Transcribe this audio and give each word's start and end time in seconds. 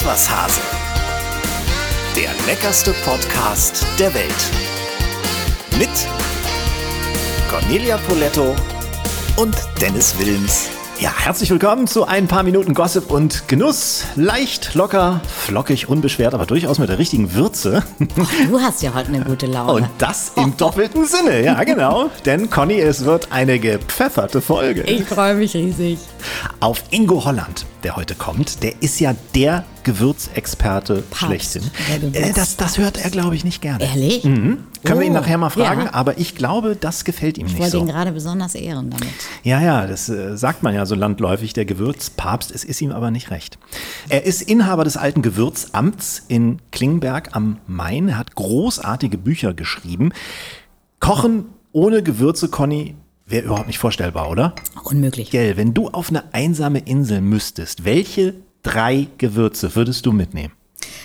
Ist 0.00 0.06
was 0.06 0.30
Hase. 0.30 0.60
Der 2.16 2.30
leckerste 2.46 2.94
Podcast 3.04 3.84
der 3.98 4.14
Welt. 4.14 4.50
Mit 5.78 5.90
Cornelia 7.50 7.98
Poletto 8.08 8.56
und 9.36 9.54
Dennis 9.78 10.18
Wilms. 10.18 10.70
Ja, 11.00 11.12
herzlich 11.14 11.50
willkommen 11.50 11.86
zu 11.86 12.06
ein 12.06 12.28
paar 12.28 12.44
Minuten 12.44 12.72
Gossip 12.72 13.10
und 13.10 13.46
Genuss. 13.46 14.06
Leicht, 14.16 14.74
locker, 14.74 15.20
flockig, 15.26 15.90
unbeschwert, 15.90 16.32
aber 16.32 16.46
durchaus 16.46 16.78
mit 16.78 16.88
der 16.88 16.98
richtigen 16.98 17.34
Würze. 17.34 17.82
Du 18.48 18.58
hast 18.58 18.80
ja 18.82 18.94
heute 18.94 19.08
eine 19.08 19.22
gute 19.22 19.44
Laune. 19.44 19.72
Und 19.82 19.88
das 19.98 20.32
im 20.36 20.56
doppelten 20.56 21.04
Sinne, 21.04 21.44
ja 21.44 21.62
genau. 21.64 22.08
Denn 22.24 22.48
Conny, 22.48 22.80
es 22.80 23.04
wird 23.04 23.32
eine 23.32 23.58
gepfefferte 23.58 24.40
Folge. 24.40 24.82
Ich 24.84 25.04
freue 25.04 25.34
mich 25.34 25.54
riesig. 25.54 25.98
Auf 26.58 26.84
Ingo 26.90 27.22
Holland, 27.22 27.66
der 27.82 27.96
heute 27.96 28.14
kommt, 28.14 28.62
der 28.62 28.82
ist 28.82 29.00
ja 29.00 29.14
der 29.34 29.64
Gewürzexperte 29.84 30.96
Papst 31.02 31.16
schlechthin. 31.24 31.62
Gewürz. 32.00 32.16
Äh, 32.16 32.32
das, 32.34 32.56
das 32.56 32.78
hört 32.78 33.02
er, 33.02 33.10
glaube 33.10 33.34
ich, 33.34 33.44
nicht 33.44 33.62
gerne. 33.62 33.84
Ehrlich? 33.84 34.24
Mhm. 34.24 34.58
Können 34.84 35.00
wir 35.00 35.06
ihn 35.06 35.12
Oh, 35.12 35.20
nachher 35.20 35.36
mal 35.38 35.50
fragen, 35.50 35.82
ja. 35.82 35.94
aber 35.94 36.18
ich 36.18 36.34
glaube, 36.34 36.74
das 36.76 37.04
gefällt 37.04 37.36
ihm 37.38 37.46
Ich 37.46 37.52
nicht 37.52 37.60
wollte 37.60 37.72
so. 37.72 37.80
ihn 37.80 37.86
gerade 37.88 38.12
besonders 38.12 38.54
ehren 38.54 38.90
damit. 38.90 39.08
Ja, 39.42 39.60
ja, 39.60 39.86
das 39.86 40.08
äh, 40.08 40.36
sagt 40.36 40.62
man 40.62 40.74
ja 40.74 40.86
so 40.86 40.94
landläufig, 40.94 41.52
der 41.52 41.64
Gewürzpapst. 41.66 42.50
Es 42.50 42.64
ist 42.64 42.80
ihm 42.80 42.92
aber 42.92 43.10
nicht 43.10 43.30
recht. 43.30 43.58
Er 44.08 44.24
ist 44.24 44.42
Inhaber 44.42 44.84
des 44.84 44.96
alten 44.96 45.22
Gewürzamts 45.22 46.22
in 46.28 46.58
Klingberg 46.72 47.30
am 47.36 47.58
Main. 47.66 48.08
Er 48.08 48.18
hat 48.18 48.34
großartige 48.34 49.18
Bücher 49.18 49.52
geschrieben. 49.54 50.12
Kochen 50.98 51.44
ohne 51.72 52.02
Gewürze, 52.02 52.48
Conny, 52.48 52.94
wäre 53.30 53.46
überhaupt 53.46 53.66
nicht 53.66 53.78
vorstellbar, 53.78 54.30
oder? 54.30 54.54
Unmöglich. 54.84 55.30
Gell, 55.30 55.56
wenn 55.56 55.74
du 55.74 55.88
auf 55.88 56.10
eine 56.10 56.32
einsame 56.34 56.80
Insel 56.80 57.20
müsstest, 57.20 57.84
welche 57.84 58.34
drei 58.62 59.06
Gewürze 59.18 59.74
würdest 59.74 60.06
du 60.06 60.12
mitnehmen? 60.12 60.52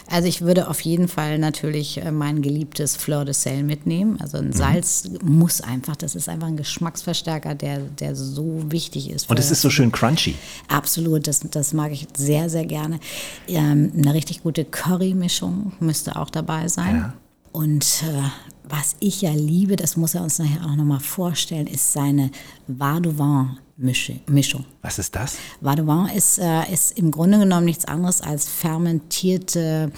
Also 0.09 0.28
ich 0.28 0.42
würde 0.42 0.68
auf 0.70 0.81
jeden 0.81 1.08
Fall 1.08 1.40
natürlich 1.40 1.98
äh, 1.98 2.12
mein 2.12 2.42
geliebtes 2.44 2.96
Fleur 2.96 3.26
de 3.26 3.34
Sel 3.34 3.64
mitnehmen. 3.64 4.20
Also 4.22 4.38
Mhm. 4.38 4.46
ein 4.48 4.53
Salz 4.53 5.09
muss 5.23 5.62
einfach, 5.62 5.96
das 5.96 6.14
ist 6.16 6.30
einfach 6.30 6.48
ein 6.48 6.58
Geschmacksverstärker, 6.58 7.56
der, 7.56 7.80
der 7.80 8.16
so 8.16 8.64
wichtig 8.70 9.09
ist. 9.09 9.30
Und 9.30 9.40
es 9.40 9.50
ist 9.50 9.62
so 9.62 9.70
schön 9.72 9.92
crunchy. 9.92 10.36
Absolut, 10.68 11.28
das, 11.28 11.40
das 11.40 11.73
mag 11.73 11.92
ich 11.92 12.08
sehr, 12.16 12.50
sehr 12.50 12.66
gerne. 12.66 13.00
Ähm, 13.48 13.92
eine 13.98 14.14
richtig 14.14 14.44
gute 14.44 14.64
Curry-Mischung 14.64 15.73
müsste 15.80 16.16
auch 16.18 16.30
dabei 16.30 16.68
sein. 16.68 16.96
Ja. 16.98 17.14
Und 17.56 18.03
äh, 18.03 18.22
was 18.67 18.98
ich 19.00 19.22
ja 19.22 19.31
liebe, 19.31 19.78
das 19.78 19.95
muss 19.95 20.14
er 20.14 20.23
uns 20.23 20.39
nachher 20.39 20.66
auch 20.66 20.75
nochmal 20.75 21.00
vorstellen, 21.00 21.67
ist 21.67 21.94
seine 21.94 22.30
Vardovin-Mischung. 22.67 24.66
Was 24.81 25.00
ist 25.00 25.16
das? 25.16 25.38
Vardovin 25.62 26.09
ist, 26.14 26.38
äh, 26.38 26.70
ist 26.73 26.97
im 26.97 27.12
Grunde 27.12 27.39
genommen 27.39 27.64
nichts 27.64 27.86
anderes 27.86 28.20
als 28.20 28.50
fermentierte 28.50 29.89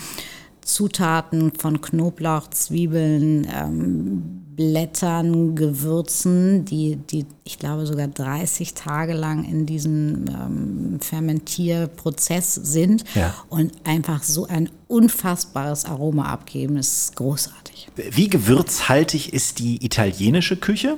Zutaten 0.61 1.51
von 1.51 1.81
Knoblauch, 1.81 2.47
Zwiebeln, 2.51 3.47
ähm, 3.51 4.43
Blättern, 4.57 5.55
Gewürzen, 5.55 6.65
die, 6.65 6.97
die 6.97 7.25
ich 7.45 7.59
glaube 7.59 7.85
sogar 7.85 8.07
30 8.07 8.73
Tage 8.73 9.13
lang 9.13 9.45
in 9.45 9.65
diesem 9.65 10.25
ähm, 10.27 10.99
Fermentierprozess 10.99 12.55
sind 12.55 13.05
Ja. 13.15 13.33
und 13.49 13.71
einfach 13.85 14.23
so 14.23 14.45
ein 14.47 14.69
unfassbares 14.87 15.85
Aroma 15.85 16.25
abgeben. 16.25 16.75
Das 16.75 16.87
ist 17.03 17.15
großartig. 17.15 17.87
Wie 17.95 18.27
gewürzhaltig 18.27 19.31
ist 19.31 19.59
die 19.59 19.85
italienische 19.85 20.57
Küche? 20.57 20.97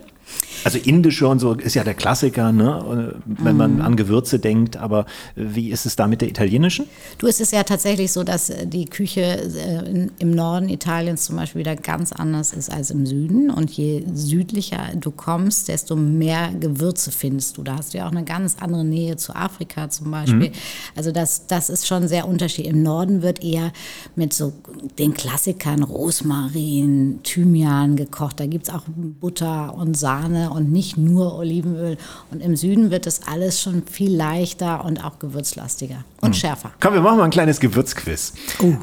Also 0.63 0.77
indische 0.77 1.27
und 1.27 1.39
so 1.39 1.53
ist 1.53 1.75
ja 1.75 1.83
der 1.83 1.93
Klassiker, 1.93 2.51
ne? 2.51 3.15
wenn 3.25 3.57
man 3.57 3.81
an 3.81 3.95
Gewürze 3.95 4.39
denkt. 4.39 4.77
Aber 4.77 5.05
wie 5.35 5.69
ist 5.69 5.85
es 5.85 5.95
da 5.95 6.07
mit 6.07 6.21
der 6.21 6.29
italienischen? 6.29 6.85
Du, 7.17 7.27
es 7.27 7.39
ist 7.39 7.51
ja 7.51 7.63
tatsächlich 7.63 8.11
so, 8.11 8.23
dass 8.23 8.49
äh, 8.49 8.67
die 8.67 8.85
Küche 8.85 9.21
äh, 9.21 10.07
im 10.19 10.31
Norden 10.31 10.69
Italiens 10.69 11.25
zum 11.25 11.35
Beispiel 11.35 11.59
wieder 11.59 11.75
ganz 11.75 12.11
anders 12.11 12.53
ist 12.53 12.71
als 12.71 12.91
im 12.91 13.05
Süden. 13.05 13.49
Und 13.49 13.71
je 13.71 14.03
südlicher 14.13 14.89
du 14.95 15.11
kommst, 15.11 15.67
desto 15.67 15.95
mehr 15.95 16.51
Gewürze 16.59 17.11
findest 17.11 17.57
du. 17.57 17.63
Da 17.63 17.77
hast 17.77 17.93
du 17.93 17.99
ja 17.99 18.07
auch 18.07 18.11
eine 18.11 18.23
ganz 18.23 18.57
andere 18.59 18.85
Nähe 18.85 19.17
zu 19.17 19.35
Afrika 19.35 19.89
zum 19.89 20.11
Beispiel. 20.11 20.51
Also 20.95 21.11
das, 21.11 21.47
das 21.47 21.69
ist 21.69 21.87
schon 21.87 22.07
sehr 22.07 22.27
unterschiedlich. 22.27 22.73
Im 22.73 22.83
Norden 22.83 23.21
wird 23.21 23.43
eher 23.43 23.71
mit 24.15 24.33
so 24.33 24.53
den 24.97 25.13
Klassikern 25.13 25.83
Rosmarin, 25.83 27.19
Thymian 27.23 27.95
gekocht. 27.95 28.39
Da 28.39 28.45
gibt 28.45 28.67
es 28.67 28.73
auch 28.73 28.83
Butter 28.87 29.73
und 29.75 29.97
Sahne 29.97 30.48
und 30.51 30.71
nicht 30.71 30.97
nur 30.97 31.37
Olivenöl. 31.37 31.97
Und 32.31 32.41
im 32.41 32.55
Süden 32.55 32.91
wird 32.91 33.05
das 33.05 33.27
alles 33.27 33.61
schon 33.61 33.83
viel 33.85 34.15
leichter 34.15 34.83
und 34.85 35.03
auch 35.03 35.19
gewürzlastiger 35.19 36.03
und 36.21 36.35
schärfer. 36.35 36.71
Komm, 36.79 36.93
wir 36.93 37.01
machen 37.01 37.17
mal 37.17 37.25
ein 37.25 37.29
kleines 37.29 37.59
Gewürzquiz. 37.59 38.33
Oh. 38.61 38.73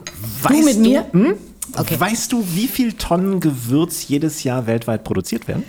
Weißt 0.43 0.61
du 0.61 0.65
mit 0.65 0.79
mir? 0.79 1.07
Hm? 1.13 1.35
Okay. 1.75 1.99
Weißt 1.99 2.33
du, 2.33 2.45
wie 2.55 2.69
viel 2.69 2.93
Tonnen 2.93 3.41
Gewürz 3.41 4.09
jedes 4.09 4.45
Jahr 4.45 4.67
weltweit 4.67 5.05
produziert 5.05 5.49
werden? 5.49 5.65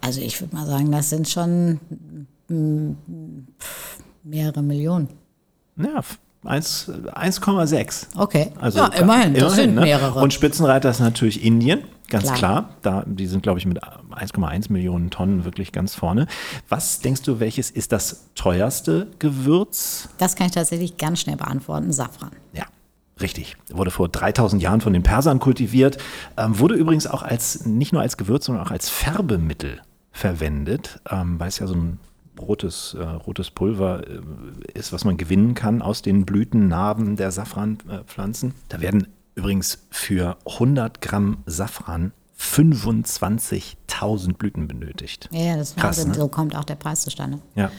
Also 0.00 0.20
ich 0.20 0.40
würde 0.40 0.54
mal 0.54 0.66
sagen, 0.66 0.90
das 0.90 1.10
sind 1.10 1.28
schon 1.28 1.78
mm, 2.48 2.90
mehrere 4.24 4.62
Millionen. 4.62 5.08
Ja, 5.76 6.00
eins- 6.44 6.88
1,6. 6.88 8.06
Okay. 8.16 8.52
Also 8.60 8.78
ja, 8.78 8.86
immerhin, 8.88 9.34
das 9.34 9.54
sind 9.54 9.74
ne? 9.74 9.82
mehrere. 9.82 10.20
Und 10.20 10.32
Spitzenreiter 10.32 10.90
ist 10.90 11.00
natürlich 11.00 11.44
Indien, 11.44 11.80
ganz 12.10 12.24
klar. 12.24 12.36
Klar. 12.36 12.70
Da, 12.82 13.04
die 13.06 13.26
sind, 13.26 13.42
glaube 13.42 13.58
ich, 13.58 13.66
mit 13.66 13.82
1,1 13.82 14.70
Millionen 14.72 15.10
Tonnen 15.10 15.44
wirklich 15.44 15.72
ganz 15.72 15.94
vorne. 15.94 16.26
Was 16.68 17.00
denkst 17.00 17.22
du, 17.22 17.40
welches 17.40 17.70
ist 17.70 17.92
das 17.92 18.30
teuerste 18.34 19.08
Gewürz? 19.18 20.08
das 20.18 20.36
kann 20.36 20.46
ich 20.46 20.52
tatsächlich 20.52 20.96
ganz 20.96 21.20
schnell 21.20 21.36
beantworten. 21.36 21.92
Safran. 21.92 22.30
Ja, 22.52 22.64
richtig. 23.20 23.56
Wurde 23.70 23.90
vor 23.90 24.08
3000 24.08 24.62
Jahren 24.62 24.80
von 24.80 24.92
den 24.92 25.02
Persern 25.02 25.38
kultiviert. 25.38 25.98
Ähm, 26.36 26.58
wurde 26.58 26.74
übrigens 26.74 27.06
auch 27.06 27.22
als, 27.22 27.64
nicht 27.64 27.92
nur 27.92 28.02
als 28.02 28.16
Gewürz, 28.16 28.46
sondern 28.46 28.66
auch 28.66 28.70
als 28.70 28.88
Färbemittel 28.88 29.80
verwendet, 30.12 31.00
ähm, 31.08 31.38
weil 31.38 31.48
es 31.48 31.58
ja 31.58 31.66
so 31.66 31.74
ein 31.74 31.98
rotes, 32.40 32.94
äh, 32.94 33.02
rotes 33.02 33.50
Pulver 33.50 34.02
äh, 34.06 34.20
ist, 34.74 34.92
was 34.92 35.04
man 35.04 35.16
gewinnen 35.16 35.54
kann 35.54 35.82
aus 35.82 36.02
den 36.02 36.24
Blütennarben 36.24 37.16
der 37.16 37.30
Safranpflanzen. 37.30 38.54
Da 38.68 38.80
werden 38.80 39.06
übrigens 39.34 39.78
für 39.90 40.36
100 40.46 41.00
Gramm 41.00 41.38
Safran 41.46 42.12
25.000 42.38 44.34
Blüten 44.34 44.66
benötigt. 44.66 45.28
Ja, 45.30 45.56
das 45.56 45.74
Krass, 45.76 45.98
Wahnsinn. 45.98 46.08
ne? 46.08 46.14
So 46.14 46.28
kommt 46.28 46.56
auch 46.56 46.64
der 46.64 46.76
Preis 46.76 47.02
zustande. 47.02 47.38
Ja. 47.54 47.70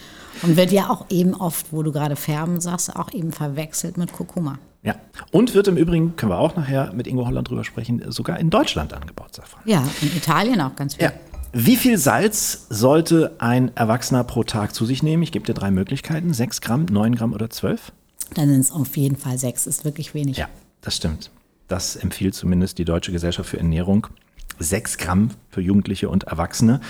Und 0.43 0.55
wird 0.55 0.71
ja 0.71 0.89
auch 0.89 1.05
eben 1.09 1.33
oft, 1.33 1.73
wo 1.73 1.83
du 1.83 1.91
gerade 1.91 2.15
Färben 2.15 2.61
sagst, 2.61 2.95
auch 2.95 3.11
eben 3.11 3.31
verwechselt 3.31 3.97
mit 3.97 4.13
Kurkuma. 4.13 4.59
Ja. 4.83 4.95
Und 5.31 5.53
wird 5.53 5.67
im 5.67 5.77
Übrigen, 5.77 6.15
können 6.15 6.31
wir 6.31 6.39
auch 6.39 6.55
nachher 6.55 6.93
mit 6.93 7.07
Ingo 7.07 7.25
Holland 7.25 7.49
drüber 7.49 7.63
sprechen, 7.63 8.03
sogar 8.11 8.39
in 8.39 8.49
Deutschland 8.49 8.93
angebaut, 8.93 9.35
Safran. 9.35 9.61
Ja, 9.65 9.83
in 10.01 10.15
Italien 10.15 10.61
auch 10.61 10.75
ganz 10.75 10.95
viel. 10.95 11.05
Ja. 11.05 11.13
Wie 11.53 11.75
viel 11.75 11.97
Salz 11.97 12.67
sollte 12.69 13.35
ein 13.39 13.75
Erwachsener 13.75 14.23
pro 14.23 14.43
Tag 14.43 14.73
zu 14.73 14.85
sich 14.85 15.03
nehmen? 15.03 15.21
Ich 15.21 15.31
gebe 15.31 15.45
dir 15.45 15.53
drei 15.53 15.69
Möglichkeiten. 15.69 16.33
6 16.33 16.61
Gramm, 16.61 16.85
9 16.85 17.15
Gramm 17.15 17.33
oder 17.33 17.49
12? 17.49 17.91
Dann 18.35 18.47
sind 18.49 18.61
es 18.61 18.71
auf 18.71 18.95
jeden 18.95 19.17
Fall 19.17 19.37
sechs. 19.37 19.67
Ist 19.67 19.83
wirklich 19.83 20.13
wenig. 20.13 20.37
Ja, 20.37 20.47
das 20.79 20.95
stimmt. 20.95 21.29
Das 21.71 21.95
empfiehlt 21.95 22.35
zumindest 22.35 22.79
die 22.79 22.85
Deutsche 22.85 23.13
Gesellschaft 23.13 23.49
für 23.49 23.57
Ernährung. 23.57 24.07
6 24.59 24.97
Gramm 24.97 25.29
für 25.49 25.61
Jugendliche 25.61 26.09
und 26.09 26.25
Erwachsene. 26.25 26.81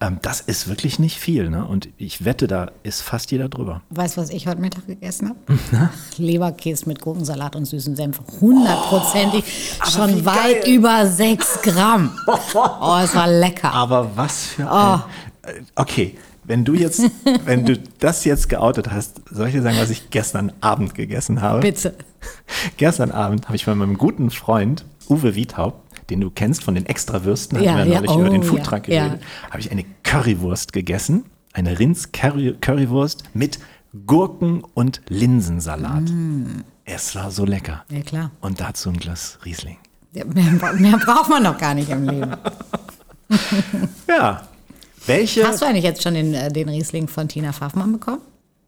Ähm, 0.00 0.20
das 0.22 0.40
ist 0.40 0.68
wirklich 0.68 1.00
nicht 1.00 1.18
viel. 1.18 1.50
Ne? 1.50 1.64
Und 1.66 1.88
ich 1.98 2.24
wette, 2.24 2.46
da 2.46 2.70
ist 2.84 3.02
fast 3.02 3.32
jeder 3.32 3.48
drüber. 3.48 3.82
Weißt 3.90 4.16
du, 4.16 4.20
was 4.20 4.30
ich 4.30 4.46
heute 4.46 4.60
Mittag 4.60 4.86
gegessen 4.86 5.30
habe? 5.30 5.90
Leberkäse 6.16 6.88
mit 6.88 7.00
Gurkensalat 7.00 7.56
und 7.56 7.64
süßem 7.64 7.96
Senf. 7.96 8.20
Hundertprozentig. 8.40 9.44
schon 9.92 10.16
wie 10.16 10.24
weit 10.24 10.62
geil. 10.62 10.74
über 10.74 11.06
sechs 11.06 11.60
Gramm. 11.62 12.16
Oh, 12.54 12.98
es 13.02 13.14
war 13.14 13.26
lecker. 13.26 13.72
Aber 13.72 14.16
was 14.16 14.46
für 14.46 14.70
ein... 14.70 15.00
Äh, 15.42 15.62
Okay, 15.74 16.16
wenn 16.44 16.64
du 16.64 16.74
jetzt, 16.74 17.02
wenn 17.44 17.64
du 17.64 17.78
das 17.98 18.24
jetzt 18.24 18.48
geoutet 18.48 18.90
hast, 18.90 19.20
soll 19.30 19.48
ich 19.48 19.54
dir 19.54 19.62
sagen, 19.62 19.78
was 19.78 19.90
ich 19.90 20.10
gestern 20.10 20.52
Abend 20.60 20.94
gegessen 20.94 21.42
habe? 21.42 21.60
Bitte. 21.60 21.94
Gestern 22.76 23.10
Abend 23.10 23.46
habe 23.46 23.56
ich 23.56 23.66
bei 23.66 23.74
meinem 23.74 23.96
guten 23.96 24.30
Freund 24.30 24.84
Uwe 25.08 25.34
Wiethaupt, 25.34 26.10
den 26.10 26.20
du 26.20 26.30
kennst 26.30 26.62
von 26.62 26.74
den 26.74 26.86
Extrawürsten, 26.86 27.62
Ja, 27.62 27.78
wir 27.78 27.86
ja, 27.86 28.00
neulich 28.00 28.14
über 28.14 28.28
oh, 28.28 28.32
den 28.32 28.42
ja, 28.42 28.48
Foodtruck 28.48 28.88
ja. 28.88 29.06
geredet, 29.08 29.26
habe 29.50 29.60
ich 29.60 29.70
eine 29.70 29.84
Currywurst 30.02 30.72
gegessen, 30.72 31.24
eine 31.52 31.78
Rinds-Currywurst 31.78 33.24
mit 33.34 33.58
Gurken- 34.06 34.62
und 34.74 35.00
Linsensalat. 35.08 36.02
Mm. 36.02 36.62
Es 36.84 37.14
war 37.14 37.30
so 37.30 37.44
lecker. 37.44 37.84
Ja, 37.88 38.02
klar. 38.02 38.30
Und 38.40 38.60
dazu 38.60 38.90
ein 38.90 38.96
Glas 38.96 39.38
Riesling. 39.44 39.78
Ja, 40.12 40.24
Mehr, 40.24 40.72
mehr 40.74 40.96
braucht 40.96 41.30
man 41.30 41.44
doch 41.44 41.56
gar 41.58 41.74
nicht 41.74 41.90
im 41.90 42.08
Leben. 42.08 42.36
Ja. 44.08 44.42
Welche? 45.06 45.46
Hast 45.46 45.62
du 45.62 45.66
eigentlich 45.66 45.84
jetzt 45.84 46.02
schon 46.02 46.14
den, 46.14 46.34
äh, 46.34 46.50
den 46.52 46.68
Riesling 46.68 47.06
von 47.06 47.28
Tina 47.28 47.52
Pfaffmann 47.52 47.92
bekommen? 47.92 48.20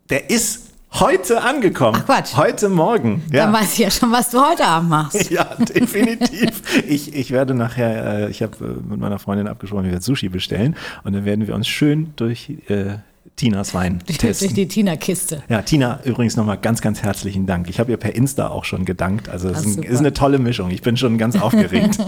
Der 0.09 0.31
ist 0.31 0.72
heute 0.95 1.43
angekommen. 1.43 1.99
Ach, 2.01 2.07
Quatsch. 2.07 2.37
Heute 2.37 2.69
Morgen. 2.69 3.23
Ja. 3.33 3.45
Dann 3.45 3.55
weiß 3.55 3.73
ich 3.75 3.79
ja 3.79 3.91
schon, 3.91 4.13
was 4.13 4.31
du 4.31 4.41
heute 4.41 4.65
Abend 4.65 4.91
machst. 4.91 5.31
Ja, 5.31 5.45
definitiv. 5.57 6.85
Ich, 6.87 7.15
ich 7.15 7.31
werde 7.31 7.55
nachher, 7.55 8.27
äh, 8.27 8.31
ich 8.31 8.43
habe 8.43 8.57
äh, 8.63 8.89
mit 8.89 9.01
meiner 9.01 9.19
Freundin 9.19 9.47
abgesprochen, 9.47 9.85
wir 9.85 9.93
werden 9.93 10.03
Sushi 10.03 10.29
bestellen 10.29 10.77
und 11.05 11.15
dann 11.15 11.25
werden 11.25 11.47
wir 11.47 11.55
uns 11.55 11.67
schön 11.69 12.13
durch 12.17 12.51
äh, 12.69 12.99
Tinas 13.37 13.73
Wein 13.73 14.01
Durch 14.07 14.19
testen. 14.19 14.53
die 14.55 14.69
Tina-Kiste. 14.69 15.43
Ja, 15.49 15.63
Tina, 15.63 16.01
übrigens 16.05 16.37
nochmal 16.37 16.59
ganz, 16.59 16.83
ganz 16.83 17.03
herzlichen 17.03 17.47
Dank. 17.47 17.71
Ich 17.71 17.81
habe 17.81 17.91
ihr 17.91 17.97
per 17.97 18.15
Insta 18.15 18.49
auch 18.49 18.65
schon 18.65 18.85
gedankt. 18.85 19.29
Also 19.29 19.49
es 19.49 19.65
ist, 19.65 19.79
ein, 19.79 19.83
ist 19.85 20.01
eine 20.01 20.13
tolle 20.13 20.39
Mischung. 20.39 20.71
Ich 20.71 20.83
bin 20.83 20.97
schon 20.97 21.17
ganz 21.17 21.41
aufgeregt. 21.41 21.99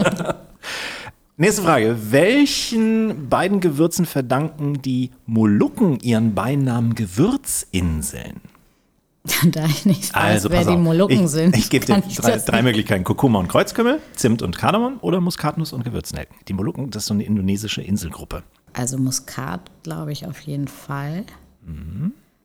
Nächste 1.37 1.63
Frage. 1.63 1.97
Welchen 2.11 3.29
beiden 3.29 3.61
Gewürzen 3.61 4.05
verdanken 4.07 4.83
die 4.83 5.11
Molukken 5.27 5.99
ihren 6.01 6.35
Beinamen 6.35 6.95
Gewürzinseln? 6.95 8.41
da 9.53 9.65
ich 9.67 9.87
nicht 9.87 10.15
weiß, 10.15 10.23
Also, 10.23 10.51
wer 10.51 10.59
pass 10.59 10.67
die 10.67 10.75
auf. 10.75 10.81
Molukken 10.81 11.25
ich, 11.25 11.31
sind. 11.31 11.57
Ich 11.57 11.71
gebe 11.71 11.87
dir 11.87 12.03
drei, 12.17 12.37
drei. 12.39 12.63
Möglichkeiten. 12.63 13.05
Kurkuma 13.05 13.39
und 13.39 13.49
Kreuzkümmel, 13.49 14.01
Zimt 14.15 14.43
und 14.43 14.59
Kardamom 14.59 14.99
oder 15.01 15.21
Muskatnuss 15.21 15.73
und 15.73 15.83
Gewürznelken. 15.85 16.37
Die 16.47 16.53
Molukken, 16.53 16.91
das 16.91 17.05
ist 17.05 17.07
so 17.07 17.15
eine 17.15 17.25
indonesische 17.25 17.81
Inselgruppe. 17.81 18.43
Also 18.75 18.99
Muskat, 18.99 19.71
glaube 19.83 20.13
ich, 20.13 20.27
auf 20.27 20.41
jeden 20.41 20.69
Fall. 20.69 21.25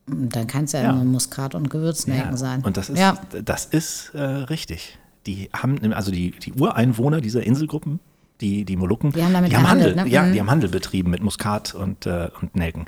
Dann 0.07 0.47
kann 0.47 0.63
es 0.63 0.71
ja, 0.71 0.79
Mhm. 0.79 0.85
Ja. 0.85 0.93
nur 0.93 1.03
Muskat 1.05 1.53
und 1.55 1.69
Gewürznelken 1.69 2.37
sein. 2.37 2.61
Und 2.63 2.77
das 2.77 2.89
ist, 2.89 2.97
ja. 2.97 3.17
das 3.43 3.65
ist 3.65 4.11
äh, 4.13 4.21
richtig. 4.21 4.97
Die 5.25 5.49
haben, 5.51 5.93
also 5.93 6.11
die, 6.11 6.31
die 6.31 6.53
Ureinwohner 6.53 7.19
dieser 7.19 7.43
Inselgruppen, 7.43 7.99
die, 8.41 8.63
die 8.65 8.75
Molukken, 8.77 9.11
Die 9.11 9.23
haben 9.23 9.33
damit 9.33 9.53
Handel, 9.53 9.63
gehandelt, 9.63 9.95
ne? 9.95 10.07
ja, 10.07 10.23
Mhm. 10.23 10.33
die 10.33 10.39
haben 10.39 10.49
Handel 10.49 10.69
betrieben 10.69 11.11
mit 11.11 11.21
Muskat 11.21 11.73
und, 11.75 12.05
äh, 12.05 12.29
und 12.41 12.55
Nelken. 12.55 12.85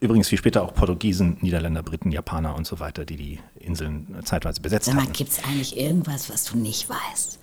Übrigens 0.00 0.30
wie 0.32 0.36
später 0.36 0.62
auch 0.62 0.74
Portugiesen, 0.74 1.36
Niederländer, 1.40 1.82
Briten, 1.82 2.10
Japaner 2.10 2.54
und 2.56 2.66
so 2.66 2.80
weiter, 2.80 3.04
die 3.04 3.16
die 3.16 3.38
Inseln 3.60 4.06
äh, 4.18 4.22
zeitweise 4.24 4.60
besetzt 4.60 4.92
haben. 4.92 5.12
gibt 5.12 5.30
es 5.30 5.42
eigentlich 5.44 5.76
irgendwas, 5.78 6.28
was 6.30 6.44
du 6.44 6.56
nicht 6.58 6.88
weißt? 6.88 7.38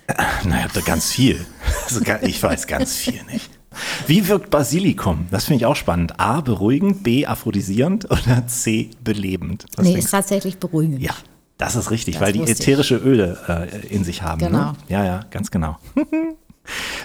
Naja, 0.46 0.68
da 0.74 0.82
ganz 0.82 1.12
viel. 1.12 1.46
Also, 1.86 2.02
ich 2.24 2.42
weiß 2.42 2.66
ganz 2.68 2.96
viel 2.96 3.22
nicht. 3.32 3.50
Wie 4.08 4.28
wirkt 4.28 4.50
Basilikum? 4.50 5.28
Das 5.32 5.46
finde 5.46 5.58
ich 5.58 5.66
auch 5.66 5.76
spannend. 5.76 6.20
A, 6.20 6.42
beruhigend, 6.42 7.04
B, 7.04 7.26
aphrodisierend 7.26 8.10
oder 8.10 8.48
C, 8.48 8.90
belebend? 9.04 9.66
Was 9.76 9.84
nee, 9.86 9.92
denkst 9.92 10.06
ist 10.06 10.12
tatsächlich 10.12 10.58
beruhigend. 10.58 11.02
Ja, 11.02 11.14
das 11.58 11.76
ist 11.76 11.92
richtig, 11.92 12.16
Das 12.16 12.22
weil 12.24 12.32
die 12.34 12.40
wusste 12.40 12.54
ich. 12.54 12.60
ätherische 12.62 12.96
Öle 12.96 13.38
äh, 13.48 13.88
in 13.88 14.04
sich 14.04 14.22
haben. 14.24 14.40
Genau. 14.40 14.72
Ne? 14.72 14.74
Ja, 14.88 15.04
ja, 15.06 15.20
ganz 15.30 15.52
genau. 15.52 15.78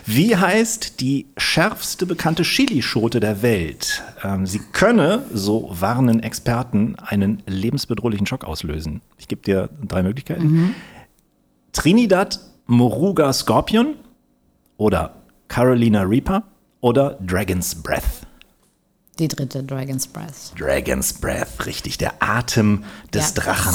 Wie 0.06 0.36
heißt 0.36 1.00
die 1.00 1.26
schärfste 1.36 2.06
bekannte 2.06 2.42
Chilischote 2.42 3.20
der 3.20 3.42
Welt? 3.42 4.02
Ähm, 4.24 4.46
sie 4.46 4.60
könne, 4.72 5.24
so 5.32 5.68
warnen 5.72 6.20
Experten, 6.22 6.96
einen 6.96 7.42
lebensbedrohlichen 7.46 8.26
Schock 8.26 8.44
auslösen. 8.44 9.00
Ich 9.18 9.28
gebe 9.28 9.42
dir 9.42 9.68
drei 9.86 10.02
Möglichkeiten. 10.02 10.44
Mhm. 10.46 10.74
Trinidad 11.72 12.40
Moruga 12.66 13.32
Scorpion 13.32 13.94
oder 14.76 15.14
Carolina 15.48 16.02
Reaper 16.02 16.42
oder 16.80 17.18
Dragon's 17.20 17.74
Breath. 17.74 18.26
Die 19.18 19.28
dritte 19.28 19.62
Dragon's 19.62 20.06
Breath. 20.06 20.52
Dragon's 20.58 21.12
Breath, 21.12 21.66
richtig, 21.66 21.98
der 21.98 22.14
Atem 22.22 22.84
des 23.12 23.34
Ja. 23.34 23.42
Drachen. 23.42 23.74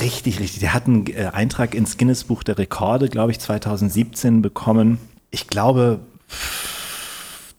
Richtig, 0.00 0.40
richtig. 0.40 0.60
Der 0.60 0.72
hat 0.74 0.86
einen 0.86 1.06
äh, 1.06 1.30
Eintrag 1.32 1.74
ins 1.74 1.96
Guinness 1.98 2.24
Buch 2.24 2.42
der 2.42 2.58
Rekorde, 2.58 3.08
glaube 3.08 3.32
ich, 3.32 3.40
2017 3.40 4.42
bekommen. 4.42 4.98
Ich 5.30 5.46
glaube 5.48 6.00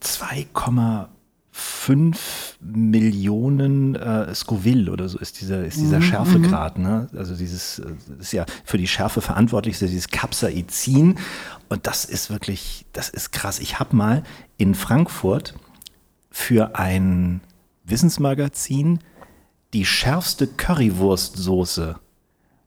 2,5 0.01 2.17
Millionen 2.61 3.95
äh, 3.95 4.33
Scoville 4.33 4.91
oder 4.91 5.09
so 5.09 5.19
ist 5.19 5.41
dieser, 5.41 5.65
ist 5.65 5.77
dieser 5.77 6.01
Schärfegrad. 6.01 6.79
Ne? 6.79 7.09
Also 7.15 7.35
dieses 7.35 7.79
äh, 7.79 7.93
ist 8.19 8.33
ja 8.33 8.45
für 8.65 8.77
die 8.77 8.87
Schärfe 8.87 9.21
verantwortlich, 9.21 9.75
ist 9.75 9.81
ja 9.81 9.87
dieses 9.87 10.09
Capsaicin. 10.09 11.19
Und 11.69 11.87
das 11.87 12.05
ist 12.05 12.29
wirklich, 12.29 12.85
das 12.93 13.09
ist 13.09 13.31
krass. 13.31 13.59
Ich 13.59 13.79
habe 13.79 13.95
mal 13.95 14.23
in 14.57 14.75
Frankfurt 14.75 15.55
für 16.31 16.79
ein 16.79 17.41
Wissensmagazin 17.83 18.99
die 19.73 19.85
schärfste 19.85 20.47
Currywurstsoße 20.47 21.99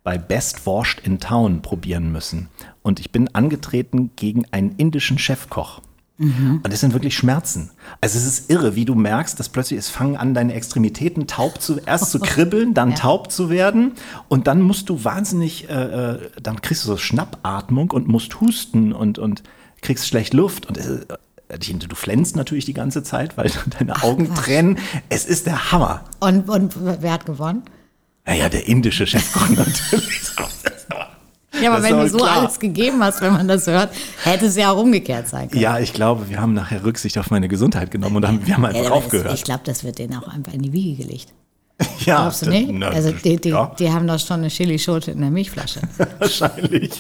bei 0.07 0.19
Best 0.19 0.69
Washed 0.69 1.01
in 1.01 1.19
Town 1.19 1.63
probieren 1.63 2.13
müssen. 2.13 2.49
Und 2.83 3.01
ich 3.01 3.11
bin 3.11 3.35
angetreten 3.35 4.13
gegen 4.15 4.45
einen 4.53 4.71
indischen 4.77 5.19
Chefkoch. 5.19 5.81
Und 6.19 6.63
das 6.63 6.79
sind 6.79 6.93
wirklich 6.93 7.17
Schmerzen. 7.17 7.73
Also 8.01 8.17
es 8.17 8.25
ist 8.25 8.49
irre, 8.49 8.77
wie 8.77 8.85
du 8.85 8.95
merkst, 8.95 9.39
dass 9.41 9.49
plötzlich 9.49 9.81
es 9.81 9.91
fangen 9.91 10.17
an, 10.17 10.33
deine 10.33 10.55
Extremitäten 10.55 11.27
taub 11.27 11.61
zu, 11.61 11.81
erst 11.85 12.13
zu 12.13 12.21
kribbeln, 12.21 12.73
dann 12.73 12.95
taub 12.95 13.33
zu 13.33 13.51
werden. 13.51 13.95
Und 14.29 14.47
dann 14.47 14.63
musst 14.63 14.89
du 14.91 15.03
wahnsinnig, 15.03 15.69
äh, 15.69 15.73
äh, 15.73 16.31
dann 16.41 16.63
kriegst 16.63 16.85
du 16.85 16.87
so 16.87 16.97
Schnappatmung 16.97 17.91
und 17.91 18.07
musst 18.07 18.41
husten 18.41 18.93
und, 18.93 19.19
und 19.19 19.43
kriegst 19.83 20.07
schlecht 20.07 20.35
Luft. 20.35 20.67
Und 20.67 20.79
äh, 20.79 21.01
du 21.49 21.97
flänzt 21.97 22.37
natürlich 22.37 22.65
die 22.65 22.75
ganze 22.75 23.03
Zeit, 23.03 23.37
weil 23.37 23.51
deine 23.79 24.05
Augen 24.05 24.29
Quatsch. 24.29 24.45
tränen. 24.45 24.79
Es 25.09 25.27
ist 25.27 25.47
der 25.47 25.73
Hammer. 25.73 26.05
Und, 26.21 26.49
und 26.49 26.77
wer 26.81 27.13
hat 27.13 27.27
gewonnen? 27.27 27.65
Naja, 28.27 28.49
der 28.49 28.67
indische 28.67 29.07
Chefkoch 29.07 29.49
natürlich. 29.51 30.21
Ja, 31.63 31.71
aber 31.71 31.77
Das 31.81 31.85
wenn 31.87 31.95
aber 31.95 32.03
du 32.05 32.11
so 32.11 32.19
klar. 32.19 32.41
alles 32.41 32.59
gegeben 32.59 33.03
hast, 33.03 33.23
wenn 33.23 33.33
man 33.33 33.49
das 33.49 33.67
hört, 33.67 33.91
hätte 34.25 34.45
es 34.47 34.57
ja 34.57 34.73
auch 34.73 34.79
umgekehrt 34.83 35.27
sein 35.29 35.49
können. 35.49 35.63
Ja, 35.63 35.79
ich 35.79 35.95
glaube, 35.95 36.29
wir 36.29 36.39
haben 36.41 36.53
nachher 36.53 36.85
Rücksicht 36.85 37.17
auf 37.17 37.31
meine 37.31 37.49
Gesundheit 37.49 37.91
genommen 37.91 38.17
und 38.17 38.27
haben, 38.27 38.47
wir 38.47 38.55
haben 38.57 38.63
Ja, 38.65 38.69
einfach 38.71 38.83
das, 38.83 38.91
aufgehört. 38.93 39.33
ich 39.35 39.45
glaube, 39.45 39.63
das 39.65 39.83
wird 39.83 39.99
denen 39.99 40.17
auch 40.17 40.29
einfach 40.29 40.53
in 40.53 40.61
die 40.61 40.73
Wiege 40.75 41.03
gelegt. 41.05 41.29
Ja, 42.07 42.17
Glaubst 42.23 42.43
du 42.43 42.47
das- 42.47 42.55
nicht? 42.55 42.73
na, 42.73 42.89
also 42.89 43.13
die, 43.13 43.37
die, 43.37 43.51
ja, 43.51 43.75
die 43.79 43.91
haben 43.91 44.07
doch 44.07 44.19
schon 44.19 44.39
eine 44.41 44.49
Chilischote 44.49 45.11
in 45.11 45.21
der 45.21 45.31
Milchflasche. 45.31 45.81
wahrscheinlich. 46.19 46.93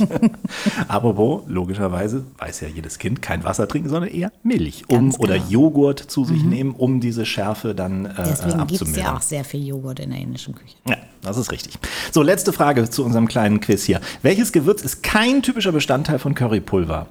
Apropos, 0.88 1.42
logischerweise 1.46 2.24
weiß 2.38 2.60
ja 2.60 2.68
jedes 2.68 2.98
Kind 2.98 3.22
kein 3.22 3.42
Wasser 3.44 3.66
trinken, 3.68 3.88
sondern 3.88 4.10
eher 4.10 4.30
Milch. 4.42 4.84
Um, 4.88 4.96
Ganz 4.98 5.18
Oder 5.18 5.34
genau. 5.38 5.48
Joghurt 5.48 6.00
zu 6.00 6.24
sich 6.24 6.42
nehmen, 6.42 6.72
um 6.72 7.00
diese 7.00 7.24
Schärfe 7.24 7.74
dann 7.74 8.06
äh, 8.06 8.12
Deswegen 8.18 8.66
gibt 8.66 8.82
es 8.82 8.96
ja 8.96 9.16
auch 9.16 9.22
sehr 9.22 9.44
viel 9.44 9.66
Joghurt 9.66 10.00
in 10.00 10.10
der 10.10 10.20
indischen 10.20 10.54
Küche. 10.54 10.76
Ja, 10.88 10.96
das 11.22 11.36
ist 11.38 11.50
richtig. 11.50 11.78
So, 12.12 12.22
letzte 12.22 12.52
Frage 12.52 12.88
zu 12.90 13.04
unserem 13.04 13.28
kleinen 13.28 13.60
Quiz 13.60 13.84
hier. 13.84 14.00
Welches 14.22 14.52
Gewürz 14.52 14.82
ist 14.82 15.02
kein 15.02 15.42
typischer 15.42 15.72
Bestandteil 15.72 16.18
von 16.18 16.34
Currypulver? 16.34 17.06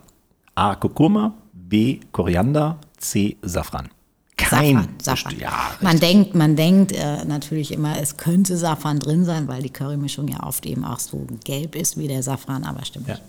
A. 0.54 0.76
Kurkuma, 0.76 1.34
B. 1.54 2.00
Koriander, 2.12 2.78
C. 2.98 3.38
Safran. 3.42 3.90
Kein. 4.50 4.88
Safran, 5.01 5.39
Ja, 5.39 5.71
man 5.81 6.00
denkt, 6.00 6.36
man 6.36 6.56
denkt 6.56 6.92
äh, 6.92 7.24
natürlich 7.25 7.71
immer, 7.71 8.00
es 8.00 8.18
könnte 8.18 8.57
Safran 8.57 9.00
drin 9.00 9.25
sein, 9.25 9.47
weil 9.47 9.62
die 9.62 9.69
Currymischung 9.71 10.27
ja 10.27 10.44
oft 10.44 10.65
eben 10.65 10.83
auch 10.86 11.00
so 11.00 11.25
gelb 11.44 11.75
ist 11.75 11.97
wie 11.97 12.07
der 12.07 12.24
Safran, 12.24 12.63
aber 12.63 12.83
stimmt 12.86 13.07
Ja. 13.07 13.15
nicht. 13.15 13.24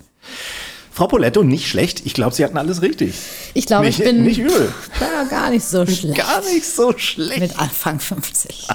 Frau 0.97 1.09
Poletto, 1.09 1.43
nicht 1.43 1.69
schlecht. 1.69 2.07
Ich 2.07 2.15
glaube, 2.15 2.35
Sie 2.35 2.43
hatten 2.43 2.57
alles 2.57 2.81
richtig. 2.81 3.17
Ich 3.53 3.67
glaube, 3.67 3.87
ich 3.87 3.99
bin 3.99 4.23
nicht 4.23 4.39
übel. 4.39 4.73
Ja, 4.99 5.25
gar 5.25 5.51
nicht 5.51 5.67
so 5.67 5.85
schlecht. 5.85 6.17
Gar 6.17 6.41
nicht 6.41 6.65
so 6.65 6.97
schlecht. 6.97 7.39
Mit 7.39 7.61
Anfang 7.61 8.01
50. 8.01 8.67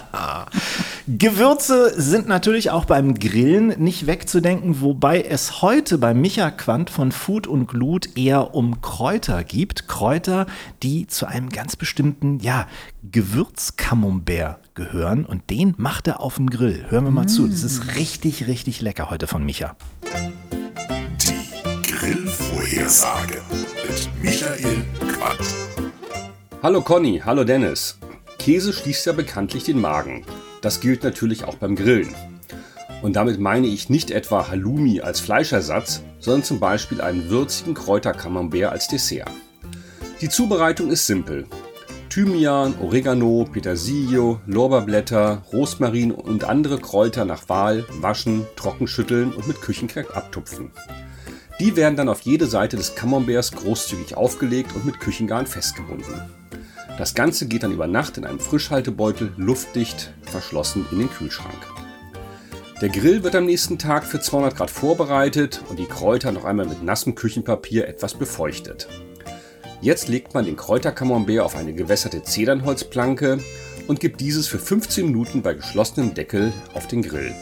Gewürze 1.08 2.00
sind 2.00 2.28
natürlich 2.28 2.70
auch 2.70 2.86
beim 2.86 3.16
Grillen 3.16 3.70
nicht 3.80 4.06
wegzudenken, 4.06 4.82
wobei 4.82 5.24
es 5.24 5.64
heute 5.64 5.98
bei 5.98 6.14
Micha 6.14 6.52
Quandt 6.52 6.92
von 6.92 7.12
Food 7.12 7.48
und 7.48 7.66
Glut 7.66 8.16
eher 8.16 8.54
um 8.54 8.82
Kräuter 8.82 9.44
gibt. 9.44 9.88
Kräuter, 9.88 10.46
die 10.84 11.08
zu 11.08 11.26
einem 11.26 11.50
ganz 11.50 11.76
bestimmten, 11.76 12.40
ja, 12.40 12.68
Gewürzkamembert 13.12 14.76
gehören 14.76 15.26
und 15.26 15.50
den 15.50 15.74
macht 15.78 16.06
er 16.06 16.20
auf 16.20 16.36
dem 16.36 16.52
Grill. 16.52 16.86
Hören 16.90 17.06
wir 17.06 17.12
mal 17.12 17.28
zu. 17.28 17.48
Das 17.48 17.64
ist 17.64 17.96
richtig, 17.96 18.46
richtig 18.46 18.80
lecker 18.80 19.10
heute 19.10 19.26
von 19.26 19.44
Micha. 19.44 19.76
Grillvorhersage 22.02 23.44
mit 23.88 24.10
Michael 24.24 24.84
Quandt. 25.02 25.54
Hallo 26.64 26.82
Conny, 26.82 27.22
hallo 27.24 27.44
Dennis. 27.44 28.00
Käse 28.40 28.74
schließt 28.74 29.06
ja 29.06 29.14
bekanntlich 29.14 29.66
den 29.66 29.80
Magen. 29.80 30.26
Das 30.62 30.80
gilt 30.80 31.04
natürlich 31.04 31.44
auch 31.44 31.58
beim 31.58 31.76
Grillen. 31.76 32.16
Und 33.04 33.18
damit 33.18 33.40
meine 33.40 33.68
ich 33.68 33.90
nicht 33.90 34.10
etwa 34.10 34.48
Halloumi 34.48 35.02
als 35.02 35.20
Fleischersatz, 35.20 36.02
sondern 36.18 36.42
zum 36.44 36.60
Beispiel 36.60 37.02
einen 37.02 37.30
würzigen 37.30 37.76
Kräuterkamembert 37.76 38.72
als 38.72 38.88
Dessert. 38.88 39.30
Die 40.22 40.30
Zubereitung 40.30 40.90
ist 40.90 41.06
simpel. 41.06 41.46
Thymian, 42.10 42.74
Oregano, 42.82 43.48
Petersilie, 43.54 44.40
Lorbeerblätter, 44.48 45.44
Rosmarin 45.54 46.12
und 46.12 46.46
andere 46.46 46.80
Kräuter 46.80 47.26
nach 47.26 47.48
Wahl 47.48 47.86
waschen, 48.00 48.48
trockenschütteln 48.56 49.32
und 49.34 49.48
mit 49.48 49.62
Küchenkreck 49.62 50.18
abtupfen. 50.18 50.72
Die 51.62 51.76
werden 51.76 51.96
dann 51.96 52.10
auf 52.10 52.22
jede 52.22 52.48
Seite 52.48 52.76
des 52.76 52.96
Camemberts 52.96 53.52
großzügig 53.52 54.18
aufgelegt 54.18 54.74
und 54.74 54.84
mit 54.84 55.00
Küchengarn 55.00 55.46
festgebunden. 55.46 56.20
Das 56.98 57.14
Ganze 57.14 57.48
geht 57.48 57.62
dann 57.62 57.72
über 57.72 57.86
Nacht 57.86 58.18
in 58.18 58.26
einem 58.26 58.40
Frischhaltebeutel 58.40 59.32
luftdicht 59.38 60.12
verschlossen 60.24 60.88
in 60.92 60.98
den 60.98 61.12
Kühlschrank. 61.12 61.60
Der 62.82 62.90
Grill 62.90 63.22
wird 63.22 63.36
am 63.36 63.46
nächsten 63.46 63.78
Tag 63.78 64.06
für 64.06 64.20
200 64.20 64.56
Grad 64.56 64.72
vorbereitet 64.72 65.62
und 65.70 65.78
die 65.78 65.86
Kräuter 65.86 66.32
noch 66.32 66.46
einmal 66.46 66.66
mit 66.66 66.82
nassem 66.82 67.14
Küchenpapier 67.14 67.88
etwas 67.88 68.16
befeuchtet. 68.16 68.88
Jetzt 69.82 70.08
legt 70.08 70.34
man 70.34 70.46
den 70.46 70.56
Kräuterkamembert 70.56 71.42
auf 71.42 71.56
eine 71.56 71.74
gewässerte 71.74 72.24
Zedernholzplanke 72.24 73.38
und 73.86 74.00
gibt 74.00 74.20
dieses 74.20 74.48
für 74.48 74.58
15 74.58 75.06
Minuten 75.06 75.44
bei 75.44 75.54
geschlossenem 75.54 76.16
Deckel 76.16 76.54
auf 76.74 76.88
den 76.88 77.04
Grill. 77.04 77.36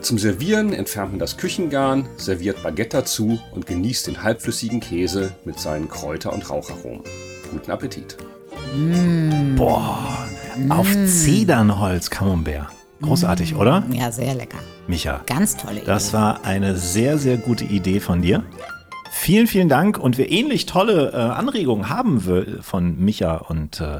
Zum 0.00 0.18
Servieren 0.18 0.72
entfernt 0.72 1.10
man 1.12 1.18
das 1.18 1.36
Küchengarn, 1.36 2.08
serviert 2.16 2.62
Baguette 2.62 2.98
dazu 2.98 3.38
und 3.54 3.66
genießt 3.66 4.06
den 4.06 4.22
halbflüssigen 4.22 4.80
Käse 4.80 5.32
mit 5.44 5.58
seinen 5.58 5.88
Kräuter- 5.88 6.32
und 6.32 6.48
Raucharomen. 6.48 7.02
Guten 7.50 7.70
Appetit! 7.70 8.16
Boah, 9.56 10.28
auf 10.68 10.86
Zedernholz 11.06 12.10
Camembert. 12.10 12.68
Großartig, 13.02 13.54
oder? 13.54 13.84
Ja, 13.92 14.10
sehr 14.10 14.34
lecker. 14.34 14.58
Micha, 14.88 15.22
Ganz 15.26 15.56
tolle 15.56 15.76
Idee. 15.78 15.86
das 15.86 16.12
war 16.12 16.44
eine 16.44 16.76
sehr, 16.76 17.18
sehr 17.18 17.36
gute 17.36 17.64
Idee 17.64 18.00
von 18.00 18.22
dir. 18.22 18.42
Vielen, 19.20 19.48
vielen 19.48 19.68
Dank. 19.68 19.98
Und 19.98 20.16
wer 20.16 20.30
ähnlich 20.30 20.64
tolle 20.64 21.10
äh, 21.12 21.16
Anregungen 21.16 21.88
haben 21.88 22.24
will 22.24 22.60
von 22.62 23.04
Micha 23.04 23.34
und 23.34 23.80
äh, 23.80 23.96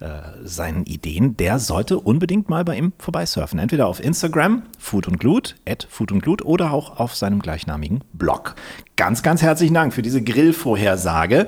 äh, 0.00 0.22
seinen 0.42 0.84
Ideen, 0.84 1.36
der 1.36 1.58
sollte 1.58 2.00
unbedingt 2.00 2.48
mal 2.48 2.64
bei 2.64 2.78
ihm 2.78 2.92
vorbeisurfen. 2.98 3.58
Entweder 3.58 3.86
auf 3.86 4.02
Instagram, 4.02 4.62
Food 4.78 5.06
und 5.06 5.20
Glut, 5.20 5.56
at 5.68 5.86
Food 5.90 6.12
und 6.12 6.22
Glut, 6.22 6.42
oder 6.42 6.72
auch 6.72 6.98
auf 6.98 7.14
seinem 7.14 7.40
gleichnamigen 7.40 8.00
Blog. 8.14 8.56
Ganz, 8.96 9.22
ganz 9.22 9.42
herzlichen 9.42 9.74
Dank 9.74 9.92
für 9.92 10.02
diese 10.02 10.22
Grillvorhersage. 10.22 11.46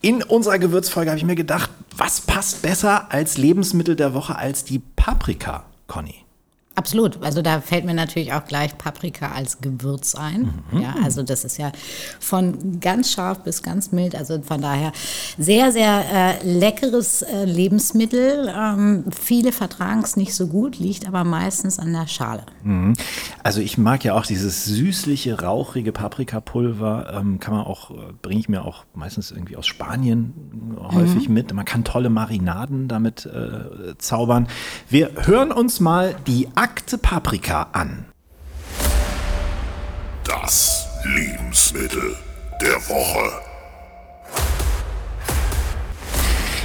In 0.00 0.22
unserer 0.22 0.60
Gewürzfolge 0.60 1.10
habe 1.10 1.18
ich 1.18 1.26
mir 1.26 1.34
gedacht, 1.34 1.68
was 1.96 2.20
passt 2.20 2.62
besser 2.62 3.12
als 3.12 3.36
Lebensmittel 3.36 3.96
der 3.96 4.14
Woche 4.14 4.36
als 4.36 4.64
die 4.64 4.78
Paprika, 4.78 5.64
Conny? 5.88 6.25
Absolut. 6.76 7.22
Also 7.22 7.40
da 7.40 7.62
fällt 7.62 7.86
mir 7.86 7.94
natürlich 7.94 8.34
auch 8.34 8.44
gleich 8.44 8.76
Paprika 8.76 9.32
als 9.32 9.62
Gewürz 9.62 10.14
ein. 10.14 10.62
Mhm. 10.70 10.82
Ja, 10.82 10.94
also 11.02 11.22
das 11.22 11.44
ist 11.44 11.56
ja 11.56 11.72
von 12.20 12.80
ganz 12.80 13.12
scharf 13.12 13.38
bis 13.44 13.62
ganz 13.62 13.92
mild. 13.92 14.14
Also 14.14 14.42
von 14.42 14.60
daher 14.60 14.92
sehr, 15.38 15.72
sehr 15.72 16.04
äh, 16.12 16.46
leckeres 16.46 17.22
äh, 17.22 17.46
Lebensmittel. 17.46 18.52
Ähm, 18.54 19.04
viele 19.10 19.52
vertragen 19.52 20.02
es 20.02 20.16
nicht 20.16 20.34
so 20.34 20.48
gut, 20.48 20.78
liegt 20.78 21.08
aber 21.08 21.24
meistens 21.24 21.78
an 21.78 21.94
der 21.94 22.06
Schale. 22.08 22.44
Also 23.42 23.62
ich 23.62 23.78
mag 23.78 24.04
ja 24.04 24.12
auch 24.12 24.26
dieses 24.26 24.66
süßliche, 24.66 25.40
rauchige 25.40 25.92
Paprikapulver. 25.92 27.14
Ähm, 27.18 27.40
kann 27.40 27.54
man 27.54 27.64
auch, 27.64 27.90
äh, 27.90 27.94
bringe 28.20 28.40
ich 28.40 28.50
mir 28.50 28.66
auch 28.66 28.84
meistens 28.94 29.30
irgendwie 29.30 29.56
aus 29.56 29.66
Spanien 29.66 30.76
äh, 30.76 30.94
häufig 30.94 31.30
mit. 31.30 31.54
Man 31.54 31.64
kann 31.64 31.84
tolle 31.84 32.10
Marinaden 32.10 32.86
damit 32.86 33.24
äh, 33.24 33.96
zaubern. 33.96 34.46
Wir 34.90 35.12
hören 35.24 35.52
uns 35.52 35.80
mal 35.80 36.14
die 36.26 36.48
Akte 36.66 36.98
Paprika 36.98 37.68
an. 37.74 38.06
Das 40.24 40.84
Lebensmittel 41.04 42.16
der 42.60 42.74
Woche. 42.88 43.30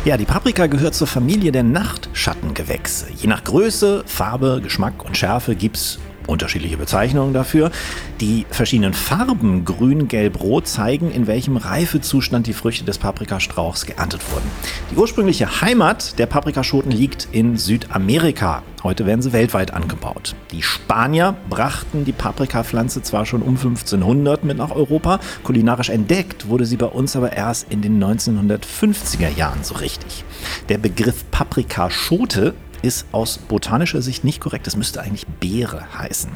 Ja, 0.03 0.17
die 0.17 0.25
Paprika 0.25 0.65
gehört 0.65 0.96
zur 0.96 1.05
Familie 1.05 1.51
der 1.51 1.62
Nachtschattengewächse. 1.62 3.12
Je 3.15 3.27
nach 3.27 3.43
Größe, 3.43 4.03
Farbe, 4.08 4.60
Geschmack 4.63 5.05
und 5.05 5.15
Schärfe 5.15 5.55
gibt's 5.55 6.00
unterschiedliche 6.31 6.77
Bezeichnungen 6.77 7.33
dafür. 7.33 7.71
Die 8.19 8.45
verschiedenen 8.50 8.93
Farben 8.93 9.65
grün, 9.65 10.07
gelb, 10.07 10.41
rot 10.41 10.67
zeigen, 10.67 11.11
in 11.11 11.27
welchem 11.27 11.57
Reifezustand 11.57 12.47
die 12.47 12.53
Früchte 12.53 12.85
des 12.85 12.97
Paprikastrauchs 12.97 13.85
geerntet 13.85 14.21
wurden. 14.31 14.50
Die 14.91 14.95
ursprüngliche 14.95 15.61
Heimat 15.61 16.17
der 16.17 16.25
Paprikaschoten 16.25 16.91
liegt 16.91 17.27
in 17.31 17.57
Südamerika. 17.57 18.63
Heute 18.83 19.05
werden 19.05 19.21
sie 19.21 19.31
weltweit 19.31 19.71
angebaut. 19.71 20.35
Die 20.51 20.63
Spanier 20.63 21.35
brachten 21.50 22.03
die 22.03 22.13
Paprikapflanze 22.13 23.03
zwar 23.03 23.27
schon 23.27 23.43
um 23.43 23.55
1500 23.55 24.43
mit 24.43 24.57
nach 24.57 24.71
Europa, 24.71 25.19
kulinarisch 25.43 25.89
entdeckt 25.89 26.47
wurde 26.47 26.65
sie 26.65 26.77
bei 26.77 26.88
uns 26.88 27.15
aber 27.15 27.33
erst 27.33 27.71
in 27.71 27.81
den 27.81 28.03
1950er 28.03 29.29
Jahren 29.35 29.63
so 29.63 29.75
richtig. 29.75 30.23
Der 30.69 30.79
Begriff 30.79 31.25
Paprikaschote 31.29 32.55
ist 32.81 33.05
aus 33.11 33.38
botanischer 33.38 34.01
Sicht 34.01 34.23
nicht 34.23 34.39
korrekt. 34.39 34.67
Es 34.67 34.75
müsste 34.75 35.01
eigentlich 35.01 35.27
Beere 35.27 35.85
heißen. 35.97 36.31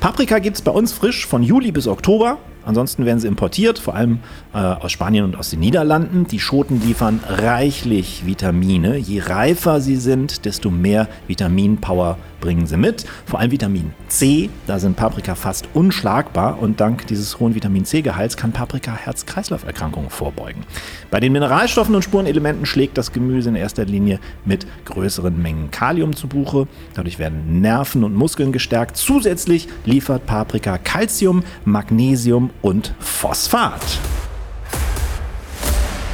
Paprika 0.00 0.38
gibt 0.38 0.56
es 0.56 0.62
bei 0.62 0.70
uns 0.70 0.92
frisch 0.92 1.26
von 1.26 1.42
Juli 1.42 1.72
bis 1.72 1.86
Oktober. 1.86 2.38
Ansonsten 2.64 3.04
werden 3.04 3.18
sie 3.20 3.28
importiert, 3.28 3.78
vor 3.78 3.94
allem 3.94 4.20
äh, 4.52 4.58
aus 4.58 4.92
Spanien 4.92 5.24
und 5.24 5.36
aus 5.36 5.50
den 5.50 5.60
Niederlanden. 5.60 6.26
Die 6.26 6.40
Schoten 6.40 6.80
liefern 6.80 7.20
reichlich 7.28 8.26
Vitamine. 8.26 8.96
Je 8.96 9.20
reifer 9.20 9.80
sie 9.80 9.96
sind, 9.96 10.44
desto 10.44 10.70
mehr 10.70 11.08
Vitaminpower 11.26 12.18
bringen 12.44 12.66
sie 12.66 12.76
mit. 12.76 13.06
Vor 13.24 13.40
allem 13.40 13.50
Vitamin 13.50 13.92
C, 14.08 14.50
da 14.66 14.78
sind 14.78 14.96
Paprika 14.96 15.34
fast 15.34 15.66
unschlagbar 15.72 16.60
und 16.60 16.78
dank 16.78 17.06
dieses 17.06 17.40
hohen 17.40 17.54
Vitamin 17.54 17.86
C-Gehalts 17.86 18.36
kann 18.36 18.52
Paprika 18.52 18.92
Herz-Kreislauf-Erkrankungen 18.92 20.10
vorbeugen. 20.10 20.62
Bei 21.10 21.20
den 21.20 21.32
Mineralstoffen 21.32 21.94
und 21.94 22.02
Spurenelementen 22.02 22.66
schlägt 22.66 22.98
das 22.98 23.12
Gemüse 23.12 23.48
in 23.48 23.56
erster 23.56 23.86
Linie 23.86 24.20
mit 24.44 24.66
größeren 24.84 25.40
Mengen 25.40 25.70
Kalium 25.70 26.14
zu 26.14 26.28
Buche. 26.28 26.68
Dadurch 26.92 27.18
werden 27.18 27.62
Nerven 27.62 28.04
und 28.04 28.14
Muskeln 28.14 28.52
gestärkt. 28.52 28.98
Zusätzlich 28.98 29.66
liefert 29.86 30.26
Paprika 30.26 30.76
Calcium, 30.76 31.44
Magnesium 31.64 32.50
und 32.62 32.94
Phosphat. 33.00 33.82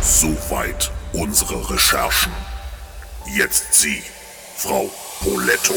Soweit 0.01 0.91
unsere 1.13 1.71
Recherchen. 1.71 2.33
Jetzt 3.27 3.75
Sie, 3.75 4.03
Frau 4.57 4.91
Poletto. 5.21 5.75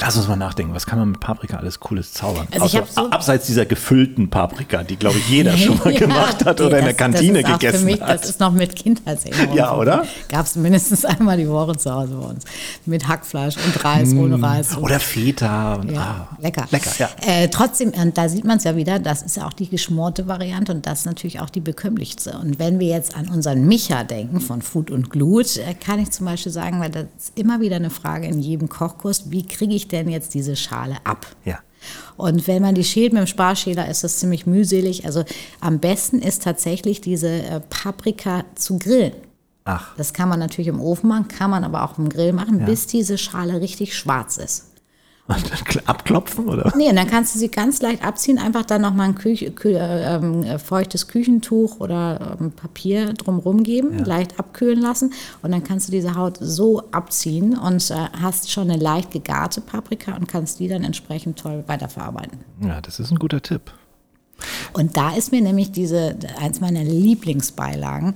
Lass 0.00 0.16
uns 0.16 0.26
mal 0.26 0.36
nachdenken, 0.36 0.74
was 0.74 0.86
kann 0.86 0.98
man 0.98 1.10
mit 1.12 1.20
Paprika 1.20 1.56
alles 1.56 1.78
Cooles 1.78 2.12
zaubern? 2.12 2.48
Also 2.52 2.66
ich 2.66 2.76
hab 2.76 2.88
so- 2.88 3.08
abseits 3.10 3.46
dieser 3.46 3.64
gefüllten 3.64 4.28
Paprika, 4.28 4.82
die, 4.82 4.96
glaube 4.96 5.18
ich, 5.18 5.28
jeder 5.28 5.56
schon 5.56 5.78
mal 5.78 5.92
Ja, 5.92 6.00
gemacht 6.00 6.44
hat 6.44 6.58
nee, 6.58 6.64
oder 6.66 6.78
in 6.78 6.84
der 6.84 6.94
das- 6.94 6.96
Kantine 6.98 7.42
das 7.42 7.48
ist 7.50 7.54
auch 7.54 7.58
gegessen 7.60 7.78
für 7.78 7.84
mich, 7.84 8.00
hat. 8.00 8.08
Das 8.22 8.28
ist 8.28 8.40
noch 8.40 8.52
mit 8.52 8.74
Kindheitserinnerung. 8.74 9.56
Ja, 9.56 9.74
oder? 9.76 10.04
Gab 10.28 10.46
es 10.46 10.56
mindestens 10.56 11.04
einmal 11.04 11.36
die 11.36 11.48
Woche 11.48 11.76
zu 11.76 11.92
Hause 11.92 12.14
bei 12.14 12.26
uns. 12.26 12.44
Mit 12.86 13.06
Hackfleisch 13.06 13.56
und 13.56 13.84
Reis, 13.84 14.12
ohne 14.12 14.42
Reis. 14.42 14.76
Mm. 14.76 14.82
Oder 14.82 14.98
Feta. 14.98 15.74
Und, 15.74 15.92
Ja, 15.92 16.26
ah, 16.30 16.36
lecker. 16.40 16.66
Lecker, 16.70 16.90
ja. 16.98 17.08
Äh, 17.24 17.48
trotzdem, 17.48 17.90
und 17.90 18.18
da 18.18 18.28
sieht 18.28 18.44
man 18.44 18.56
es 18.58 18.64
ja 18.64 18.74
wieder, 18.76 18.98
das 18.98 19.22
ist 19.22 19.36
ja 19.36 19.46
auch 19.46 19.52
die 19.52 19.68
geschmorte 19.68 20.26
Variante 20.26 20.72
und 20.72 20.86
das 20.86 21.00
ist 21.00 21.06
natürlich 21.06 21.38
auch 21.40 21.50
die 21.50 21.60
bekömmlichste. 21.60 22.36
Und 22.38 22.58
wenn 22.58 22.80
wir 22.80 22.88
jetzt 22.88 23.16
an 23.16 23.28
unseren 23.28 23.64
Micha 23.66 24.02
denken 24.02 24.40
von 24.40 24.60
Food 24.60 24.90
und 24.90 25.10
Glut, 25.10 25.56
äh, 25.56 25.74
kann 25.74 26.00
ich 26.00 26.10
zum 26.10 26.26
Beispiel 26.26 26.50
sagen, 26.52 26.80
weil 26.80 26.90
das 26.90 27.04
ist 27.16 27.38
immer 27.38 27.60
wieder 27.60 27.76
eine 27.76 27.90
Frage 27.90 28.26
in 28.26 28.40
jedem 28.40 28.68
Kochkurs, 28.68 29.30
wie 29.30 29.46
kriege 29.46 29.72
ich 29.74 29.83
denn 29.88 30.08
jetzt 30.08 30.34
diese 30.34 30.56
Schale 30.56 30.96
ab? 31.04 31.26
Ja. 31.44 31.58
Und 32.16 32.46
wenn 32.46 32.62
man 32.62 32.74
die 32.74 32.84
schält 32.84 33.12
mit 33.12 33.20
dem 33.20 33.26
Sparschäler, 33.26 33.88
ist 33.88 34.04
das 34.04 34.18
ziemlich 34.18 34.46
mühselig. 34.46 35.04
Also 35.04 35.24
am 35.60 35.80
besten 35.80 36.20
ist 36.20 36.42
tatsächlich 36.42 37.00
diese 37.00 37.28
äh, 37.28 37.60
Paprika 37.60 38.44
zu 38.54 38.78
grillen. 38.78 39.12
Ach, 39.64 39.94
Das 39.96 40.12
kann 40.12 40.28
man 40.28 40.38
natürlich 40.38 40.68
im 40.68 40.80
Ofen 40.80 41.08
machen, 41.08 41.28
kann 41.28 41.50
man 41.50 41.64
aber 41.64 41.84
auch 41.84 41.98
im 41.98 42.10
Grill 42.10 42.32
machen, 42.34 42.64
bis 42.66 42.86
diese 42.86 43.16
Schale 43.16 43.60
richtig 43.60 43.96
schwarz 43.96 44.36
ist. 44.36 44.73
Und 45.26 45.50
dann 45.50 45.86
abklopfen, 45.86 46.48
oder? 46.48 46.72
Nee, 46.76 46.90
und 46.90 46.96
dann 46.96 47.08
kannst 47.08 47.34
du 47.34 47.38
sie 47.38 47.48
ganz 47.48 47.80
leicht 47.80 48.04
abziehen, 48.04 48.38
einfach 48.38 48.64
dann 48.64 48.82
nochmal 48.82 49.08
ein 49.08 49.14
Küch 49.14 49.50
Kü 49.54 49.70
äh, 49.70 50.16
ähm, 50.16 50.58
feuchtes 50.58 51.08
Küchentuch 51.08 51.80
oder 51.80 52.36
ähm, 52.38 52.52
Papier 52.52 53.14
drumherum 53.14 53.62
geben, 53.62 54.04
leicht 54.04 54.38
abkühlen 54.38 54.80
lassen 54.80 55.14
und 55.40 55.50
dann 55.50 55.64
kannst 55.64 55.88
du 55.88 55.92
diese 55.92 56.14
Haut 56.14 56.36
so 56.40 56.82
abziehen 56.90 57.56
und 57.56 57.90
äh, 57.90 57.94
hast 58.20 58.50
schon 58.50 58.70
eine 58.70 58.82
leicht 58.82 59.12
gegarte 59.12 59.62
Paprika 59.62 60.14
und 60.14 60.28
kannst 60.28 60.60
die 60.60 60.68
dann 60.68 60.84
entsprechend 60.84 61.38
toll 61.38 61.64
weiterverarbeiten. 61.66 62.38
Ja, 62.60 62.82
das 62.82 63.00
ist 63.00 63.10
ein 63.10 63.18
guter 63.18 63.40
Tipp. 63.40 63.72
Und 64.72 64.96
da 64.96 65.14
ist 65.14 65.32
mir 65.32 65.40
nämlich 65.40 65.72
diese, 65.72 66.16
eins 66.40 66.60
meiner 66.60 66.82
Lieblingsbeilagen, 66.82 68.14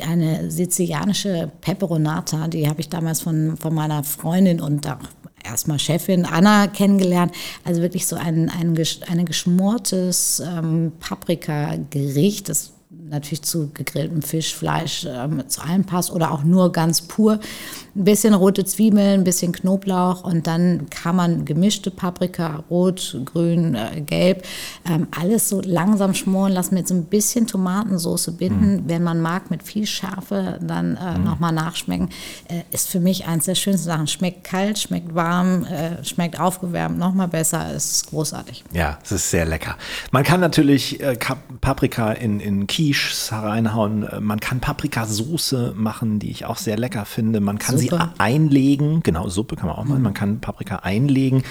eine 0.00 0.50
sizilianische 0.50 1.50
Peperonata, 1.60 2.48
die 2.48 2.68
habe 2.68 2.80
ich 2.80 2.88
damals 2.88 3.20
von, 3.20 3.56
von 3.56 3.74
meiner 3.74 4.04
Freundin 4.04 4.60
und 4.60 4.86
auch 4.86 4.98
erstmal 5.46 5.78
Chefin 5.78 6.24
Anna 6.24 6.66
kennengelernt. 6.66 7.32
Also 7.64 7.82
wirklich 7.82 8.06
so 8.06 8.16
ein, 8.16 8.50
ein, 8.50 8.76
eine 9.08 9.24
geschmortes 9.24 10.42
ähm, 10.46 10.92
Paprikagericht, 11.00 12.48
das 12.48 12.72
natürlich 12.90 13.42
zu 13.42 13.70
gegrilltem 13.72 14.22
Fisch, 14.22 14.54
Fleisch, 14.54 15.06
ähm, 15.08 15.48
zu 15.48 15.60
allem 15.62 15.84
passt 15.84 16.10
oder 16.12 16.32
auch 16.32 16.44
nur 16.44 16.72
ganz 16.72 17.02
pur. 17.02 17.40
Ein 17.96 18.04
bisschen 18.04 18.34
rote 18.34 18.64
Zwiebeln, 18.64 19.20
ein 19.20 19.24
bisschen 19.24 19.52
Knoblauch 19.52 20.22
und 20.22 20.46
dann 20.46 20.90
kann 20.90 21.16
man 21.16 21.44
gemischte 21.46 21.90
Paprika, 21.90 22.62
rot, 22.68 23.18
grün, 23.24 23.74
äh, 23.74 24.02
gelb, 24.02 24.44
ähm, 24.86 25.06
alles 25.18 25.48
so 25.48 25.62
langsam 25.62 26.12
schmoren 26.12 26.52
lassen 26.52 26.74
mit 26.74 26.86
so 26.86 26.94
ein 26.94 27.04
bisschen 27.04 27.46
Tomatensauce 27.46 28.32
binden. 28.36 28.84
Wenn 28.86 29.02
man 29.02 29.20
mag, 29.20 29.50
mit 29.50 29.62
viel 29.62 29.86
Schärfe 29.86 30.58
dann 30.60 30.96
äh, 30.96 31.18
nochmal 31.18 31.52
nachschmecken. 31.52 32.10
Äh, 32.48 32.62
ist 32.70 32.88
für 32.88 33.00
mich 33.00 33.26
eins 33.26 33.46
der 33.46 33.54
schönsten 33.54 33.86
Sachen. 33.86 34.06
Schmeckt 34.06 34.44
kalt, 34.44 34.78
schmeckt 34.78 35.14
warm, 35.14 35.64
äh, 35.64 36.04
schmeckt 36.04 36.38
aufgewärmt, 36.38 36.98
nochmal 36.98 37.28
besser. 37.28 37.72
Ist 37.72 38.08
großartig. 38.08 38.64
Ja, 38.72 38.98
es 39.02 39.12
ist 39.12 39.30
sehr 39.30 39.46
lecker. 39.46 39.76
Man 40.10 40.22
kann 40.22 40.40
natürlich 40.40 41.00
äh, 41.00 41.16
Paprika 41.60 42.12
in, 42.12 42.40
in 42.40 42.66
Quiches 42.66 43.30
reinhauen. 43.32 44.02
Äh, 44.02 44.20
Man 44.20 44.40
kann 44.40 44.60
Paprikasoße 44.60 45.72
machen, 45.76 46.18
die 46.18 46.30
ich 46.30 46.44
auch 46.44 46.58
sehr 46.58 46.76
lecker 46.76 47.06
finde. 47.06 47.40
Man 47.40 47.58
kann 47.58 47.78
sie 47.90 48.10
einlegen. 48.18 49.02
Genau, 49.02 49.28
Suppe 49.28 49.56
kann 49.56 49.66
man 49.66 49.76
auch 49.76 49.84
machen. 49.84 50.02
Man 50.02 50.14
kann 50.14 50.40
Paprika 50.40 50.76
einlegen. 50.76 51.42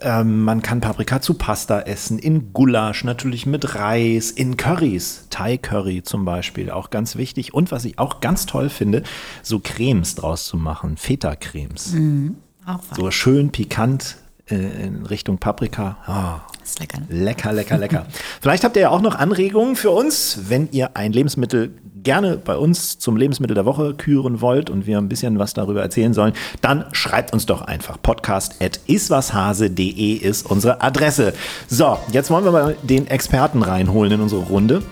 Ähm, 0.00 0.42
man 0.42 0.60
kann 0.60 0.80
Paprika 0.80 1.20
zu 1.20 1.34
Pasta 1.34 1.80
essen, 1.80 2.18
in 2.18 2.52
Gulasch, 2.52 3.04
natürlich 3.04 3.46
mit 3.46 3.76
Reis, 3.76 4.30
in 4.30 4.56
Currys, 4.56 5.28
Thai-Curry 5.30 6.02
zum 6.02 6.24
Beispiel, 6.24 6.70
auch 6.70 6.90
ganz 6.90 7.16
wichtig. 7.16 7.54
Und 7.54 7.70
was 7.70 7.84
ich 7.84 7.98
auch 7.98 8.20
ganz 8.20 8.44
toll 8.44 8.70
finde, 8.70 9.04
so 9.42 9.60
Cremes 9.60 10.16
draus 10.16 10.46
zu 10.46 10.56
machen, 10.56 10.96
Feta-Cremes. 10.96 11.94
Auch 12.66 12.82
fein. 12.82 12.96
So 12.96 13.10
schön 13.10 13.50
pikant 13.50 14.16
in 14.46 15.06
Richtung 15.06 15.38
Paprika. 15.38 15.96
Oh, 16.06 16.62
ist 16.62 16.78
lecker. 16.80 16.98
Lecker, 17.08 17.52
lecker, 17.52 17.78
lecker. 17.78 18.06
Vielleicht 18.40 18.64
habt 18.64 18.76
ihr 18.76 18.82
ja 18.82 18.90
auch 18.90 19.00
noch 19.00 19.14
Anregungen 19.14 19.76
für 19.76 19.90
uns, 19.90 20.38
wenn 20.48 20.68
ihr 20.70 20.96
ein 20.96 21.12
Lebensmittel 21.12 21.72
gerne 22.02 22.36
bei 22.36 22.56
uns 22.56 22.98
zum 22.98 23.16
Lebensmittel 23.16 23.54
der 23.54 23.64
Woche 23.64 23.94
küren 23.94 24.40
wollt 24.40 24.68
und 24.68 24.86
wir 24.86 24.98
ein 24.98 25.08
bisschen 25.08 25.38
was 25.38 25.54
darüber 25.54 25.80
erzählen 25.80 26.12
sollen, 26.12 26.34
dann 26.60 26.84
schreibt 26.92 27.32
uns 27.32 27.46
doch 27.46 27.62
einfach. 27.62 28.00
Podcast 28.02 28.62
at 28.62 28.80
iswashase.de 28.86 30.12
ist 30.12 30.50
unsere 30.50 30.82
Adresse. 30.82 31.32
So, 31.66 31.98
jetzt 32.12 32.30
wollen 32.30 32.44
wir 32.44 32.52
mal 32.52 32.76
den 32.82 33.06
Experten 33.06 33.62
reinholen 33.62 34.12
in 34.12 34.20
unsere 34.20 34.42
Runde. 34.42 34.82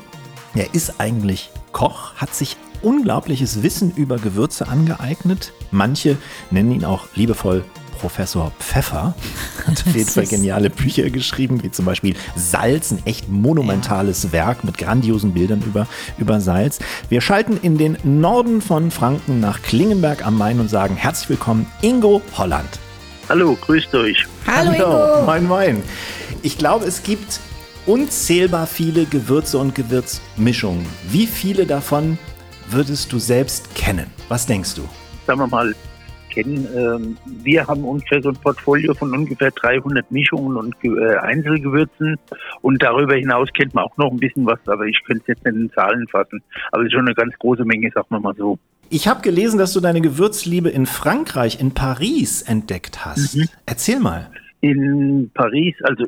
Er 0.55 0.75
ist 0.75 0.99
eigentlich 0.99 1.51
Koch, 1.73 2.15
hat 2.15 2.35
sich 2.35 2.57
unglaubliches 2.83 3.63
Wissen 3.63 3.93
über 3.95 4.17
Gewürze 4.17 4.69
angeeignet. 4.69 5.53
Manche 5.71 6.17
nennen 6.51 6.73
ihn 6.73 6.85
auch 6.85 7.07
liebevoll 7.15 7.65
Professor 8.03 8.51
Pfeffer. 8.59 9.15
Hat 9.65 9.87
auf 9.87 9.95
jeden 9.95 10.11
Fall 10.11 10.27
geniale 10.27 10.71
Bücher 10.71 11.09
geschrieben, 11.09 11.63
wie 11.63 11.71
zum 11.71 11.85
Beispiel 11.85 12.17
Salz, 12.35 12.91
ein 12.91 13.01
echt 13.05 13.29
monumentales 13.29 14.25
ja. 14.25 14.33
Werk 14.33 14.65
mit 14.65 14.77
grandiosen 14.77 15.33
Bildern 15.33 15.63
über, 15.63 15.87
über 16.19 16.41
Salz. 16.41 16.81
Wir 17.09 17.21
schalten 17.21 17.61
in 17.63 17.79
den 17.79 17.97
Norden 18.03 18.61
von 18.61 18.91
Franken 18.91 19.39
nach 19.39 19.63
Klingenberg 19.63 20.27
am 20.27 20.37
Main 20.37 20.59
und 20.59 20.69
sagen 20.69 20.97
herzlich 20.97 21.31
willkommen, 21.31 21.67
Ingo 21.81 22.21
Holland. 22.37 22.69
Hallo, 23.29 23.57
grüßt 23.61 23.95
euch. 23.95 24.27
Hallo, 24.49 24.73
Hallo 24.73 25.21
Ingo. 25.21 25.25
Moin, 25.25 25.47
moin. 25.47 25.83
Ich 26.43 26.59
glaube, 26.59 26.87
es 26.87 27.05
gibt 27.05 27.39
unzählbar 27.87 28.67
viele 28.67 29.05
Gewürze 29.05 29.59
und 29.59 29.77
Gewürzmischungen. 29.77 30.85
Wie 31.09 31.29
viele 31.29 31.67
davon 31.67 32.19
würdest 32.69 33.13
du 33.13 33.21
selbst 33.21 33.73
kennen? 33.77 34.11
Was 34.29 34.47
denkst 34.47 34.75
du? 34.75 34.89
Sagen 35.25 35.39
wir 35.39 35.47
mal, 35.47 35.73
kennen. 36.33 36.67
Ähm, 36.75 37.17
wir 37.45 37.67
haben 37.67 37.85
ungefähr 37.85 38.23
so 38.23 38.31
ein 38.31 38.37
Portfolio 38.37 38.95
von 38.95 39.13
ungefähr 39.13 39.51
300 39.51 40.11
Mischungen 40.11 40.57
und 40.57 40.75
äh, 40.83 41.17
Einzelgewürzen 41.17 42.17
und 42.63 42.83
darüber 42.83 43.15
hinaus 43.15 43.49
kennt 43.53 43.75
man 43.75 43.85
auch 43.85 43.97
noch 43.97 44.11
ein 44.11 44.19
bisschen 44.19 44.47
was, 44.47 44.59
aber 44.67 44.87
ich 44.87 44.99
könnte 45.05 45.23
es 45.23 45.29
jetzt 45.29 45.45
nicht 45.45 45.57
in 45.57 45.71
Zahlen 45.73 46.07
fassen. 46.09 46.43
Aber 46.73 46.83
es 46.83 46.87
ist 46.87 46.93
schon 46.93 47.07
eine 47.07 47.15
ganz 47.15 47.35
große 47.39 47.65
Menge, 47.65 47.91
sagen 47.95 48.07
wir 48.11 48.21
mal 48.21 48.35
so. 48.35 48.59
Ich 48.91 49.09
habe 49.09 49.23
gelesen, 49.23 49.59
dass 49.59 49.73
du 49.73 49.81
deine 49.81 50.01
Gewürzliebe 50.01 50.69
in 50.69 50.87
Frankreich, 50.87 51.61
in 51.61 51.73
Paris 51.73 52.43
entdeckt 52.43 53.05
hast. 53.05 53.37
Mhm. 53.37 53.49
Erzähl 53.65 54.01
mal. 54.01 54.31
In 54.61 55.31
Paris, 55.35 55.75
also 55.83 56.05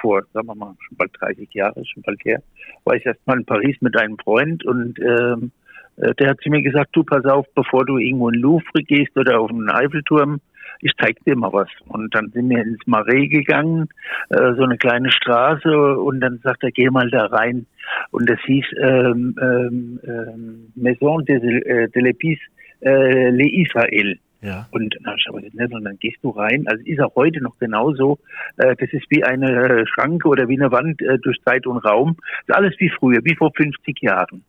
vor, 0.00 0.22
sagen 0.32 0.46
wir 0.46 0.54
mal, 0.54 0.74
schon 0.86 0.96
bald 0.96 1.12
30 1.20 1.52
Jahre, 1.52 1.84
schon 1.84 2.02
bald 2.02 2.24
her, 2.24 2.42
war 2.84 2.96
ich 2.96 3.04
erst 3.04 3.24
mal 3.26 3.38
in 3.38 3.44
Paris 3.44 3.76
mit 3.80 3.96
einem 3.96 4.18
Freund 4.18 4.64
und 4.64 4.98
ähm, 5.00 5.52
äh, 5.52 5.63
der 5.96 6.30
hat 6.30 6.40
zu 6.40 6.50
mir 6.50 6.62
gesagt, 6.62 6.90
du 6.92 7.04
pass 7.04 7.24
auf, 7.24 7.46
bevor 7.54 7.84
du 7.84 7.98
irgendwo 7.98 8.28
in 8.28 8.40
Louvre 8.40 8.82
gehst 8.82 9.16
oder 9.16 9.40
auf 9.40 9.50
einen 9.50 9.70
Eiffelturm, 9.70 10.40
ich 10.80 10.92
zeig 11.00 11.16
dir 11.24 11.36
mal 11.36 11.52
was. 11.52 11.68
Und 11.86 12.14
dann 12.14 12.30
sind 12.30 12.50
wir 12.50 12.62
ins 12.62 12.86
Marais 12.86 13.30
gegangen, 13.30 13.88
äh, 14.30 14.54
so 14.54 14.64
eine 14.64 14.76
kleine 14.76 15.10
Straße, 15.10 15.98
und 15.98 16.20
dann 16.20 16.40
sagt 16.42 16.62
er, 16.62 16.70
geh 16.70 16.90
mal 16.90 17.10
da 17.10 17.26
rein. 17.26 17.66
Und 18.10 18.28
das 18.28 18.38
hieß 18.44 18.66
ähm, 18.80 19.34
ähm, 19.40 20.00
ähm 20.06 20.72
Maison 20.74 21.24
de, 21.24 21.36
äh, 21.36 21.88
de 21.88 22.02
l'Épice 22.02 22.40
äh, 22.80 23.30
Le 23.30 23.48
Israel. 23.62 24.18
Ja. 24.42 24.68
Und 24.72 24.94
dann 24.94 25.06
habe 25.06 25.40
ich 25.40 25.52
gesagt, 25.52 25.72
und 25.72 25.84
dann 25.84 25.98
gehst 25.98 26.18
du 26.22 26.30
rein. 26.30 26.66
Also 26.66 26.84
ist 26.84 27.00
auch 27.00 27.14
heute 27.14 27.40
noch 27.40 27.58
genauso. 27.58 28.18
Äh, 28.58 28.76
das 28.76 28.92
ist 28.92 29.06
wie 29.08 29.24
eine 29.24 29.86
Schranke 29.86 30.28
oder 30.28 30.48
wie 30.48 30.60
eine 30.60 30.70
Wand 30.70 31.00
äh, 31.00 31.18
durch 31.18 31.40
Zeit 31.46 31.66
und 31.66 31.78
Raum. 31.78 32.16
Das 32.46 32.56
ist 32.58 32.62
alles 32.62 32.74
wie 32.78 32.90
früher, 32.90 33.20
wie 33.24 33.36
vor 33.36 33.52
50 33.56 34.02
Jahren 34.02 34.44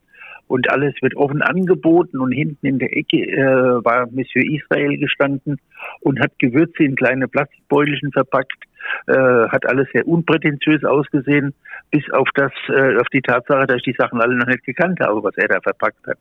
und 0.47 0.69
alles 0.69 0.93
wird 1.01 1.15
offen 1.15 1.41
angeboten 1.41 2.19
und 2.19 2.31
hinten 2.31 2.65
in 2.65 2.79
der 2.79 2.95
Ecke 2.95 3.17
äh, 3.17 3.83
war 3.83 4.07
Monsieur 4.11 4.45
Israel 4.45 4.97
gestanden 4.97 5.59
und 6.01 6.19
hat 6.19 6.37
Gewürze 6.39 6.83
in 6.83 6.95
kleine 6.95 7.27
Plastikbeutelchen 7.27 8.11
verpackt, 8.11 8.63
äh, 9.07 9.13
hat 9.13 9.65
alles 9.65 9.87
sehr 9.91 10.07
unprätentiös 10.07 10.83
ausgesehen, 10.83 11.53
bis 11.89 12.03
auf 12.11 12.29
das, 12.35 12.51
äh, 12.69 12.97
auf 12.97 13.07
die 13.09 13.21
Tatsache, 13.21 13.65
dass 13.65 13.77
ich 13.77 13.83
die 13.83 13.95
Sachen 13.97 14.21
alle 14.21 14.35
noch 14.35 14.47
nicht 14.47 14.63
gekannt 14.63 14.99
habe, 14.99 15.23
was 15.23 15.35
er 15.37 15.47
da 15.47 15.59
verpackt 15.61 16.05
hat. 16.05 16.19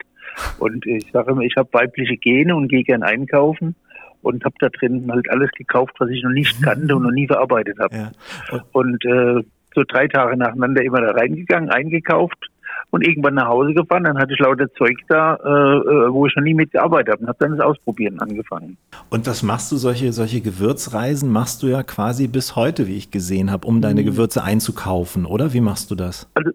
Und 0.59 0.87
ich 0.87 1.11
sage 1.13 1.33
immer, 1.33 1.43
ich 1.43 1.57
habe 1.57 1.69
weibliche 1.73 2.17
Gene 2.17 2.57
und 2.57 2.69
gehe 2.69 2.83
gern 2.83 3.03
einkaufen 3.03 3.75
und 4.23 4.43
habe 4.45 4.55
da 4.59 4.71
drin 4.71 5.07
halt 5.11 5.31
alles 5.31 5.51
gekauft, 5.53 5.95
was 5.99 6.09
ich 6.09 6.23
noch 6.23 6.31
nicht 6.31 6.63
kannte 6.63 6.97
und 6.97 7.03
noch 7.03 7.11
nie 7.11 7.27
verarbeitet 7.27 7.79
habe. 7.79 7.95
Ja. 7.95 8.13
Und, 8.51 8.65
und 8.73 9.05
äh, 9.05 9.43
so 9.75 9.83
drei 9.87 10.09
Tage 10.09 10.37
nacheinander 10.37 10.83
immer 10.83 11.01
da 11.01 11.11
reingegangen, 11.11 11.69
eingekauft 11.69 12.51
und 12.91 13.07
irgendwann 13.07 13.35
nach 13.35 13.49
Hause 13.49 13.75
gefahren. 13.75 14.05
Dann 14.05 14.19
hatte 14.19 14.33
ich 14.33 14.39
lauter 14.39 14.73
Zeug 14.75 14.97
da, 15.09 15.35
äh, 15.37 15.49
äh 15.49 16.13
wo 16.13 16.27
ich 16.27 16.37
noch 16.37 16.43
nie 16.43 16.55
mitgearbeitet 16.55 17.13
habe 17.13 17.23
und 17.23 17.29
habe 17.29 17.39
dann 17.41 17.57
das 17.57 17.61
Ausprobieren 17.61 18.21
angefangen. 18.21 18.77
Und 19.11 19.27
was 19.27 19.43
machst 19.43 19.73
du, 19.73 19.77
solche, 19.77 20.13
solche 20.13 20.41
Gewürzreisen 20.41 21.31
machst 21.31 21.63
du 21.63 21.67
ja 21.67 21.83
quasi 21.83 22.29
bis 22.29 22.57
heute, 22.57 22.87
wie 22.87 22.97
ich 22.97 23.11
gesehen 23.11 23.51
habe, 23.51 23.67
um 23.67 23.81
deine 23.81 24.03
mhm. 24.03 24.07
Gewürze 24.07 24.45
einzukaufen, 24.45 25.27
oder? 25.27 25.53
Wie 25.53 25.61
machst 25.61 25.91
du 25.91 25.95
das? 25.95 26.29
Also, 26.35 26.51